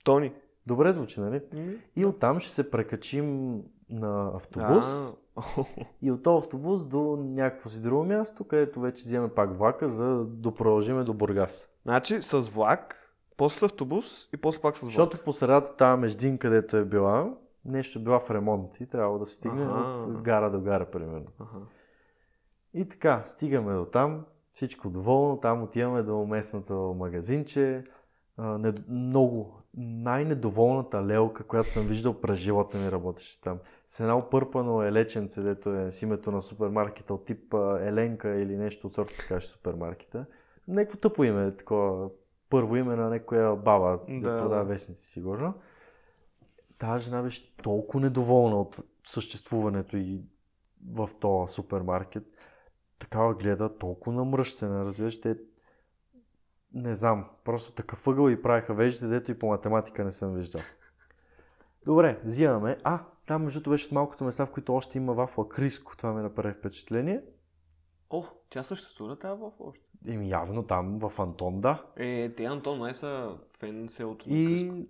Тони. 0.04 0.32
Добре 0.68 0.92
звучи, 0.92 1.20
нали? 1.20 1.40
М? 1.54 1.72
И 1.96 2.06
оттам 2.06 2.40
ще 2.40 2.52
се 2.52 2.70
прекачим 2.70 3.58
на 3.90 4.30
автобус. 4.34 4.84
А, 5.36 5.64
И 6.02 6.10
от 6.10 6.22
този 6.22 6.44
автобус 6.44 6.86
до 6.86 7.16
някакво 7.20 7.70
си 7.70 7.80
друго 7.80 8.04
място, 8.04 8.44
където 8.44 8.80
вече 8.80 9.04
вземем 9.04 9.30
пак 9.34 9.58
влака, 9.58 9.88
за 9.88 10.24
да 10.24 10.54
продължиме 10.54 11.04
до 11.04 11.14
Бургас. 11.14 11.68
Значи 11.82 12.22
с 12.22 12.38
влак, 12.38 13.14
после 13.36 13.58
с 13.58 13.62
автобус 13.62 14.28
и 14.34 14.36
после 14.36 14.60
пак 14.60 14.76
с 14.76 14.80
влак. 14.80 14.88
Защото 14.88 15.24
по 15.24 15.32
средата 15.32 15.76
тази 15.76 16.00
междин, 16.00 16.38
където 16.38 16.76
е 16.76 16.84
била, 16.84 17.34
нещо 17.64 17.98
е 17.98 18.02
била 18.02 18.20
в 18.20 18.30
ремонт 18.30 18.80
и 18.80 18.86
трябва 18.86 19.18
да 19.18 19.26
стигне 19.26 19.64
Аха. 19.64 20.04
от 20.08 20.22
гара 20.22 20.50
до 20.50 20.60
гара, 20.60 20.90
примерно. 20.90 21.26
Аха. 21.40 21.60
И 22.74 22.88
така, 22.88 23.22
стигаме 23.26 23.74
до 23.74 23.84
там, 23.84 24.24
всичко 24.52 24.90
доволно, 24.90 25.40
там 25.40 25.62
отиваме 25.62 26.02
до 26.02 26.26
местното 26.26 26.96
магазинче, 26.98 27.84
не, 28.38 28.72
много, 28.88 29.57
най-недоволната 29.78 31.06
лелка, 31.06 31.44
която 31.44 31.72
съм 31.72 31.86
виждал 31.86 32.20
през 32.20 32.38
живота 32.38 32.78
ми 32.78 32.92
работеше 32.92 33.40
там. 33.40 33.58
С 33.88 34.00
една 34.00 34.16
опърпано 34.16 34.82
елеченце, 34.82 35.42
дето 35.42 35.74
е 35.74 35.92
с 35.92 36.02
името 36.02 36.30
на 36.30 36.42
супермаркета 36.42 37.14
от 37.14 37.24
тип 37.24 37.54
Еленка 37.80 38.28
или 38.28 38.56
нещо 38.56 38.86
от 38.86 38.94
сорта, 38.94 39.14
така 39.18 39.40
ще 39.40 39.50
супермаркета. 39.52 40.26
Някакво 40.68 40.98
тъпо 40.98 41.24
име, 41.24 41.56
такова 41.56 42.10
първо 42.50 42.76
име 42.76 42.96
на 42.96 43.10
някоя 43.10 43.56
баба, 43.56 43.98
да, 44.08 44.20
Да, 44.20 44.20
да 44.20 44.42
продава 44.42 44.64
да. 44.64 44.68
вестници, 44.72 45.10
сигурно. 45.10 45.54
Тази 46.78 47.04
жена 47.04 47.22
беше 47.22 47.56
толкова 47.56 48.00
недоволна 48.00 48.60
от 48.60 48.78
съществуването 49.04 49.96
и 49.96 50.20
в 50.94 51.10
този 51.20 51.52
супермаркет. 51.52 52.24
Такава 52.98 53.34
гледа, 53.34 53.78
толкова 53.78 54.16
намръщена, 54.16 54.84
разбираш, 54.84 55.20
те 55.20 55.36
не 56.74 56.94
знам, 56.94 57.28
просто 57.44 57.72
такъв 57.72 58.06
ъгъл 58.06 58.28
и 58.28 58.42
правиха 58.42 58.74
веждите, 58.74 59.06
дето 59.06 59.30
и 59.30 59.38
по 59.38 59.46
математика 59.46 60.04
не 60.04 60.12
съм 60.12 60.34
виждал. 60.34 60.60
Добре, 61.84 62.20
взимаме. 62.24 62.78
А, 62.84 63.04
там 63.26 63.44
между 63.44 63.70
беше 63.70 63.86
от 63.86 63.92
малкото 63.92 64.24
места, 64.24 64.46
в 64.46 64.50
които 64.50 64.74
още 64.74 64.98
има 64.98 65.14
вафла 65.14 65.48
Криско. 65.48 65.96
Това 65.96 66.12
ме 66.12 66.22
направи 66.22 66.54
впечатление. 66.54 67.22
О, 68.10 68.24
тя 68.50 68.62
съществува 68.62 69.18
тази 69.18 69.40
в 69.40 69.52
още. 69.60 69.84
Еми 70.06 70.30
явно 70.30 70.62
там 70.62 70.98
в 70.98 71.18
Антон, 71.18 71.60
да. 71.60 71.84
Е, 71.96 72.34
те 72.36 72.44
Антон 72.44 72.78
май 72.78 72.94
са 72.94 73.36
фен 73.58 73.88
селото 73.88 74.30
на 74.30 74.36
И 74.36 74.86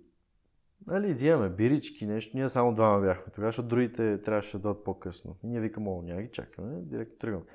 нали, 0.87 1.11
взимаме 1.11 1.49
бирички, 1.49 2.05
нещо. 2.05 2.37
Ние 2.37 2.49
само 2.49 2.73
двама 2.73 3.01
бяхме 3.01 3.33
тогава, 3.33 3.47
защото 3.47 3.67
другите 3.67 4.21
трябваше 4.21 4.57
да 4.57 4.61
дойдат 4.61 4.83
по-късно. 4.83 5.35
И 5.43 5.47
ние 5.47 5.59
викаме, 5.59 5.89
о, 5.89 6.01
няма 6.01 6.21
ги 6.21 6.31
чакаме, 6.31 6.81
директно 6.81 7.17
тръгваме. 7.17 7.45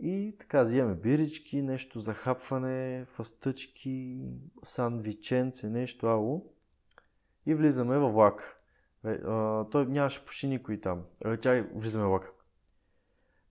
И 0.00 0.36
така, 0.38 0.62
взимаме 0.62 0.94
бирички, 0.94 1.62
нещо 1.62 2.00
за 2.00 2.14
хапване, 2.14 3.04
фастъчки, 3.04 4.20
сандвиченце, 4.64 5.68
нещо 5.68 6.06
ало. 6.06 6.52
И 7.46 7.54
влизаме 7.54 7.98
във 7.98 8.12
влака. 8.12 8.56
Е, 9.06 9.20
той 9.70 9.86
нямаше 9.86 10.24
почти 10.24 10.46
никой 10.46 10.80
там. 10.80 11.02
Е, 11.24 11.36
чакай, 11.36 11.66
влизаме 11.74 12.04
във 12.04 12.10
влака. 12.10 12.30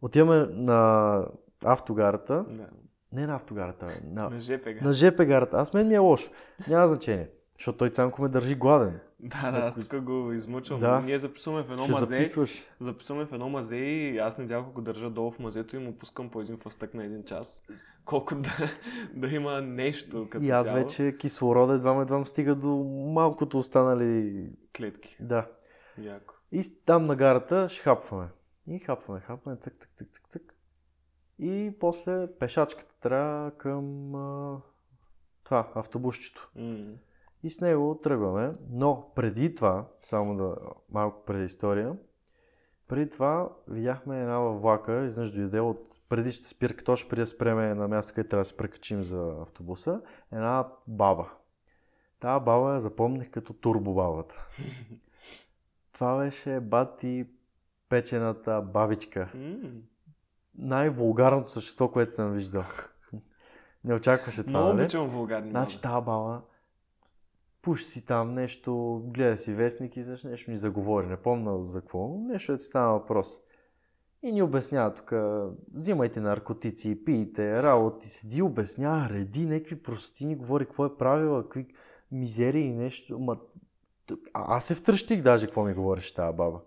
Отиваме 0.01 0.45
на 0.49 1.25
автогарата. 1.63 2.45
Да. 2.51 2.69
Не 3.13 3.27
на 3.27 3.35
автогарата, 3.35 4.01
на, 4.03 4.29
На 4.29 4.39
ЖП. 4.39 4.75
на 4.81 4.93
ЖП 4.93 5.25
гарата. 5.25 5.57
Аз 5.57 5.73
мен 5.73 5.87
ми 5.87 5.93
е 5.95 5.97
лошо. 5.97 6.31
Няма 6.67 6.87
значение. 6.87 7.29
Защото 7.57 7.77
той 7.77 7.89
Цанко 7.89 8.21
ме 8.21 8.29
държи 8.29 8.55
гладен. 8.55 8.99
Да, 9.19 9.51
да, 9.51 9.59
аз 9.59 9.89
тук 9.89 10.01
го 10.01 10.31
измъчвам. 10.33 10.79
Да. 10.79 11.01
Ние 11.01 11.17
записваме 11.17 11.63
в 11.63 11.71
едно 11.71 11.83
Ще 11.83 11.91
мазе. 11.91 12.05
записваш. 12.05 12.63
Записваме 12.79 13.25
в 13.25 13.33
едно 13.33 13.49
мазе 13.49 13.75
и 13.75 14.17
аз 14.17 14.37
недялко 14.37 14.71
го 14.71 14.81
държа 14.81 15.09
долу 15.09 15.31
в 15.31 15.39
мазето 15.39 15.75
и 15.75 15.79
му 15.79 15.97
пускам 15.97 16.29
по 16.29 16.41
един 16.41 16.57
фастък 16.57 16.93
на 16.93 17.05
един 17.05 17.23
час. 17.23 17.63
Колко 18.05 18.35
да, 18.35 18.49
да 19.13 19.27
има 19.27 19.61
нещо 19.61 20.27
като 20.29 20.45
И 20.45 20.49
аз 20.49 20.65
цяло. 20.65 20.77
вече 20.77 21.17
кислорода 21.17 21.73
едва 21.73 22.01
едва 22.01 22.25
стига 22.25 22.55
до 22.55 22.67
малкото 23.13 23.57
останали... 23.57 24.45
Клетки. 24.77 25.17
Да. 25.19 25.47
Яко. 25.97 26.33
И 26.51 26.63
там 26.85 27.05
на 27.05 27.15
гарата 27.15 27.69
ще 27.69 27.81
хапваме. 27.81 28.27
И 28.67 28.79
хапваме, 28.79 29.19
хапваме, 29.19 29.57
цък, 29.57 29.73
цък, 29.79 29.89
цък, 29.97 30.07
цък, 30.13 30.27
цък. 30.29 30.53
И 31.39 31.73
после 31.79 32.27
пешачката 32.39 32.95
трябва 33.01 33.51
към 33.51 34.15
а, 34.15 34.57
това, 35.43 35.71
автобусчето. 35.75 36.51
М. 36.55 36.93
И 37.43 37.49
с 37.49 37.61
него 37.61 37.99
тръгваме. 38.03 38.53
Но 38.69 39.11
преди 39.15 39.55
това, 39.55 39.85
само 40.01 40.37
да 40.37 40.55
малко 40.91 41.25
преди 41.25 41.45
история, 41.45 41.95
преди 42.87 43.09
това 43.09 43.49
видяхме 43.67 44.21
една 44.21 44.39
във 44.39 44.61
влака, 44.61 45.05
изведнъж 45.05 45.31
дойде 45.31 45.59
от 45.59 45.97
предишната 46.09 46.49
спирка, 46.49 46.83
точно 46.83 47.09
преди 47.09 47.21
да 47.21 47.27
спреме 47.27 47.73
на 47.73 47.87
място, 47.87 48.13
където 48.13 48.29
трябва 48.29 48.41
да 48.41 48.49
се 48.49 48.57
прекачим 48.57 49.03
за 49.03 49.35
автобуса, 49.41 50.01
една 50.31 50.67
баба. 50.87 51.29
Тая 52.19 52.39
баба 52.39 52.73
я 52.73 52.79
запомних 52.79 53.31
като 53.31 53.53
турбобабата. 53.53 54.47
Това 55.93 56.17
беше 56.17 56.59
бати 56.59 57.27
печената 57.89 58.61
бабичка. 58.61 59.31
Най-вулгарното 60.57 61.49
същество, 61.49 61.91
което 61.91 62.15
съм 62.15 62.31
виждал. 62.31 62.63
Не 63.83 63.93
очакваше 63.93 64.43
това, 64.43 64.59
Много 64.59 64.73
нали? 64.73 64.83
обичам 64.83 65.07
вулгарни. 65.07 65.49
Значи 65.49 65.81
тази 65.81 66.05
баба 66.05 66.41
пуши 67.61 67.85
си 67.85 68.05
там 68.05 68.33
нещо, 68.33 69.01
гледа 69.05 69.37
си 69.37 69.53
вестник 69.53 69.97
и 69.97 70.03
защо 70.03 70.27
нещо 70.27 70.51
ни 70.51 70.57
заговори. 70.57 71.07
Не 71.07 71.17
помня 71.17 71.63
за 71.63 71.81
какво, 71.81 72.07
но 72.07 72.17
нещо 72.17 72.57
ти 72.57 72.63
стана 72.63 72.91
въпрос. 72.91 73.41
И 74.23 74.31
ни 74.31 74.41
обяснява 74.41 74.93
тук, 74.93 75.13
взимайте 75.73 76.19
наркотици, 76.19 77.05
пийте, 77.05 77.63
работи, 77.63 78.07
седи, 78.07 78.41
обяснява, 78.41 79.09
реди, 79.09 79.45
някакви 79.45 79.83
простини, 79.83 80.35
говори 80.35 80.65
какво 80.65 80.85
е 80.85 80.97
правила, 80.97 81.43
какви 81.43 81.67
мизерии 82.11 82.65
и 82.65 82.73
нещо. 82.73 83.19
Ма, 83.19 83.37
а, 84.33 84.57
аз 84.57 84.65
се 84.65 84.75
втръщих 84.75 85.21
даже 85.21 85.45
какво 85.45 85.63
ми 85.63 85.73
говореше 85.73 86.15
тази 86.15 86.37
баба. 86.37 86.61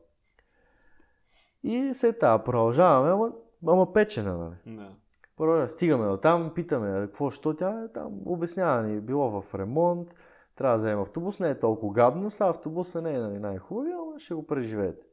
И 1.63 1.95
след 1.95 2.19
това 2.19 2.45
продължаваме, 2.45 3.11
ама, 3.11 3.33
ама 3.67 3.93
печена, 3.93 4.39
нали? 4.39 4.77
Да. 4.77 5.69
Стигаме 5.69 6.07
до 6.07 6.17
там, 6.17 6.53
питаме 6.55 7.01
какво, 7.01 7.31
що 7.31 7.57
тя 7.57 7.85
е 7.85 7.89
там, 7.89 8.21
обяснява 8.27 8.83
ни, 8.83 9.01
било 9.01 9.41
в 9.41 9.55
ремонт, 9.55 10.15
трябва 10.61 10.77
да 10.77 10.83
вземем 10.83 11.01
автобус, 11.01 11.41
не 11.41 11.51
е 11.51 11.59
толкова 11.59 11.93
гадно, 11.93 12.31
са 12.31 12.49
автобуса 12.49 13.03
не 13.03 13.15
е 13.15 13.19
нали, 13.19 13.39
най-хубавия, 13.39 13.97
ама 13.97 14.21
ще 14.21 14.35
го 14.35 14.47
преживеете. 14.47 15.07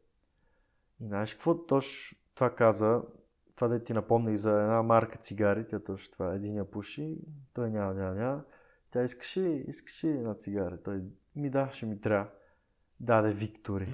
И 1.02 1.06
знаеш 1.06 1.34
какво 1.34 1.66
точно 1.66 2.18
това 2.36 2.56
каза, 2.56 3.02
това 3.56 3.68
да 3.68 3.84
ти 3.84 3.94
напомня 3.94 4.32
и 4.32 4.38
за 4.38 4.52
една 4.52 4.84
марка 4.84 5.18
цигари, 5.18 5.68
тя 5.68 5.80
точно 5.80 6.12
това, 6.12 6.34
един 6.34 6.56
я 6.56 6.72
пуши, 6.72 7.18
той 7.54 7.70
няма, 7.70 7.94
няма, 7.94 8.16
няма. 8.16 8.44
Тя 8.92 9.04
искаше, 9.04 9.42
искаше 9.68 10.08
една 10.08 10.34
цигара, 10.34 10.78
той 10.84 11.04
ми 11.36 11.50
да, 11.50 11.70
ще 11.72 11.86
ми 11.86 12.02
трябва. 12.02 12.30
Даде 13.00 13.32
Виктори. 13.32 13.94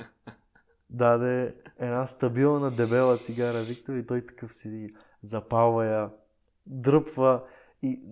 Даде 0.90 1.54
една 1.78 2.06
стабилна, 2.06 2.70
дебела 2.70 3.18
цигара 3.18 3.62
Виктор 3.62 3.94
и 3.94 4.06
той 4.06 4.26
такъв 4.26 4.52
седи, 4.52 4.94
запалва 5.22 5.86
я, 5.86 6.10
дръпва 6.66 7.44
и 7.82 8.02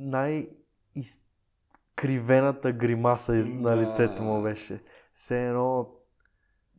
най-изкривената 2.08 2.72
гримаса 2.72 3.32
на 3.32 3.76
лицето 3.76 4.22
му 4.22 4.42
беше. 4.42 4.82
Все 5.14 5.46
едно 5.46 5.90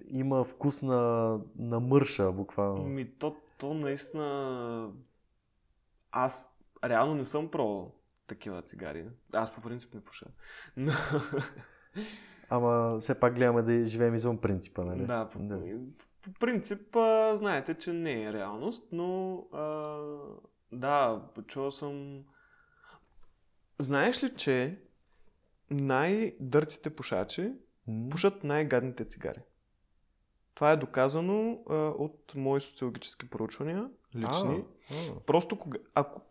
има 0.08 0.44
вкус 0.44 0.82
на, 0.82 1.40
на 1.58 1.80
мърша, 1.80 2.32
буквално. 2.32 2.84
Ми, 2.84 3.12
то, 3.20 3.36
то 3.58 3.74
наистина... 3.74 4.92
Аз 6.12 6.58
реално 6.84 7.14
не 7.14 7.26
съм 7.26 7.52
пробвал 7.52 7.96
такива 8.28 8.62
цигари. 8.62 9.06
Аз 9.34 9.52
по 9.52 9.62
принцип 9.62 9.94
не 9.94 10.02
пуша. 10.02 10.26
Но... 10.78 10.92
Ама 12.50 13.00
все 13.00 13.20
пак 13.20 13.36
гледаме 13.36 13.62
да 13.62 13.86
живеем 13.86 14.16
извън 14.16 14.38
принципа, 14.38 14.84
нали? 14.84 15.06
Да, 15.06 15.30
по, 15.30 15.40
да. 15.40 15.60
по 16.22 16.34
принцип, 16.40 16.96
а, 16.96 17.36
знаете, 17.36 17.76
че 17.76 17.94
не 17.94 18.24
е 18.24 18.34
реалност, 18.34 18.88
но 18.92 19.36
а, 19.54 19.98
да, 20.72 21.22
чувал 21.48 21.72
съм... 21.72 22.24
Знаеш 23.80 24.24
ли, 24.24 24.36
че 24.36 24.80
най-дъртите 25.72 26.90
пушачи 26.90 27.54
М? 27.88 28.10
пушат 28.10 28.44
най-гадните 28.44 29.06
цигари? 29.06 29.40
Това 30.54 30.72
е 30.72 30.78
доказано 30.78 31.64
а, 31.70 31.76
от 31.76 32.34
мои 32.36 32.62
социологически 32.62 33.30
проучвания, 33.30 33.90
лични. 34.16 34.64
А, 34.92 34.94
а. 34.94 35.20
Просто 35.20 35.58
кога... 35.58 35.80
Ако... 35.96 36.22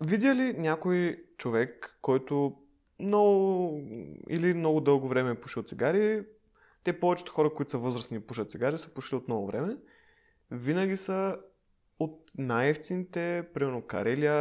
Видя 0.00 0.34
ли 0.34 0.52
някой 0.52 1.24
човек, 1.36 1.98
който 2.02 2.56
много 3.00 3.80
или 4.28 4.54
много 4.54 4.80
дълго 4.80 5.08
време 5.08 5.30
е 5.30 5.40
пушил 5.40 5.62
цигари, 5.62 6.24
те 6.84 7.00
повечето 7.00 7.32
хора, 7.32 7.54
които 7.54 7.70
са 7.70 7.78
възрастни 7.78 8.16
и 8.16 8.20
пушат 8.20 8.50
цигари, 8.50 8.78
са 8.78 8.94
пушили 8.94 9.16
от 9.16 9.28
много 9.28 9.46
време, 9.46 9.76
винаги 10.50 10.96
са 10.96 11.38
от 11.98 12.30
най-ефтините, 12.38 13.48
примерно 13.54 13.82
Карелия, 13.82 14.34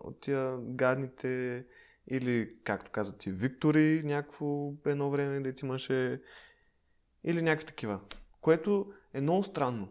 от 0.00 0.20
тия 0.20 0.58
гадните, 0.58 1.64
или, 2.08 2.54
както 2.64 2.90
каза 2.90 3.18
ти, 3.18 3.30
Виктори, 3.30 4.02
някакво 4.04 4.72
едно 4.86 5.10
време 5.10 5.40
да 5.40 5.52
ти 5.52 5.64
имаше, 5.66 6.20
или 7.24 7.42
някакви 7.42 7.66
такива. 7.66 8.00
Което 8.40 8.92
е 9.14 9.20
много 9.20 9.42
странно. 9.42 9.88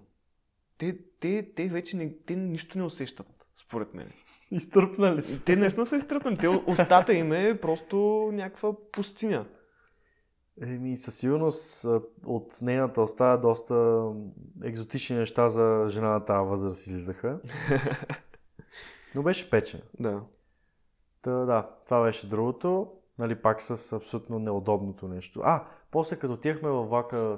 Те, 0.77 0.97
те, 1.19 1.53
те 1.55 1.67
вече 1.67 1.97
не, 1.97 2.13
те 2.25 2.35
нищо 2.35 2.77
не 2.77 2.83
усещат, 2.83 3.45
според 3.55 3.93
мен. 3.93 4.11
Изтърпнали 4.51 5.21
се. 5.21 5.39
Те 5.39 5.55
наистина 5.55 5.85
са 5.85 5.97
изтръпнали. 5.97 6.37
Те, 6.37 6.47
устата 6.47 7.13
им 7.13 7.33
е 7.33 7.59
просто 7.61 8.29
някаква 8.33 8.73
пустиня. 8.91 9.45
Еми, 10.61 10.97
със 10.97 11.15
сигурност 11.15 11.85
от 12.25 12.61
нейната 12.61 13.01
уста 13.01 13.37
доста 13.37 14.03
екзотични 14.63 15.15
неща 15.15 15.49
за 15.49 15.85
жена 15.89 16.09
на 16.09 16.25
тази 16.25 16.49
възраст 16.49 16.87
излизаха. 16.87 17.39
Но 19.15 19.23
беше 19.23 19.49
печен. 19.49 19.81
Да. 19.99 20.21
Та, 21.21 21.31
да, 21.31 21.69
това 21.83 22.03
беше 22.03 22.29
другото. 22.29 22.91
Нали, 23.19 23.35
пак 23.35 23.61
с 23.61 23.93
абсолютно 23.93 24.39
неудобното 24.39 25.07
нещо. 25.07 25.41
А, 25.43 25.63
после 25.91 26.15
като 26.15 26.33
отивахме 26.33 26.69
във 26.69 26.89
влака 26.89 27.35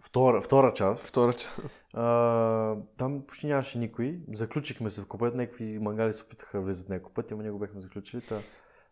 втора, 0.00 0.42
втора 0.42 0.72
част, 0.74 1.06
Втора 1.06 1.32
част. 1.32 1.84
а, 1.94 2.76
там 2.96 3.22
почти 3.26 3.46
нямаше 3.46 3.78
никой. 3.78 4.20
Заключихме 4.32 4.90
се 4.90 5.00
в 5.02 5.06
купет, 5.06 5.34
някакви 5.34 5.78
мангали 5.78 6.12
се 6.12 6.22
опитаха 6.22 6.58
да 6.58 6.64
влизат 6.64 6.88
няколко 6.88 7.14
пъти, 7.14 7.34
ама 7.34 7.42
ние 7.42 7.52
го 7.52 7.58
бяхме 7.58 7.80
заключили. 7.80 8.20
Та, 8.20 8.38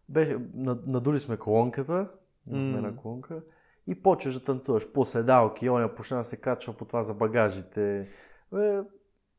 беше, 0.09 0.39
над- 0.55 0.87
надули 0.87 1.21
сме 1.21 1.37
колонката, 1.37 2.09
М. 2.47 2.77
една 2.77 2.97
колонка, 2.97 3.41
и 3.87 4.03
почваш 4.03 4.35
да 4.35 4.45
танцуваш 4.45 4.93
по 4.93 5.05
седалки, 5.05 5.71
оня 5.71 5.95
почна 5.95 6.17
да 6.17 6.25
се 6.25 6.37
качва 6.37 6.73
по 6.73 6.85
това 6.85 7.03
за 7.03 7.15
багажите. 7.15 8.09
Е, 8.55 8.79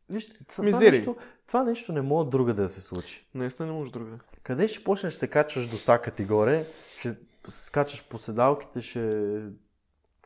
виж, 0.09 0.33
това, 0.47 0.63
нещо, 0.79 1.15
това 1.47 1.63
нещо 1.63 1.91
не 1.91 2.01
може 2.01 2.29
друга 2.29 2.53
да 2.53 2.69
се 2.69 2.81
случи. 2.81 3.27
Наистина 3.33 3.67
не 3.67 3.73
може 3.73 3.91
друга. 3.91 4.19
Къде 4.43 4.67
ще 4.67 4.83
почнеш 4.83 5.13
да 5.13 5.19
се 5.19 5.27
качваш 5.27 5.69
до 5.69 5.77
сака 5.77 6.11
ти 6.11 6.25
горе, 6.25 6.65
ще 6.99 7.17
скачаш 7.49 8.07
по 8.07 8.17
седалките, 8.17 8.81
ще 8.81 9.41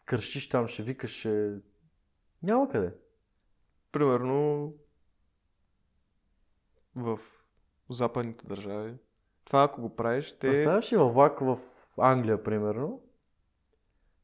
кръщиш 0.06 0.50
там, 0.50 0.68
ще 0.68 0.84
викаш, 0.84 1.20
ще... 1.20 1.56
Няма 2.44 2.70
къде. 2.70 2.94
Примерно 3.92 4.74
в 6.96 7.20
западните 7.90 8.48
държави. 8.48 8.94
Това 9.46 9.64
ако 9.64 9.82
го 9.82 9.96
правиш, 9.96 10.34
те... 10.34 10.50
Представяш 10.50 10.92
ли 10.92 10.98
във 10.98 11.14
влак 11.14 11.40
в 11.40 11.58
Англия, 11.98 12.44
примерно, 12.44 13.02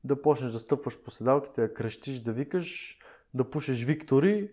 да 0.03 0.21
почнеш 0.21 0.51
да 0.51 0.59
стъпваш 0.59 0.99
по 0.99 1.11
седалките, 1.11 1.61
да 1.61 1.73
крещиш, 1.73 2.19
да 2.19 2.33
викаш, 2.33 2.99
да 3.33 3.49
пушеш 3.49 3.83
Виктори 3.83 4.51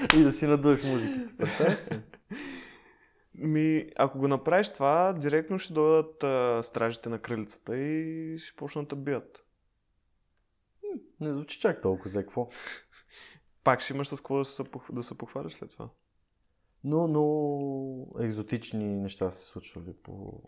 и 0.16 0.22
да 0.22 0.32
си 0.32 0.46
надуеш 0.46 0.82
музиката. 0.82 1.36
Представяш 1.38 1.78
си? 1.78 2.00
Ми, 3.34 3.86
ако 3.96 4.18
го 4.18 4.28
направиш 4.28 4.68
това, 4.68 5.12
директно 5.12 5.58
ще 5.58 5.72
дойдат 5.72 6.24
а, 6.24 6.62
стражите 6.62 7.08
на 7.08 7.18
кралицата 7.18 7.78
и 7.78 8.38
ще 8.38 8.56
почнат 8.56 8.88
да 8.88 8.96
бият. 8.96 9.44
Не 11.20 11.34
звучи 11.34 11.60
чак 11.60 11.82
толкова 11.82 12.10
за 12.10 12.20
какво. 12.20 12.48
Пак 13.64 13.80
ще 13.80 13.92
имаш 13.92 14.08
с 14.08 14.16
какво 14.16 14.38
да 14.38 14.44
се, 14.44 14.62
да 14.92 15.02
се 15.02 15.18
похвалиш 15.18 15.52
след 15.52 15.70
това. 15.70 15.88
Но, 16.84 17.08
но 17.08 18.24
екзотични 18.24 18.96
неща 18.96 19.30
се 19.30 19.46
случвали 19.46 19.92
по... 20.02 20.42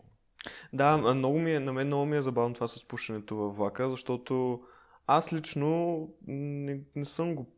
Да, 0.73 1.15
много 1.15 1.39
ми 1.39 1.55
е, 1.55 1.61
на 1.61 1.73
мен 1.73 1.87
много 1.87 2.07
ми 2.07 2.17
е 2.17 2.23
забавно 2.23 2.55
това 2.55 2.69
с 2.69 2.89
пушенето 2.89 3.37
във 3.37 3.57
влака, 3.57 3.91
защото 3.91 4.63
аз 5.07 5.33
лично 5.33 6.09
не, 6.27 6.81
не 6.97 7.05
съм 7.05 7.35
го 7.35 7.54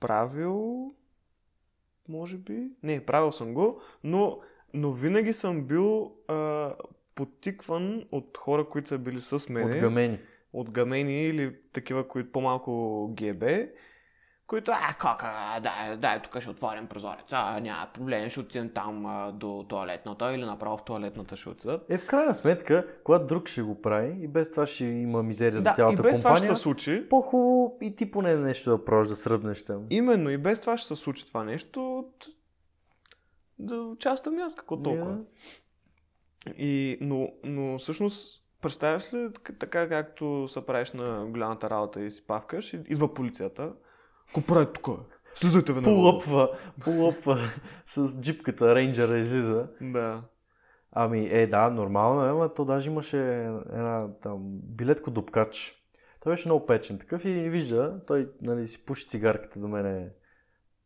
правил, 0.00 0.94
може 2.08 2.36
би. 2.36 2.70
Не, 2.82 3.04
правил 3.04 3.32
съм 3.32 3.54
го, 3.54 3.80
но 4.04 4.40
но 4.74 4.92
винаги 4.92 5.32
съм 5.32 5.64
бил 5.64 6.12
а, 6.28 6.74
подтикван 7.14 8.04
от 8.12 8.38
хора, 8.38 8.68
които 8.68 8.88
са 8.88 8.98
били 8.98 9.20
с 9.20 9.48
мен. 9.48 9.70
От 9.70 9.80
гамени. 9.80 10.18
От 10.52 10.70
гамени 10.70 11.26
или 11.28 11.56
такива, 11.72 12.08
които 12.08 12.32
по-малко 12.32 13.08
ГБ, 13.14 13.44
които, 14.46 14.70
а, 14.72 14.94
кака, 14.94 15.30
дай, 15.62 15.96
дай, 15.96 16.22
тук 16.22 16.40
ще 16.40 16.50
отворим 16.50 16.86
прозорец, 16.86 17.24
а, 17.30 17.60
няма 17.60 17.88
проблем, 17.94 18.28
ще 18.28 18.40
отидем 18.40 18.70
там 18.70 19.06
а, 19.06 19.32
до 19.32 19.66
туалетната 19.68 20.34
или 20.34 20.44
направо 20.44 20.76
в 20.76 20.84
туалетната 20.84 21.36
ще 21.36 21.48
отидат. 21.48 21.90
Е, 21.90 21.98
в 21.98 22.06
крайна 22.06 22.34
сметка, 22.34 22.86
когато 23.04 23.26
друг 23.26 23.48
ще 23.48 23.62
го 23.62 23.82
прави 23.82 24.16
и 24.20 24.28
без 24.28 24.50
това 24.50 24.66
ще 24.66 24.84
има 24.84 25.22
мизерия 25.22 25.60
за 25.60 25.64
Да, 25.64 25.74
цялата 25.74 25.94
и 25.94 26.02
без 26.02 26.18
това 26.18 26.30
компания, 26.30 26.46
ще 26.46 26.56
се 26.56 26.62
случи. 26.62 27.06
по-хубаво 27.10 27.78
и 27.80 27.96
ти 27.96 28.10
поне 28.10 28.36
нещо 28.36 28.70
да 28.70 28.84
пробваш 28.84 29.08
да 29.08 29.16
сръбнеш 29.16 29.64
там. 29.64 29.86
Именно 29.90 30.30
и 30.30 30.38
без 30.38 30.60
това 30.60 30.76
ще 30.76 30.86
се 30.86 30.96
случи 30.96 31.26
това 31.26 31.44
нещо. 31.44 31.98
от- 31.98 32.26
Да 33.58 33.76
участвам 33.76 34.38
аз, 34.38 34.54
какво 34.54 34.76
толкова. 34.76 35.12
Yeah. 35.12 35.24
И, 36.48 36.98
но, 37.00 37.28
но 37.44 37.78
всъщност, 37.78 38.44
представяш 38.62 39.14
ли 39.14 39.28
така- 39.58 39.88
както 39.88 40.48
се 40.48 40.66
правиш 40.66 40.92
на 40.92 41.26
голямата 41.26 41.70
работа 41.70 42.00
и 42.00 42.10
си 42.10 42.26
павкаш, 42.26 42.72
идва 42.72 43.14
полицията. 43.14 43.72
Ко 44.34 44.42
прави 44.42 44.66
тук? 44.74 44.88
Слизайте 45.34 45.72
веднага. 45.72 45.94
Полъпва, 45.94 46.58
полъпва 46.84 47.38
с 47.86 48.20
джипката, 48.20 48.74
рейнджера 48.74 49.18
излиза. 49.18 49.68
Да. 49.80 50.22
Ами, 50.92 51.28
е, 51.30 51.46
да, 51.46 51.70
нормално 51.70 52.24
е, 52.24 52.28
ама 52.28 52.54
то 52.54 52.64
даже 52.64 52.90
имаше 52.90 53.18
една 53.72 54.08
там 54.22 54.38
билетко 54.62 55.10
дупкач. 55.10 55.74
Той 56.20 56.32
беше 56.32 56.48
много 56.48 56.66
печен 56.66 56.98
такъв 56.98 57.24
и 57.24 57.50
вижда, 57.50 58.00
той 58.06 58.30
нали, 58.42 58.66
си 58.66 58.84
пуши 58.84 59.08
цигарката 59.08 59.58
до 59.58 59.68
мене 59.68 60.08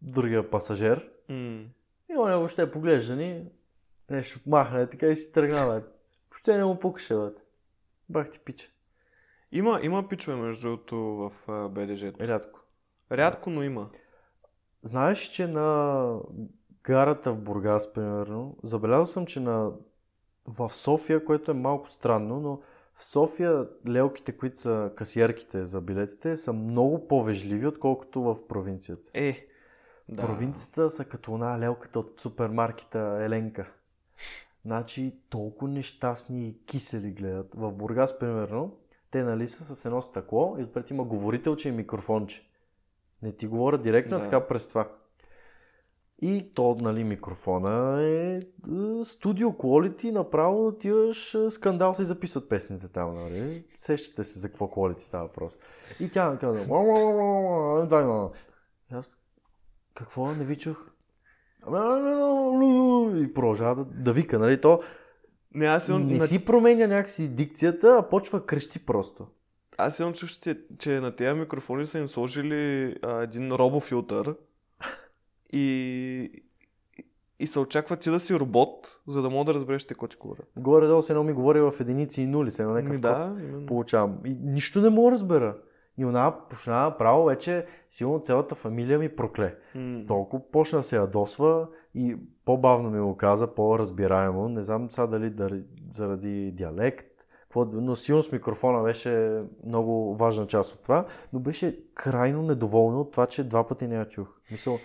другия 0.03 0.51
пасажер. 0.51 1.09
М. 1.29 1.65
И 2.11 2.17
он 2.17 2.31
въобще 2.31 2.73
поглежда 2.73 3.17
ни, 3.17 3.45
нещо 4.11 4.41
махне 4.47 4.87
така 4.87 5.07
и 5.07 5.17
си 5.17 5.33
тръгна, 5.33 5.67
бе. 5.67 5.87
Въобще 6.31 6.57
не 6.57 6.65
му 6.65 6.79
пукаше, 6.79 7.15
бе. 7.15 7.31
Бах 8.09 8.31
ти 8.31 8.39
пича. 8.39 8.67
Има, 9.53 9.81
има 9.83 10.09
пичове, 10.09 10.37
между 10.37 10.69
другото, 10.69 10.97
в 10.97 11.33
БДЖ. 11.69 12.13
Рядко. 12.21 12.60
Рядко, 13.13 13.51
но 13.51 13.63
има. 13.63 13.91
Знаеш, 14.83 15.19
че 15.19 15.47
на 15.47 16.19
гарата 16.83 17.33
в 17.33 17.39
Бургас, 17.39 17.93
примерно, 17.93 18.57
забелязал 18.63 19.07
съм, 19.07 19.27
че 19.27 19.41
на... 19.41 19.73
в 20.47 20.71
София, 20.75 21.25
което 21.25 21.51
е 21.51 21.55
малко 21.55 21.91
странно, 21.91 22.41
но 22.41 22.61
в 22.95 23.05
София 23.05 23.69
лелките, 23.89 24.33
които 24.33 24.61
са 24.61 24.93
касиерките 24.97 25.67
за 25.67 25.81
билетите, 25.81 26.37
са 26.37 26.53
много 26.53 27.09
по-вежливи, 27.09 27.67
отколкото 27.67 28.23
в 28.23 28.47
провинцията. 28.49 29.11
Е, 29.15 29.47
да. 30.09 30.23
Провинцията 30.23 30.91
са 30.91 31.05
като 31.05 31.35
една 31.35 31.59
лелката 31.59 31.99
от 31.99 32.21
супермаркета 32.21 33.19
Еленка. 33.21 33.73
Значи 34.65 35.15
толкова 35.29 35.71
нещастни 35.71 36.49
и 36.49 36.65
кисели 36.67 37.11
гледат. 37.11 37.55
В 37.55 37.73
Бургас, 37.73 38.19
примерно, 38.19 38.77
те 39.11 39.23
нали 39.23 39.49
са 39.49 39.75
с 39.75 39.85
едно 39.85 40.03
стъкло 40.03 40.57
и 40.59 40.63
отпред 40.63 40.91
има 40.91 41.05
говорителче 41.05 41.69
и 41.69 41.73
микрофонче. 41.73 42.50
Не 43.23 43.33
ти 43.33 43.47
говоря 43.47 43.79
директно, 43.79 44.19
Да. 44.19 44.25
така 44.25 44.47
през 44.47 44.69
това. 44.69 44.89
И 46.23 46.55
то, 46.55 46.77
нали, 46.81 47.05
микрофона 47.05 48.03
е, 48.03 48.37
е 48.37 48.43
студио 49.05 49.51
quality, 49.51 50.11
направо 50.11 50.67
отиваш, 50.67 51.35
е, 51.35 51.51
скандал 51.51 51.95
се 51.95 52.05
записват 52.05 52.49
песните 52.49 52.89
там, 52.89 53.15
нали? 53.15 53.65
Сещате 53.79 54.25
се 54.25 54.39
за 54.39 54.49
какво 54.49 54.67
quality 54.67 54.99
става 54.99 55.25
въпрос. 55.25 55.59
И 56.01 56.11
тя 56.11 56.39
казва, 56.41 56.67
«Ма, 56.67 56.83
ма, 56.83 57.01
ма, 57.01 57.13
ма, 57.13 57.81
ма, 57.81 57.87
дай, 57.87 58.05
ма». 58.05 58.31
Аз, 58.93 59.17
какво, 59.95 60.33
не 60.35 60.45
ви 60.45 60.57
чух? 60.57 60.87
И 63.17 63.33
продължава 63.35 63.75
да, 63.75 63.85
да 63.85 64.13
вика, 64.13 64.39
нали? 64.39 64.61
То 64.61 64.79
Не, 65.55 65.67
аз 65.67 65.89
имам, 65.89 66.07
не 66.07 66.21
си 66.21 66.45
променя 66.45 66.87
някакси 66.87 67.29
дикцията, 67.29 67.97
а 67.99 68.09
почва 68.09 68.47
крещи 68.47 68.87
просто. 68.87 69.27
Аз 69.87 70.01
имам 70.01 70.13
чувство, 70.13 70.55
че, 70.79 71.01
на 71.01 71.17
тези 71.17 71.41
микрофони 71.41 71.87
са 71.87 71.99
им 71.99 72.09
сложили 72.09 72.95
а, 73.03 73.23
един 73.23 73.53
робофилтър 73.53 74.35
и, 75.53 76.43
и 77.39 77.47
се 77.47 77.59
очаква 77.59 77.97
ти 77.97 78.11
да 78.11 78.21
си 78.21 78.35
робот, 78.35 79.01
за 79.07 79.23
да 79.23 79.31
мога 79.31 79.45
да 79.45 79.55
разбереш 79.55 79.85
те 79.85 79.95
ти 80.11 80.17
говорят. 80.17 80.47
Горе-долу 80.57 81.03
се 81.03 81.13
едно 81.13 81.25
ми 81.25 81.33
говори 81.33 81.61
в 81.61 81.75
единици 81.81 82.23
и 82.23 82.27
нули, 82.27 82.51
се 82.51 82.63
едно 82.63 82.75
някакъв 82.75 83.01
да, 83.01 83.37
именно. 83.39 83.67
получавам. 83.67 84.19
И 84.25 84.37
нищо 84.43 84.81
не 84.81 84.91
мога 84.91 85.11
да 85.11 85.13
разбера. 85.13 85.57
И 85.99 86.05
она 86.05 86.35
почна 86.51 86.95
право 86.99 87.25
вече, 87.25 87.67
силно 87.91 88.21
цялата 88.21 88.55
фамилия 88.55 88.99
ми 88.99 89.09
прокле. 89.09 89.57
М. 89.75 90.05
Толкова 90.09 90.51
почна 90.53 90.79
да 90.79 90.83
се 90.83 90.97
ядосва 90.97 91.69
и 91.95 92.17
по-бавно 92.45 92.91
ми 92.91 93.01
го 93.01 93.17
каза, 93.17 93.47
по-разбираемо. 93.47 94.49
Не 94.49 94.63
знам 94.63 94.91
сега 94.91 95.07
дали 95.07 95.63
заради 95.93 96.53
диалект, 96.53 97.10
какво, 97.51 97.65
но 97.65 97.97
силно 97.97 98.23
с 98.23 98.33
микрофона 98.33 98.83
беше 98.83 99.43
много 99.65 100.17
важна 100.17 100.47
част 100.47 100.75
от 100.75 100.83
това, 100.83 101.07
но 101.33 101.41
беше 101.41 101.85
крайно 101.95 102.43
недоволна 102.43 103.01
от 103.01 103.13
това, 103.13 103.27
че 103.27 103.45
два 103.45 103.69
пъти 103.69 103.87
не 103.87 103.97
я 103.97 104.09
чух. 104.09 104.41
Мисъл, 104.51 104.75
Как 104.77 104.85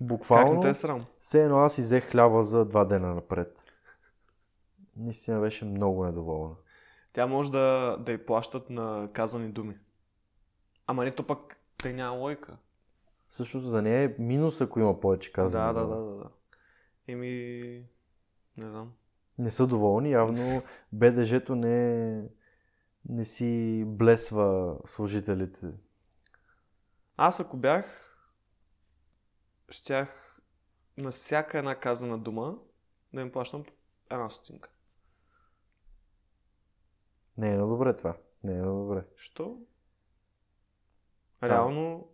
не 0.00 0.06
буквално, 0.06 0.60
те 0.60 0.68
е 0.68 0.74
срам? 0.74 1.04
все 1.20 1.44
едно 1.44 1.58
аз 1.58 1.78
изех 1.78 2.10
хляба 2.10 2.42
за 2.42 2.64
два 2.64 2.84
дена 2.84 3.14
напред. 3.14 3.56
Наистина 4.96 5.40
беше 5.40 5.64
много 5.64 6.04
недоволна. 6.04 6.54
Тя 7.12 7.26
може 7.26 7.52
да, 7.52 7.96
да 8.00 8.12
й 8.12 8.26
плащат 8.26 8.70
на 8.70 9.08
казани 9.12 9.48
думи. 9.48 9.78
Ама 10.86 11.04
не 11.04 11.14
то 11.14 11.26
пък 11.26 11.56
те 11.82 11.92
няма 11.92 12.16
лойка. 12.16 12.56
Всъщност 13.28 13.66
за 13.66 13.82
нея 13.82 14.04
е 14.04 14.14
минус, 14.18 14.60
ако 14.60 14.80
има 14.80 15.00
повече 15.00 15.32
казано. 15.32 15.72
Да, 15.72 15.80
да, 15.80 15.86
да, 15.86 15.96
да, 16.04 16.16
да. 16.16 16.24
Еми, 17.08 17.84
не 18.56 18.68
знам. 18.70 18.92
Не 19.38 19.50
са 19.50 19.66
доволни, 19.66 20.10
явно 20.10 20.62
БДЖ-то 20.92 21.54
не, 21.54 22.22
не 23.08 23.24
си 23.24 23.82
блесва 23.86 24.76
служителите. 24.86 25.66
Аз 27.16 27.40
ако 27.40 27.56
бях, 27.56 28.16
щях 29.68 30.40
на 30.96 31.10
всяка 31.10 31.58
една 31.58 31.74
казана 31.74 32.18
дума 32.18 32.58
да 33.12 33.20
им 33.20 33.32
плащам 33.32 33.64
една 34.10 34.30
стотинка. 34.30 34.70
Не 37.38 37.54
е 37.54 37.56
добре 37.56 37.96
това. 37.96 38.16
Не 38.44 38.58
е 38.58 38.62
добре. 38.62 39.04
Що? 39.16 39.58
Реално 41.42 42.08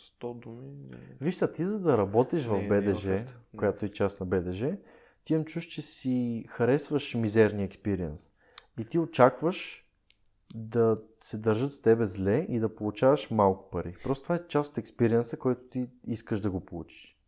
100 0.00 0.38
думи. 0.38 0.70
не. 0.90 1.16
Виж 1.20 1.34
са, 1.34 1.52
ти 1.52 1.64
за 1.64 1.80
да 1.80 1.98
работиш 1.98 2.46
Не, 2.46 2.50
в 2.50 2.52
не 2.52 2.64
е 2.64 2.68
БДЖ, 2.68 3.24
която 3.56 3.84
е 3.84 3.88
част 3.88 4.20
на 4.20 4.26
БДЖ, 4.26 4.76
ти 5.24 5.32
имам 5.32 5.44
чуш, 5.44 5.66
че 5.66 5.82
си 5.82 6.44
харесваш 6.48 7.14
мизерния 7.14 7.64
експириенс. 7.64 8.30
И 8.80 8.84
ти 8.84 8.98
очакваш 8.98 9.88
да 10.54 10.98
се 11.20 11.38
държат 11.38 11.72
с 11.72 11.82
тебе 11.82 12.06
зле 12.06 12.46
и 12.48 12.60
да 12.60 12.74
получаваш 12.74 13.30
малко 13.30 13.70
пари. 13.70 13.96
Просто 14.02 14.22
това 14.22 14.34
е 14.34 14.46
част 14.48 14.70
от 14.70 14.78
експириенса, 14.78 15.36
който 15.36 15.60
ти 15.70 15.88
искаш 16.06 16.40
да 16.40 16.50
го 16.50 16.60
получиш. 16.60 17.18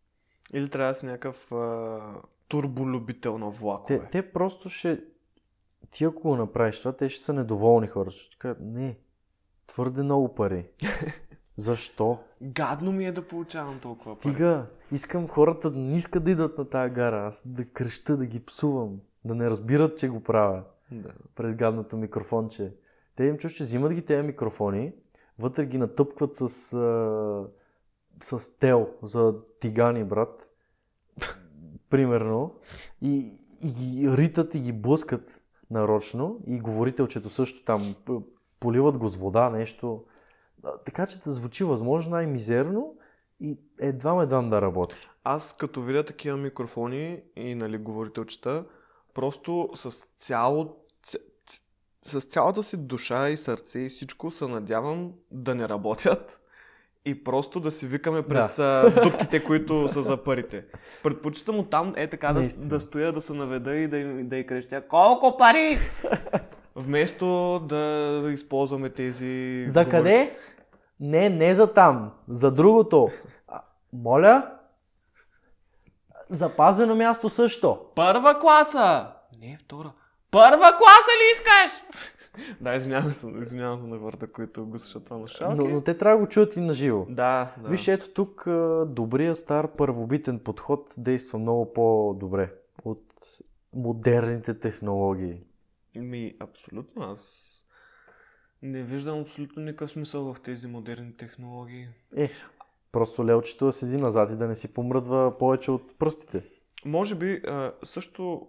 Или 0.52 0.68
трябва 0.68 0.92
да 0.92 0.94
си 0.94 1.06
някакъв 1.06 1.52
а, 1.52 2.00
турболюбител 2.48 3.38
на 3.38 3.50
влакове. 3.50 3.98
Те, 3.98 4.10
те 4.10 4.32
просто 4.32 4.68
ще... 4.68 5.04
Ти 5.90 6.04
ако 6.04 6.22
го 6.22 6.36
направиш 6.36 6.78
това, 6.78 6.92
те 6.92 7.08
ще 7.08 7.24
са 7.24 7.32
недоволни 7.32 7.86
хора. 7.86 8.10
Ще 8.10 8.38
кажат, 8.38 8.58
не, 8.60 8.98
твърде 9.66 10.02
много 10.02 10.34
пари. 10.34 10.66
Защо? 11.60 12.18
Гадно 12.42 12.92
ми 12.92 13.06
е 13.06 13.12
да 13.12 13.28
получавам 13.28 13.78
толкова 13.80 14.18
пари. 14.18 14.32
Стига, 14.32 14.66
искам 14.92 15.28
хората 15.28 15.70
да 15.70 15.78
не 15.78 15.96
искат 15.96 16.24
да 16.24 16.30
идват 16.30 16.58
на 16.58 16.64
тази 16.70 16.94
гара, 16.94 17.26
аз 17.26 17.42
да 17.44 17.64
креща, 17.64 18.16
да 18.16 18.26
ги 18.26 18.40
псувам, 18.40 19.00
да 19.24 19.34
не 19.34 19.50
разбират, 19.50 19.98
че 19.98 20.08
го 20.08 20.20
правя 20.22 20.62
Да. 20.92 21.08
пред 21.34 21.56
гадното 21.56 21.96
микрофонче. 21.96 22.72
Те 23.16 23.24
им 23.24 23.38
чуш, 23.38 23.52
че 23.52 23.62
взимат 23.62 23.92
ги 23.92 24.02
тези 24.04 24.26
микрофони, 24.26 24.92
вътре 25.38 25.66
ги 25.66 25.78
натъпкват 25.78 26.34
с, 26.34 26.42
а, 26.72 27.48
с 28.22 28.58
тел 28.58 28.88
за 29.02 29.34
тигани, 29.60 30.04
брат. 30.04 30.48
Примерно. 31.90 32.54
И, 33.02 33.34
и 33.62 33.72
ги 33.72 34.16
ритат 34.16 34.54
и 34.54 34.60
ги 34.60 34.72
блъскат 34.72 35.40
нарочно. 35.70 36.40
И 36.46 36.60
говорителчето 36.60 37.28
също 37.30 37.64
там 37.64 37.94
поливат 38.60 38.98
го 38.98 39.08
с 39.08 39.16
вода, 39.16 39.50
нещо. 39.50 40.04
Така 40.84 41.06
че 41.06 41.18
да 41.18 41.30
звучи 41.30 41.64
възможно 41.64 42.10
най-мизерно 42.10 42.96
и 43.40 43.58
едва 43.78 44.22
едва 44.22 44.42
да 44.42 44.62
работи. 44.62 45.08
Аз 45.24 45.52
като 45.52 45.82
видя 45.82 46.04
такива 46.04 46.36
микрофони 46.36 47.22
и 47.36 47.54
нали, 47.54 47.78
говорителчета, 47.78 48.64
просто 49.14 49.70
с 49.74 49.90
цяло, 49.90 50.76
с 52.02 52.20
цялата 52.20 52.62
си 52.62 52.76
душа 52.76 53.28
и 53.28 53.36
сърце 53.36 53.78
и 53.78 53.88
всичко 53.88 54.30
се 54.30 54.46
надявам 54.46 55.12
да 55.30 55.54
не 55.54 55.68
работят 55.68 56.40
и 57.04 57.24
просто 57.24 57.60
да 57.60 57.70
си 57.70 57.86
викаме 57.86 58.22
през 58.22 58.56
да. 58.56 59.02
дупките, 59.04 59.44
които 59.44 59.88
са 59.88 60.02
за 60.02 60.24
парите. 60.24 60.64
Предпочитам 61.02 61.58
от 61.58 61.70
там 61.70 61.92
е 61.96 62.06
така 62.06 62.32
да, 62.32 62.40
Наистина. 62.40 62.68
да 62.68 62.80
стоя, 62.80 63.12
да 63.12 63.20
се 63.20 63.32
наведа 63.32 63.74
и 63.74 63.88
да, 63.88 64.24
да 64.24 64.36
й 64.36 64.46
крещя 64.46 64.88
колко 64.88 65.36
пари! 65.36 65.78
Вместо 66.80 67.58
да 67.68 68.22
използваме 68.32 68.90
тези... 68.90 69.64
За 69.68 69.84
говор- 69.84 69.90
къде? 69.90 70.36
Не, 71.00 71.28
не 71.28 71.54
за 71.54 71.72
там. 71.72 72.12
За 72.28 72.50
другото. 72.50 73.10
А, 73.48 73.60
моля? 73.92 74.50
Запазено 76.30 76.94
място 76.96 77.28
също. 77.28 77.78
Първа 77.94 78.40
класа! 78.40 79.06
Не, 79.40 79.58
втора. 79.64 79.92
Първа 80.30 80.58
класа 80.58 81.10
ли 81.18 81.32
искаш? 81.34 81.82
да, 82.60 82.74
извинявам 82.74 83.12
се, 83.12 83.28
извинявам 83.40 83.78
се 83.78 83.86
на 83.86 83.98
хората, 83.98 84.32
които 84.32 84.66
го 84.66 84.78
слушат 84.78 85.04
това 85.04 85.16
на 85.18 85.28
шалки. 85.28 85.56
Но, 85.56 85.64
но 85.64 85.80
те 85.80 85.98
трябва 85.98 86.18
да 86.18 86.24
го 86.24 86.28
чуят 86.28 86.56
и 86.56 86.60
на 86.60 86.74
живо. 86.74 87.06
Да, 87.08 87.52
да. 87.56 87.68
Виж, 87.68 87.88
ето 87.88 88.08
тук 88.08 88.44
добрия 88.86 89.36
стар 89.36 89.68
първобитен 89.76 90.38
подход 90.38 90.94
действа 90.98 91.38
много 91.38 91.72
по-добре 91.72 92.52
от 92.84 93.02
модерните 93.74 94.58
технологии. 94.58 95.42
Ми, 95.94 96.36
абсолютно. 96.40 97.02
Аз 97.02 97.46
не 98.62 98.82
виждам 98.82 99.20
абсолютно 99.20 99.62
никакъв 99.62 99.90
смисъл 99.90 100.34
в 100.34 100.40
тези 100.40 100.66
модерни 100.66 101.16
технологии. 101.16 101.88
Е, 102.16 102.30
просто 102.92 103.26
лелчето 103.26 103.66
да 103.66 103.72
седи 103.72 103.96
назад 103.96 104.30
и 104.30 104.36
да 104.36 104.48
не 104.48 104.54
си 104.54 104.74
помръдва 104.74 105.38
повече 105.38 105.70
от 105.70 105.98
пръстите. 105.98 106.44
Може 106.84 107.14
би 107.14 107.42
също 107.82 108.48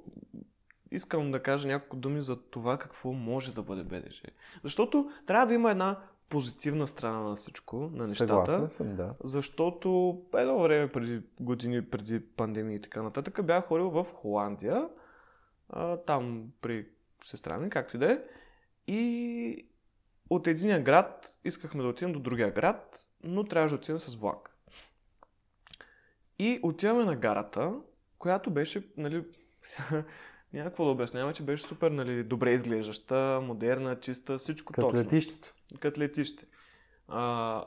искам 0.92 1.32
да 1.32 1.44
кажа 1.44 1.68
няколко 1.68 1.96
думи 1.96 2.22
за 2.22 2.36
това 2.36 2.78
какво 2.78 3.14
може 3.14 3.54
да 3.54 3.64
бъде 3.64 3.84
БДЖ. 3.84 4.22
Защото 4.64 5.12
трябва 5.26 5.48
да 5.48 5.54
има 5.54 5.72
една 5.72 6.00
позитивна 6.30 6.88
страна 6.88 7.20
на 7.20 7.36
всичко, 7.36 7.76
на 7.94 8.08
нещата. 8.08 8.46
Съгласен 8.46 8.70
съм, 8.70 8.96
да. 8.96 9.14
Защото 9.24 10.22
едно 10.38 10.60
време 10.60 10.92
преди 10.92 11.22
години, 11.39 11.86
преди 11.86 12.20
пандемия 12.20 12.76
и 12.76 12.82
така 12.82 13.04
нататък, 13.04 13.46
бях 13.46 13.66
ходил 13.66 13.89
в 13.89 14.04
Холандия, 14.14 14.89
а, 15.70 15.98
там 15.98 16.48
при 16.62 16.88
сестра 17.24 17.57
ми, 17.57 17.69
както 17.69 17.95
и 17.95 17.99
да 17.99 18.11
е. 18.11 18.19
И 18.88 19.67
от 20.30 20.47
единия 20.47 20.84
град 20.84 21.39
искахме 21.45 21.84
да 21.84 21.89
отидем 21.89 22.13
до 22.13 22.19
другия 22.19 22.51
град, 22.51 23.07
но 23.24 23.43
трябваше 23.43 23.72
да 23.72 23.80
отидем 23.80 23.99
с 23.99 24.15
влак. 24.15 24.57
И 26.39 26.59
отиваме 26.63 27.03
на 27.03 27.15
гарата, 27.15 27.76
която 28.17 28.51
беше, 28.51 28.88
нали, 28.97 29.26
няма 30.53 30.69
какво 30.69 30.86
да 30.86 30.91
обясняваме, 30.91 31.34
че 31.34 31.43
беше 31.43 31.63
супер, 31.63 31.91
нали, 31.91 32.24
добре 32.24 32.51
изглеждаща, 32.51 33.39
модерна, 33.43 33.99
чиста, 33.99 34.38
всичко 34.38 34.74
Като 34.74 34.89
точно. 34.89 35.05
летището. 35.05 35.53
Като 35.80 36.01
летище. 36.01 36.45
А, 37.07 37.65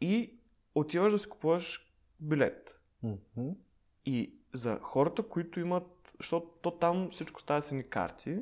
и 0.00 0.38
отиваш 0.74 1.12
да 1.12 1.18
си 1.18 1.28
купуваш 1.28 1.92
билет. 2.20 2.80
Мгм. 3.02 3.50
И 4.06 4.34
за 4.52 4.78
хората, 4.82 5.22
които 5.22 5.60
имат, 5.60 6.14
защото 6.20 6.46
то 6.62 6.70
там 6.70 7.10
всичко 7.10 7.40
става 7.40 7.62
с 7.62 7.72
едни 7.72 7.88
карти, 7.88 8.38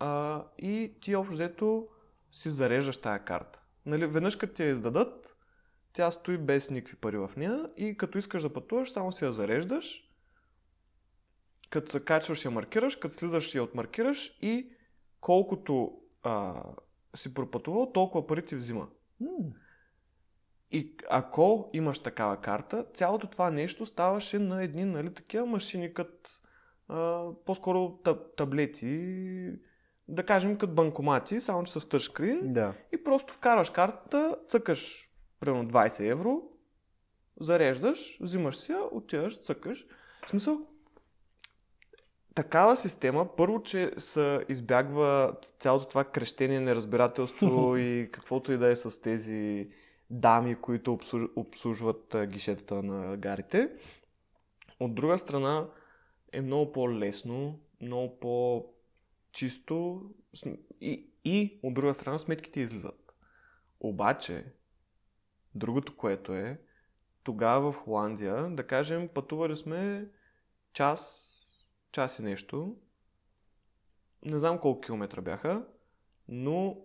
а, 0.00 0.44
и 0.58 0.94
ти 1.00 1.16
общо 1.16 1.34
взето 1.34 1.88
си 2.32 2.50
зареждаш 2.50 2.96
тая 2.96 3.24
карта. 3.24 3.60
Нали, 3.86 4.06
веднъж 4.06 4.36
като 4.36 4.54
ти 4.54 4.62
я 4.62 4.70
издадат, 4.70 5.36
тя 5.92 6.10
стои 6.10 6.38
без 6.38 6.70
никакви 6.70 6.96
пари 6.96 7.18
в 7.18 7.30
нея 7.36 7.70
и 7.76 7.96
като 7.96 8.18
искаш 8.18 8.42
да 8.42 8.52
пътуваш, 8.52 8.92
само 8.92 9.12
си 9.12 9.24
я 9.24 9.32
зареждаш, 9.32 10.10
като 11.70 11.92
се 11.92 12.04
качваш 12.04 12.44
я 12.44 12.50
маркираш, 12.50 12.96
като 12.96 13.14
слизаш 13.14 13.54
я 13.54 13.62
отмаркираш 13.62 14.38
и 14.42 14.72
колкото 15.20 16.00
а, 16.22 16.64
си 17.16 17.34
пропътувал, 17.34 17.92
толкова 17.92 18.26
пари 18.26 18.44
ти 18.44 18.56
взима. 18.56 18.88
И 20.70 20.96
ако 21.10 21.70
имаш 21.72 21.98
такава 21.98 22.40
карта, 22.40 22.86
цялото 22.94 23.26
това 23.26 23.50
нещо 23.50 23.86
ставаше 23.86 24.38
на 24.38 24.62
едни 24.62 24.84
нали, 24.84 25.14
такива 25.14 25.46
машини, 25.46 25.94
като 25.94 26.30
по-скоро 27.46 27.78
таб- 27.78 28.36
таблети, 28.36 29.52
да 30.10 30.22
кажем 30.22 30.56
като 30.56 30.72
банкомати, 30.72 31.40
само 31.40 31.64
че 31.64 31.72
с 31.72 31.88
тъчскрин. 31.88 32.52
Да. 32.52 32.74
И 32.92 33.04
просто 33.04 33.34
вкарваш 33.34 33.70
картата, 33.70 34.36
цъкаш 34.48 35.10
примерно 35.40 35.68
20 35.70 36.10
евро, 36.10 36.42
зареждаш, 37.40 38.18
взимаш 38.20 38.56
си 38.56 38.74
отиваш, 38.92 39.42
цъкаш. 39.42 39.86
В 40.26 40.30
смисъл, 40.30 40.66
такава 42.34 42.76
система, 42.76 43.36
първо, 43.36 43.62
че 43.62 43.92
се 43.96 44.44
избягва 44.48 45.34
цялото 45.58 45.88
това 45.88 46.04
крещение, 46.04 46.60
неразбирателство 46.60 47.76
и 47.76 48.08
каквото 48.12 48.52
и 48.52 48.58
да 48.58 48.68
е 48.68 48.76
с 48.76 49.00
тези 49.00 49.68
дами, 50.10 50.54
които 50.54 50.92
обслуж... 50.92 51.22
обслужват 51.36 52.16
гишетата 52.26 52.82
на 52.82 53.16
гарите. 53.16 53.70
От 54.80 54.94
друга 54.94 55.18
страна 55.18 55.66
е 56.32 56.40
много 56.40 56.72
по-лесно, 56.72 57.58
много 57.80 58.20
по-чисто 58.20 58.79
см- 60.34 60.58
и, 60.80 61.10
и 61.24 61.60
от 61.62 61.74
друга 61.74 61.94
страна 61.94 62.18
сметките 62.18 62.60
излизат. 62.60 63.14
Обаче, 63.80 64.52
другото, 65.54 65.96
което 65.96 66.34
е, 66.34 66.60
тогава 67.22 67.72
в 67.72 67.76
Холандия, 67.76 68.50
да 68.50 68.66
кажем, 68.66 69.08
пътували 69.08 69.56
сме 69.56 70.08
час, 70.72 71.72
час 71.92 72.18
и 72.18 72.22
нещо. 72.22 72.76
Не 74.24 74.38
знам 74.38 74.58
колко 74.58 74.80
километра 74.80 75.20
бяха, 75.20 75.66
но 76.28 76.80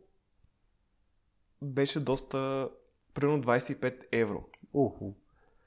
беше 1.61 1.99
доста, 1.99 2.69
примерно 3.13 3.43
25 3.43 4.05
евро, 4.11 4.45
Уху. 4.73 5.13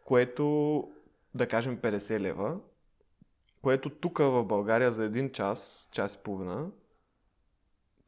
което, 0.04 0.82
да 1.34 1.48
кажем 1.48 1.78
50 1.78 2.20
лева, 2.20 2.60
което 3.62 3.90
тук 3.90 4.18
в 4.18 4.44
България 4.44 4.92
за 4.92 5.04
един 5.04 5.30
час, 5.30 5.88
час 5.92 6.14
и 6.14 6.18
половина, 6.18 6.66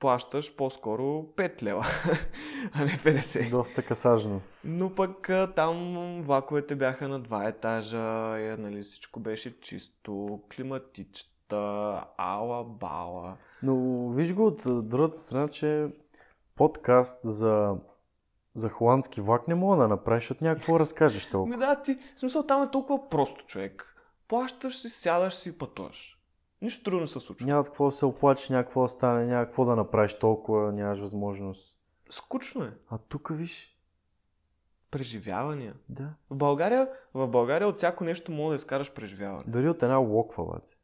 плащаш 0.00 0.56
по-скоро 0.56 1.02
5 1.36 1.62
лева, 1.62 1.84
а 2.72 2.84
не 2.84 2.90
50. 2.90 3.50
Доста 3.50 3.82
касажно. 3.82 4.40
Но 4.64 4.94
пък 4.94 5.30
там 5.56 6.18
влаковете 6.22 6.74
бяха 6.74 7.08
на 7.08 7.20
два 7.20 7.48
етажа, 7.48 8.38
е, 8.38 8.56
нали, 8.56 8.82
всичко 8.82 9.20
беше 9.20 9.60
чисто, 9.60 10.42
климатичта, 10.56 12.04
ала 12.16 12.64
бала. 12.64 13.36
Но 13.62 14.08
виж 14.08 14.34
го 14.34 14.46
от 14.46 14.88
другата 14.88 15.16
страна, 15.16 15.48
че 15.48 15.88
подкаст 16.56 17.18
за, 17.24 17.76
за 18.54 18.68
холандски 18.68 19.20
влак 19.20 19.48
не 19.48 19.54
мога 19.54 19.76
да 19.76 19.88
направиш, 19.88 20.22
защото 20.22 20.44
някакво 20.44 20.80
разкажеш 20.80 21.26
толкова. 21.26 21.56
Ми 21.56 21.66
да, 21.66 21.82
ти, 21.82 21.98
в 22.16 22.20
смисъл 22.20 22.46
там 22.46 22.62
е 22.62 22.70
толкова 22.70 23.08
просто, 23.08 23.46
човек. 23.46 23.89
Плащаш 24.30 24.78
си, 24.78 24.90
сядаш 24.90 25.34
си 25.34 25.48
и 25.48 25.52
пътуваш. 25.52 26.18
Нищо 26.62 26.84
трудно 26.84 27.06
се 27.06 27.20
случва. 27.20 27.46
Няма 27.46 27.64
какво 27.64 27.84
да 27.84 27.92
се 27.92 28.06
оплачеш, 28.06 28.48
няма 28.48 28.64
какво 28.64 28.82
да 28.82 28.88
стане, 28.88 29.26
няма 29.26 29.44
какво 29.44 29.64
да 29.64 29.76
направиш 29.76 30.14
толкова, 30.14 30.72
нямаш 30.72 30.98
възможност. 30.98 31.78
Скучно 32.10 32.64
е. 32.64 32.72
А 32.90 32.98
тук 32.98 33.28
виж, 33.32 33.76
Преживявания. 34.90 35.74
да. 35.88 36.14
В 36.30 36.36
България, 36.36 36.88
в 37.14 37.28
България 37.28 37.68
от 37.68 37.76
всяко 37.76 38.04
нещо 38.04 38.32
мога 38.32 38.50
да 38.50 38.56
изкараш 38.56 38.92
преживяване. 38.92 39.44
Дори 39.46 39.68
от 39.68 39.82
една 39.82 39.96
локва, 39.96 40.44
бате. 40.44 40.76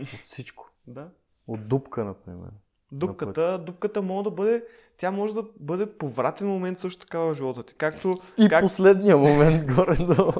От 0.00 0.20
всичко. 0.24 0.70
Да. 0.86 1.08
От 1.46 1.68
дупка, 1.68 2.04
например. 2.04 2.50
Дупката, 2.92 3.58
дупката 3.58 4.02
може 4.02 4.24
да 4.24 4.30
бъде, 4.30 4.64
тя 4.96 5.10
може 5.10 5.34
да 5.34 5.44
бъде 5.60 5.92
повратен 5.92 6.48
момент 6.48 6.78
също 6.78 7.00
така 7.00 7.18
в 7.18 7.34
живота 7.34 7.62
ти. 7.62 7.74
Както, 7.74 8.20
И 8.38 8.48
как, 8.48 8.60
последния 8.60 9.16
момент 9.16 9.66
горе-долу. 9.74 10.32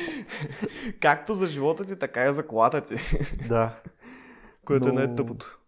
както 1.00 1.34
за 1.34 1.46
живота 1.46 1.84
ти, 1.84 1.98
така 1.98 2.24
и 2.24 2.32
за 2.32 2.46
колата 2.46 2.82
ти. 2.82 2.94
да. 3.48 3.82
Което 4.64 4.88
е 4.88 4.92
Но- 4.92 4.98
най-тъпото. 4.98 5.58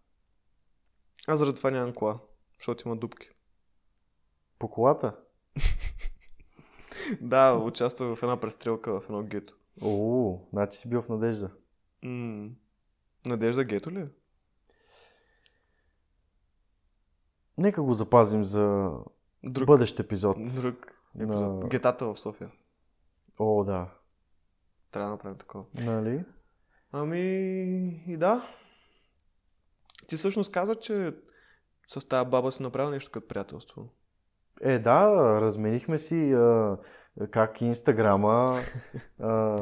Аз 1.27 1.39
заради 1.39 1.55
това 1.57 1.71
нямам 1.71 1.93
кола, 1.93 2.19
защото 2.57 2.87
има 2.87 2.95
дупки. 2.95 3.29
По 4.59 4.67
колата? 4.69 5.15
Да, 7.21 7.53
участвах 7.55 8.15
в 8.15 8.23
една 8.23 8.39
престрелка 8.39 8.99
в 8.99 9.05
едно 9.05 9.23
гето. 9.23 9.53
О, 9.81 10.39
значи 10.53 10.77
си 10.77 10.89
бил 10.89 11.01
в 11.01 11.09
надежда. 11.09 11.51
М- 12.03 12.49
Надежда 13.25 13.63
гето 13.63 13.91
ли? 13.91 13.99
е? 13.99 14.07
Нека 17.57 17.83
го 17.83 17.93
запазим 17.93 18.43
за 18.43 18.91
Друг, 19.43 19.67
бъдещ 19.67 19.99
епизод. 19.99 20.37
друг 20.55 20.75
епизод. 21.19 21.63
На- 21.63 21.69
Гетата 21.69 22.05
в 22.05 22.19
София. 22.19 22.51
О, 23.39 23.63
да. 23.63 23.89
Трябва 24.91 25.09
да 25.09 25.11
направим 25.11 25.37
такова. 25.37 25.65
Нали? 25.73 26.25
Ами 26.91 27.19
и 28.07 28.17
да. 28.17 28.49
Ти 30.07 30.15
всъщност 30.15 30.51
каза, 30.51 30.75
че 30.75 31.15
с 31.87 32.07
тази 32.07 32.29
баба 32.29 32.51
си 32.51 32.63
направил 32.63 32.91
нещо 32.91 33.11
като 33.11 33.27
приятелство. 33.27 33.89
Е, 34.61 34.79
да, 34.79 35.11
разменихме 35.41 35.97
си 35.97 36.33
а, 36.33 36.77
как 37.31 37.61
инстаграма. 37.61 38.59
А, 39.19 39.57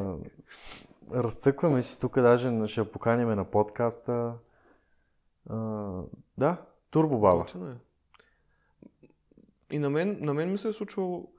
разцъкваме 1.12 1.82
си 1.82 1.98
тук, 1.98 2.14
даже 2.14 2.66
ще 2.66 2.90
поканим 2.90 3.28
на 3.28 3.50
подкаста. 3.50 4.34
А, 5.50 5.56
да, 6.38 6.56
Турбо 6.90 7.18
Баба. 7.18 7.42
Точно 7.44 7.68
е. 7.68 7.74
И 9.70 9.78
на 9.78 9.90
мен, 9.90 10.18
на 10.20 10.34
мен 10.34 10.50
ми 10.50 10.58
се 10.58 10.68
е 10.68 10.72
случвало 10.72 11.32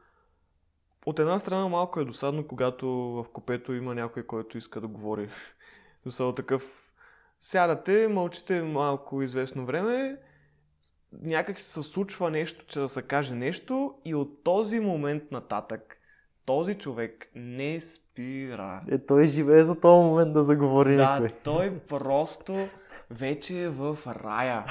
от 1.05 1.19
една 1.19 1.39
страна 1.39 1.67
малко 1.67 1.99
е 1.99 2.05
досадно, 2.05 2.47
когато 2.47 2.87
в 2.89 3.25
купето 3.33 3.73
има 3.73 3.95
някой, 3.95 4.23
който 4.23 4.57
иска 4.57 4.81
да 4.81 4.87
говори. 4.87 5.29
Досадно 6.05 6.33
такъв 6.33 6.93
сядате, 7.39 8.07
мълчите 8.07 8.61
малко 8.61 9.21
известно 9.21 9.65
време, 9.65 10.17
някак 11.21 11.59
се 11.59 11.83
случва 11.83 12.31
нещо, 12.31 12.65
че 12.65 12.79
да 12.79 12.89
се 12.89 13.01
каже 13.01 13.35
нещо 13.35 13.95
и 14.05 14.15
от 14.15 14.43
този 14.43 14.79
момент 14.79 15.23
нататък 15.31 15.97
Този 16.45 16.75
човек 16.75 17.31
не 17.35 17.79
спира. 17.79 18.83
Е, 18.91 18.97
той 19.05 19.27
живее 19.27 19.63
за 19.63 19.79
този 19.79 20.05
момент 20.05 20.33
да 20.33 20.43
заговори 20.43 20.95
Да, 20.95 21.11
някой. 21.11 21.29
той 21.43 21.79
просто 21.89 22.67
вече 23.11 23.61
е 23.61 23.69
в 23.69 23.97
рая. 24.07 24.65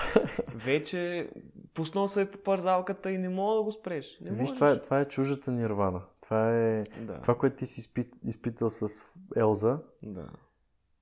Вече 0.55 1.28
пуснал 1.74 2.09
се 2.09 2.20
е 2.20 2.30
по 2.30 2.39
парзалката 2.39 3.11
и 3.11 3.18
не 3.18 3.28
мога 3.28 3.57
да 3.57 3.62
го 3.62 3.72
спреш. 3.72 4.18
Не 4.20 4.30
Виж, 4.30 4.41
можеш. 4.41 4.55
това 4.55 4.70
е, 4.70 4.80
това 4.80 5.01
е 5.01 5.09
чуждата 5.09 5.53
нирвана. 5.53 6.01
Това 6.25 6.51
е... 6.51 6.85
Да, 6.99 7.20
Това, 7.20 7.39
което 7.39 7.57
ти 7.57 7.66
си 7.66 7.81
изпит, 7.81 8.14
изпитал 8.25 8.70
с 8.70 8.89
Елза, 9.37 9.79
да. 10.03 10.27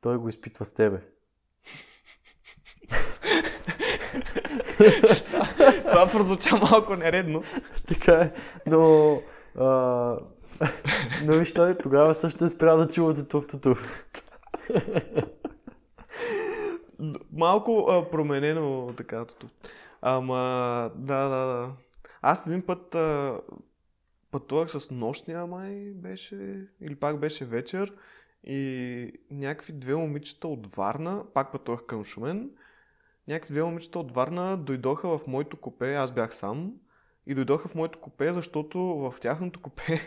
той 0.00 0.16
го 0.16 0.28
изпитва 0.28 0.64
с 0.64 0.72
тебе. 0.72 1.00
Това 5.88 6.08
прозвуча 6.12 6.56
малко 6.56 6.96
нередно. 6.96 7.42
Така 7.88 8.12
е, 8.12 8.32
но... 8.66 9.14
А, 9.58 9.66
но 11.24 11.32
виж, 11.38 11.52
той 11.52 11.78
тогава 11.78 12.14
също 12.14 12.44
е 12.44 12.50
спрял 12.50 12.78
да 12.78 12.88
чува 12.88 13.28
тук 13.28 13.60
тук. 13.62 13.78
Малко 17.32 17.86
а, 17.90 18.10
променено 18.10 18.92
така. 18.96 19.24
Ама, 20.02 20.90
да, 20.94 21.28
да, 21.28 21.46
да. 21.46 21.70
Аз 22.22 22.46
един 22.46 22.62
път 22.66 22.94
а, 22.94 23.38
пътувах 24.32 24.70
с 24.70 24.90
нощния 24.90 25.46
май 25.46 25.92
беше, 25.94 26.66
или 26.80 26.94
пак 26.94 27.20
беше 27.20 27.44
вечер 27.44 27.94
и 28.44 29.12
някакви 29.30 29.72
две 29.72 29.94
момичета 29.94 30.48
от 30.48 30.74
Варна, 30.74 31.24
пак 31.34 31.52
пътувах 31.52 31.86
към 31.86 32.04
Шумен, 32.04 32.50
някакви 33.28 33.54
две 33.54 33.64
момичета 33.64 33.98
от 33.98 34.12
Варна 34.12 34.56
дойдоха 34.56 35.18
в 35.18 35.26
моето 35.26 35.56
купе, 35.56 35.94
аз 35.94 36.12
бях 36.12 36.34
сам, 36.34 36.72
и 37.26 37.34
дойдоха 37.34 37.68
в 37.68 37.74
моето 37.74 37.98
купе, 37.98 38.32
защото 38.32 38.78
в 38.78 39.14
тяхното 39.20 39.60
купе 39.60 40.00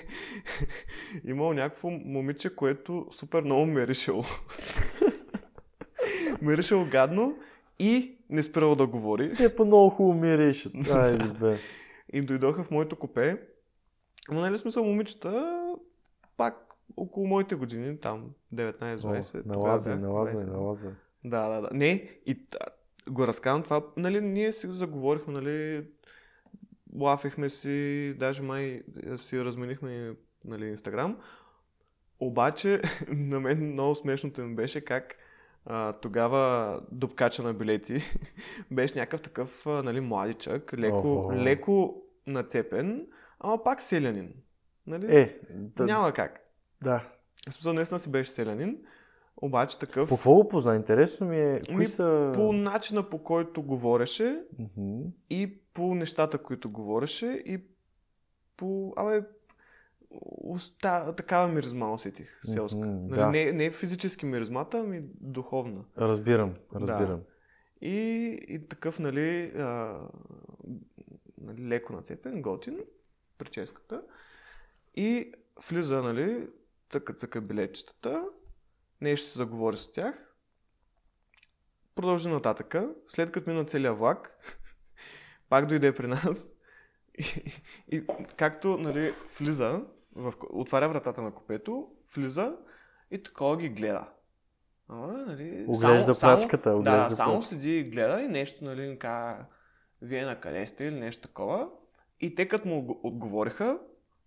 имало 1.26 1.53
някакво 1.53 1.89
момиче, 1.89 2.55
което 2.55 3.07
супер 3.11 3.41
много 3.41 3.65
ме 3.65 3.82
е 3.82 3.88
решило. 3.88 4.23
ме 6.41 6.53
е 6.53 6.57
решило 6.57 6.86
гадно 6.86 7.38
и 7.80 8.17
не 8.30 8.43
спирало 8.43 8.76
да 8.76 8.88
говори. 8.88 9.34
Те 9.38 9.55
по 9.55 9.65
много 9.65 9.89
хубаво 9.89 10.19
мириш. 10.19 10.69
Айде, 10.91 11.28
бе. 11.28 11.57
И 12.13 12.21
дойдоха 12.21 12.63
в 12.63 12.71
моето 12.71 12.95
купе. 12.95 13.41
Но 14.32 14.39
нали 14.39 14.57
смисъл 14.57 14.84
момичета, 14.86 15.55
пак 16.38 16.65
около 16.97 17.28
моите 17.28 17.55
години, 17.55 17.99
там 17.99 18.30
19-20. 18.53 19.45
О, 19.45 19.47
Налазвай, 19.47 19.95
налазвай, 19.95 20.45
20. 20.45 20.51
налазвай. 20.51 20.93
Да, 21.23 21.47
да, 21.49 21.61
да. 21.61 21.69
Не, 21.73 22.19
и 22.26 22.45
го 23.09 23.28
разказвам 23.28 23.63
това, 23.63 23.82
нали, 23.97 24.21
ние 24.21 24.51
си 24.51 24.67
заговорихме, 24.67 25.34
нали, 25.34 25.88
лафихме 26.99 27.49
си, 27.49 28.13
даже 28.19 28.43
май 28.43 28.82
си 29.15 29.39
разменихме, 29.39 30.15
нали, 30.45 30.65
Инстаграм. 30.65 31.17
Обаче, 32.19 32.82
на 33.07 33.39
мен 33.39 33.71
много 33.71 33.95
смешното 33.95 34.41
ми 34.41 34.55
беше 34.55 34.82
как 34.82 35.15
а, 35.65 35.93
тогава 35.93 36.82
дупкача 36.91 37.43
на 37.43 37.53
билети 37.53 37.99
беше 38.71 38.99
някакъв 38.99 39.21
такъв, 39.21 39.65
нали, 39.65 39.99
младичък, 39.99 40.73
леко, 40.73 41.13
Охо. 41.13 41.34
леко 41.36 42.03
нацепен, 42.28 43.07
ама 43.45 43.63
пак 43.63 43.81
селянин. 43.81 44.33
Нали? 44.87 45.17
Е, 45.19 45.39
да, 45.49 45.85
Няма 45.85 46.11
как. 46.13 46.39
да. 46.83 47.09
В 47.49 47.53
смисъл, 47.53 47.73
наистина 47.73 47.99
си 47.99 48.11
беше 48.11 48.31
селянин, 48.31 48.77
обаче 49.37 49.79
такъв... 49.79 50.09
По 50.09 50.15
какво 50.15 50.35
го 50.35 50.47
позна? 50.47 50.75
Интересно 50.75 51.27
ми 51.27 51.39
е, 51.39 51.61
кои 51.67 51.75
Ми, 51.75 51.87
са... 51.87 52.31
по 52.35 52.53
начина 52.53 53.09
по 53.09 53.23
който 53.23 53.63
говореше 53.63 54.43
Мгм. 54.59 55.01
и 55.29 55.59
по 55.73 55.95
нещата, 55.95 56.37
които 56.37 56.69
говореше 56.71 57.25
и 57.45 57.63
по... 58.57 58.93
Абе, 58.97 59.21
уста, 60.43 61.13
такава 61.15 61.47
миризма 61.47 61.91
усетих, 61.91 62.39
селска. 62.43 62.77
Мгм, 62.79 63.07
Нали, 63.07 63.19
да. 63.19 63.29
не, 63.29 63.51
не 63.51 63.71
физически 63.71 64.25
миризмата, 64.25 64.79
ами 64.79 65.01
духовна. 65.21 65.83
Разбирам, 65.97 66.53
разбирам. 66.75 67.21
И, 67.81 67.97
и 68.47 68.67
такъв, 68.67 68.99
нали, 68.99 69.51
а, 69.57 69.99
нали, 71.41 71.67
леко 71.67 71.93
нацепен, 71.93 72.41
готин, 72.41 72.79
прическата. 73.45 74.01
И 74.95 75.33
влиза, 75.69 76.01
нали, 76.01 76.47
цъка, 76.89 77.13
цъка 77.13 77.41
билетчетата, 77.41 78.25
нещо 79.01 79.27
се 79.29 79.37
заговори 79.37 79.77
с 79.77 79.91
тях, 79.91 80.33
продължи 81.95 82.29
нататъка, 82.29 82.89
след 83.07 83.31
като 83.31 83.49
мина 83.49 83.65
целия 83.65 83.93
влак, 83.93 84.39
пак 85.49 85.65
дойде 85.65 85.95
при 85.95 86.07
нас 86.07 86.53
и, 87.17 87.43
и 87.91 88.05
както, 88.37 88.77
нали, 88.77 89.15
влиза, 89.39 89.81
в, 90.15 90.33
отваря 90.49 90.89
вратата 90.89 91.21
на 91.21 91.33
купето, 91.33 91.91
влиза 92.15 92.57
и 93.11 93.23
такова 93.23 93.57
ги 93.57 93.69
гледа. 93.69 94.09
Ама, 94.89 95.07
нали, 95.07 95.65
Оглежда 95.67 96.13
плачката, 96.19 96.69
да, 96.69 96.75
оглежда 96.75 97.09
само 97.09 97.31
плачката. 97.33 97.49
седи 97.49 97.77
и 97.77 97.83
гледа 97.83 98.21
и 98.21 98.27
нещо, 98.27 98.65
нали, 98.65 98.99
ка, 98.99 99.45
вие 100.01 100.25
на 100.25 100.39
къде 100.39 100.67
сте 100.67 100.85
или 100.85 100.99
нещо 100.99 101.27
такова. 101.27 101.69
И 102.22 102.36
те 102.36 102.47
като 102.47 102.68
му 102.68 102.82
го- 102.82 102.99
отговориха, 103.03 103.80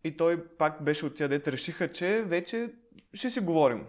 и 0.05 0.17
той 0.17 0.49
пак 0.49 0.85
беше 0.85 1.07
от 1.07 1.15
тия 1.15 1.29
дете, 1.29 1.53
решиха, 1.53 1.91
че 1.93 2.23
вече 2.27 2.73
ще 3.15 3.31
си 3.31 3.41
говорим. 3.41 3.87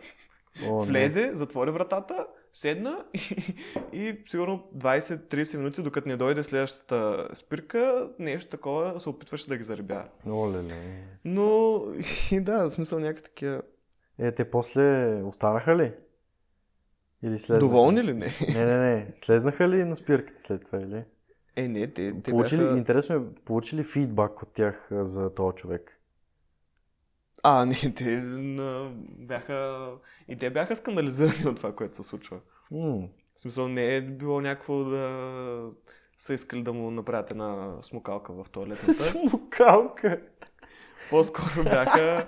О, 0.67 0.79
не. 0.79 0.85
Влезе, 0.85 1.29
затвори 1.33 1.71
вратата, 1.71 2.27
седна 2.53 3.05
и, 3.13 3.55
и 3.93 4.21
сигурно 4.25 4.69
20-30 4.77 5.57
минути, 5.57 5.81
докато 5.81 6.07
не 6.09 6.17
дойде 6.17 6.43
следващата 6.43 7.29
спирка, 7.33 8.09
нещо 8.19 8.49
такова 8.49 8.99
се 8.99 9.09
опитваше 9.09 9.47
да 9.47 9.57
ги 9.57 9.63
заребя. 9.63 10.03
О, 10.27 10.51
леле. 10.51 11.03
Но, 11.25 11.81
и 12.31 12.41
да, 12.41 12.69
в 12.69 12.71
смисъл 12.71 12.99
някакви 12.99 13.23
такива... 13.23 13.61
Е, 14.19 14.31
те 14.31 14.51
после 14.51 15.13
останаха 15.23 15.75
ли? 15.77 15.93
Или 17.23 17.37
слезнаха? 17.37 17.59
Доволни 17.59 18.03
ли 18.03 18.13
не? 18.13 18.29
Не, 18.53 18.65
не, 18.65 18.77
не. 18.77 19.07
Слезнаха 19.15 19.69
ли 19.69 19.83
на 19.83 19.95
спирките 19.95 20.41
след 20.41 20.65
това 20.65 20.77
или? 20.77 21.03
Е, 21.59 21.67
не, 21.67 21.87
те, 21.87 22.21
те 22.23 22.31
Получили, 22.31 22.61
бяха... 22.61 22.77
Интересно 22.77 23.15
е, 23.15 23.43
получили 23.45 23.83
фидбак 23.83 24.41
от 24.43 24.53
тях 24.53 24.87
за 24.91 25.33
този 25.35 25.55
човек? 25.55 25.99
А, 27.43 27.65
не, 27.65 27.93
те 27.95 28.23
бяха... 29.17 29.89
И 30.27 30.37
те 30.37 30.49
бяха 30.49 30.75
скандализирани 30.75 31.49
от 31.49 31.55
това, 31.55 31.75
което 31.75 31.95
се 31.95 32.03
случва. 32.03 32.39
М, 32.71 33.07
В 33.35 33.41
смисъл 33.41 33.67
не 33.67 33.95
е 33.95 34.01
било 34.01 34.41
някакво 34.41 34.83
да 34.83 35.71
са 36.17 36.33
искали 36.33 36.63
да 36.63 36.73
му 36.73 36.91
направят 36.91 37.31
една 37.31 37.77
смукалка 37.81 38.33
в 38.33 38.49
туалетната. 38.51 38.93
Смукалка. 38.93 40.21
По-скоро 41.09 41.63
бяха... 41.69 42.27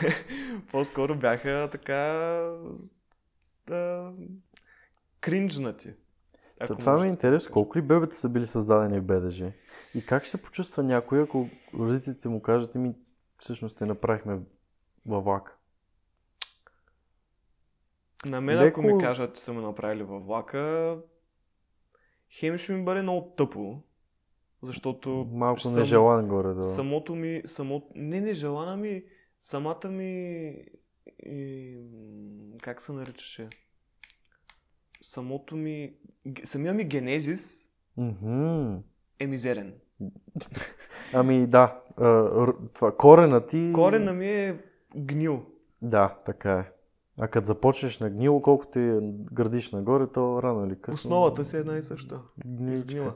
по-скоро 0.70 1.14
бяха 1.14 1.68
така... 1.72 1.94
Да, 3.66 4.12
кринжнати. 5.20 5.94
За 6.62 6.76
това 6.76 6.98
ми 6.98 7.06
е 7.06 7.10
интересно, 7.10 7.52
колко 7.52 7.78
ли 7.78 7.82
бебета 7.82 8.16
са 8.16 8.28
били 8.28 8.46
създадени 8.46 9.00
в 9.00 9.04
БДЖ? 9.04 9.52
И 9.94 10.06
как 10.06 10.22
ще 10.22 10.30
се 10.30 10.42
почувства 10.42 10.82
някой, 10.82 11.22
ако 11.22 11.48
родителите 11.74 12.28
му 12.28 12.42
кажат, 12.42 12.74
ми 12.74 12.94
всъщност 13.38 13.78
те 13.78 13.86
направихме 13.86 14.40
във 15.06 15.24
влак? 15.24 15.58
На 18.26 18.40
мен, 18.40 18.58
Леко- 18.58 18.68
ако 18.68 18.82
ми 18.82 18.98
кажат, 19.00 19.34
че 19.36 19.42
са 19.42 19.52
ме 19.52 19.60
направили 19.62 20.02
във 20.02 20.26
влака, 20.26 20.98
хем 22.30 22.58
ще 22.58 22.72
ми 22.72 22.84
бъде 22.84 23.02
много 23.02 23.34
тъпо. 23.36 23.82
Защото 24.62 25.28
Малко 25.32 25.60
съм- 25.60 25.74
нежелан 25.74 26.28
горе 26.28 26.48
да. 26.48 26.62
самото 26.62 27.14
ми, 27.14 27.42
само, 27.44 27.90
не 27.94 28.20
нежелана 28.20 28.76
ми, 28.76 29.04
самата 29.38 29.88
ми, 29.88 30.54
и, 31.18 31.76
как 32.62 32.80
се 32.80 32.92
наричаше? 32.92 33.48
Самото 35.02 35.56
ми, 35.56 35.94
самия 36.44 36.74
ми 36.74 36.84
генезис 36.84 37.68
Мгм. 37.96 38.74
е 39.18 39.26
мизерен. 39.26 39.74
Ами 41.12 41.46
да, 41.46 41.80
това 42.74 42.96
корена 42.98 43.46
ти... 43.46 43.72
Корена 43.74 44.12
ми 44.12 44.28
е 44.28 44.64
гнил. 44.96 45.42
Да, 45.82 46.18
така 46.26 46.52
е. 46.52 46.70
А 47.18 47.28
като 47.28 47.46
започнеш 47.46 48.00
на 48.00 48.10
гнило, 48.10 48.42
колкото 48.42 48.78
и 48.78 49.00
градиш 49.32 49.70
нагоре, 49.72 50.06
то 50.12 50.42
рано 50.42 50.66
или 50.66 50.80
късно... 50.80 50.94
Основата 50.94 51.44
си 51.44 51.56
е 51.56 51.60
една 51.60 51.76
и 51.76 51.82
съща. 51.82 52.20
Изгнила. 52.68 53.14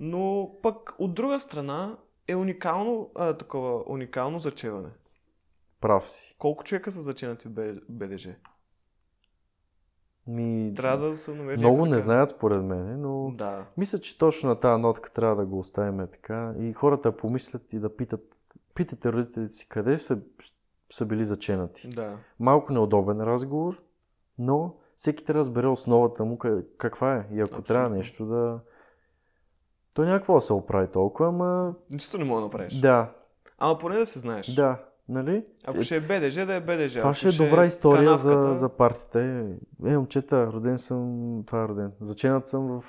Но 0.00 0.50
пък 0.62 0.94
от 0.98 1.14
друга 1.14 1.40
страна 1.40 1.98
е 2.28 2.36
уникално, 2.36 3.10
а, 3.14 3.34
такова, 3.34 3.82
уникално 3.86 4.38
зачеване. 4.38 4.88
Прав 5.80 6.08
си. 6.08 6.36
Колко 6.38 6.64
човека 6.64 6.92
са 6.92 7.00
заченати 7.00 7.48
в 7.48 7.74
БДЖ? 7.88 8.34
Ми... 10.28 10.74
Трябва 10.74 11.08
да 11.08 11.14
се 11.14 11.34
намери. 11.34 11.56
Много 11.58 11.86
не 11.86 12.00
знаят 12.00 12.30
според 12.30 12.62
мен, 12.62 13.00
но 13.00 13.30
Да. 13.30 13.64
мисля, 13.76 13.98
че 13.98 14.18
точно 14.18 14.48
на 14.48 14.60
тази 14.60 14.82
нотка 14.82 15.10
трябва 15.12 15.36
да 15.36 15.46
го 15.46 15.58
оставим 15.58 16.06
така 16.12 16.54
и 16.58 16.72
хората 16.72 17.16
помислят 17.16 17.72
и 17.72 17.78
да 17.78 17.96
питат, 17.96 18.20
питате 18.74 19.12
родителите 19.12 19.54
си 19.54 19.68
къде 19.68 19.98
са, 19.98 20.18
са 20.92 21.06
били 21.06 21.24
заченати. 21.24 21.88
Да. 21.88 22.16
Малко 22.40 22.72
неудобен 22.72 23.20
разговор, 23.20 23.82
но 24.38 24.74
всеки 24.96 25.24
трябва 25.24 25.34
да 25.34 25.40
разбере 25.40 25.66
основата 25.66 26.24
му 26.24 26.38
каква 26.78 27.14
е. 27.14 27.18
И 27.32 27.40
ако 27.40 27.42
Абсолютно. 27.42 27.62
трябва 27.62 27.88
нещо 27.90 28.26
да... 28.26 28.60
То 29.94 30.04
някакво 30.04 30.34
да 30.34 30.40
се 30.40 30.52
оправи 30.52 30.88
толкова, 30.88 31.28
ама... 31.28 31.74
Нищо 31.90 32.18
не 32.18 32.24
мога 32.24 32.40
да 32.40 32.46
направиш. 32.46 32.74
Да, 32.80 33.12
Ама 33.58 33.78
поне 33.78 33.96
да 33.98 34.06
се 34.06 34.18
знаеш. 34.18 34.46
да. 34.54 34.84
Нали? 35.08 35.44
Ако 35.64 35.82
ще 35.82 35.96
е 35.96 36.00
БДЖ, 36.00 36.46
да 36.46 36.54
е 36.54 36.60
БДЖ. 36.60 36.98
Това 36.98 37.10
Ако 37.10 37.14
ще 37.14 37.28
е 37.28 37.32
добра 37.32 37.66
история 37.66 38.16
за, 38.16 38.30
канавката, 38.30 38.54
за 38.54 38.68
партията. 38.68 39.20
Е, 39.20 39.90
е, 39.92 39.96
момчета, 39.96 40.46
роден 40.46 40.78
съм, 40.78 41.42
това 41.46 41.64
е 41.64 41.68
роден. 41.68 41.92
Заченат 42.00 42.46
съм 42.46 42.80
в 42.80 42.84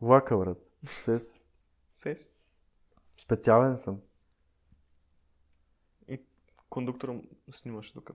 влака, 0.00 0.38
брат. 0.38 0.58
Сес. 1.00 1.40
Сеш. 1.94 2.18
Специален 3.18 3.78
съм. 3.78 3.98
Кондуктора 6.68 7.14
снимаш 7.50 7.92
тук. 7.92 8.10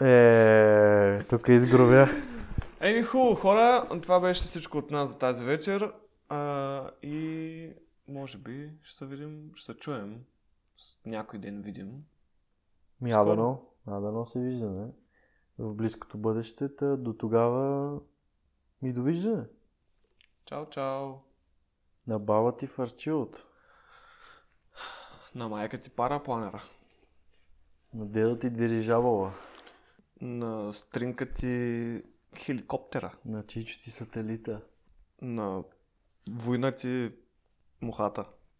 Е, 0.00 1.22
тук 1.28 1.48
изгробя. 1.48 2.08
Еми 2.80 3.02
хубаво 3.02 3.34
хора, 3.34 3.88
това 4.02 4.20
беше 4.20 4.40
всичко 4.40 4.78
от 4.78 4.90
нас 4.90 5.08
за 5.08 5.18
тази 5.18 5.44
вечер. 5.44 5.92
А, 6.28 6.90
и 7.02 7.70
може 8.08 8.38
би 8.38 8.70
ще 8.82 8.96
се 8.96 9.06
видим, 9.06 9.50
ще 9.54 9.72
се 9.72 9.78
чуем. 9.78 10.24
Някой 11.06 11.38
ден 11.38 11.62
видим. 11.62 12.04
Ми, 13.00 13.10
Скоро. 13.10 13.22
адано, 13.22 13.62
адано 13.86 14.24
се 14.24 14.38
виждаме 14.38 14.92
в 15.58 15.74
близкото 15.74 16.18
бъдеще. 16.18 16.76
Та 16.76 16.96
до 16.96 17.12
тогава 17.12 18.00
ми 18.82 18.92
довиждане. 18.92 19.44
Чао, 20.44 20.66
чао. 20.66 21.14
На 22.06 22.18
баба 22.18 22.56
ти 22.56 22.66
фарчилото. 22.66 23.46
На 25.34 25.48
майка 25.48 25.80
ти 25.80 25.90
парапланера. 25.90 26.62
На 27.94 28.06
дедо 28.06 28.38
ти 28.38 28.50
дирижабола. 28.50 29.32
На 30.20 30.72
стринка 30.72 31.32
ти 31.32 32.02
хеликоптера. 32.38 33.12
На 33.24 33.46
чичо 33.46 33.80
ти 33.80 33.90
сателита. 33.90 34.60
На 35.22 35.64
война 36.30 36.72
ти 36.72 37.12
мухата. 37.80 38.24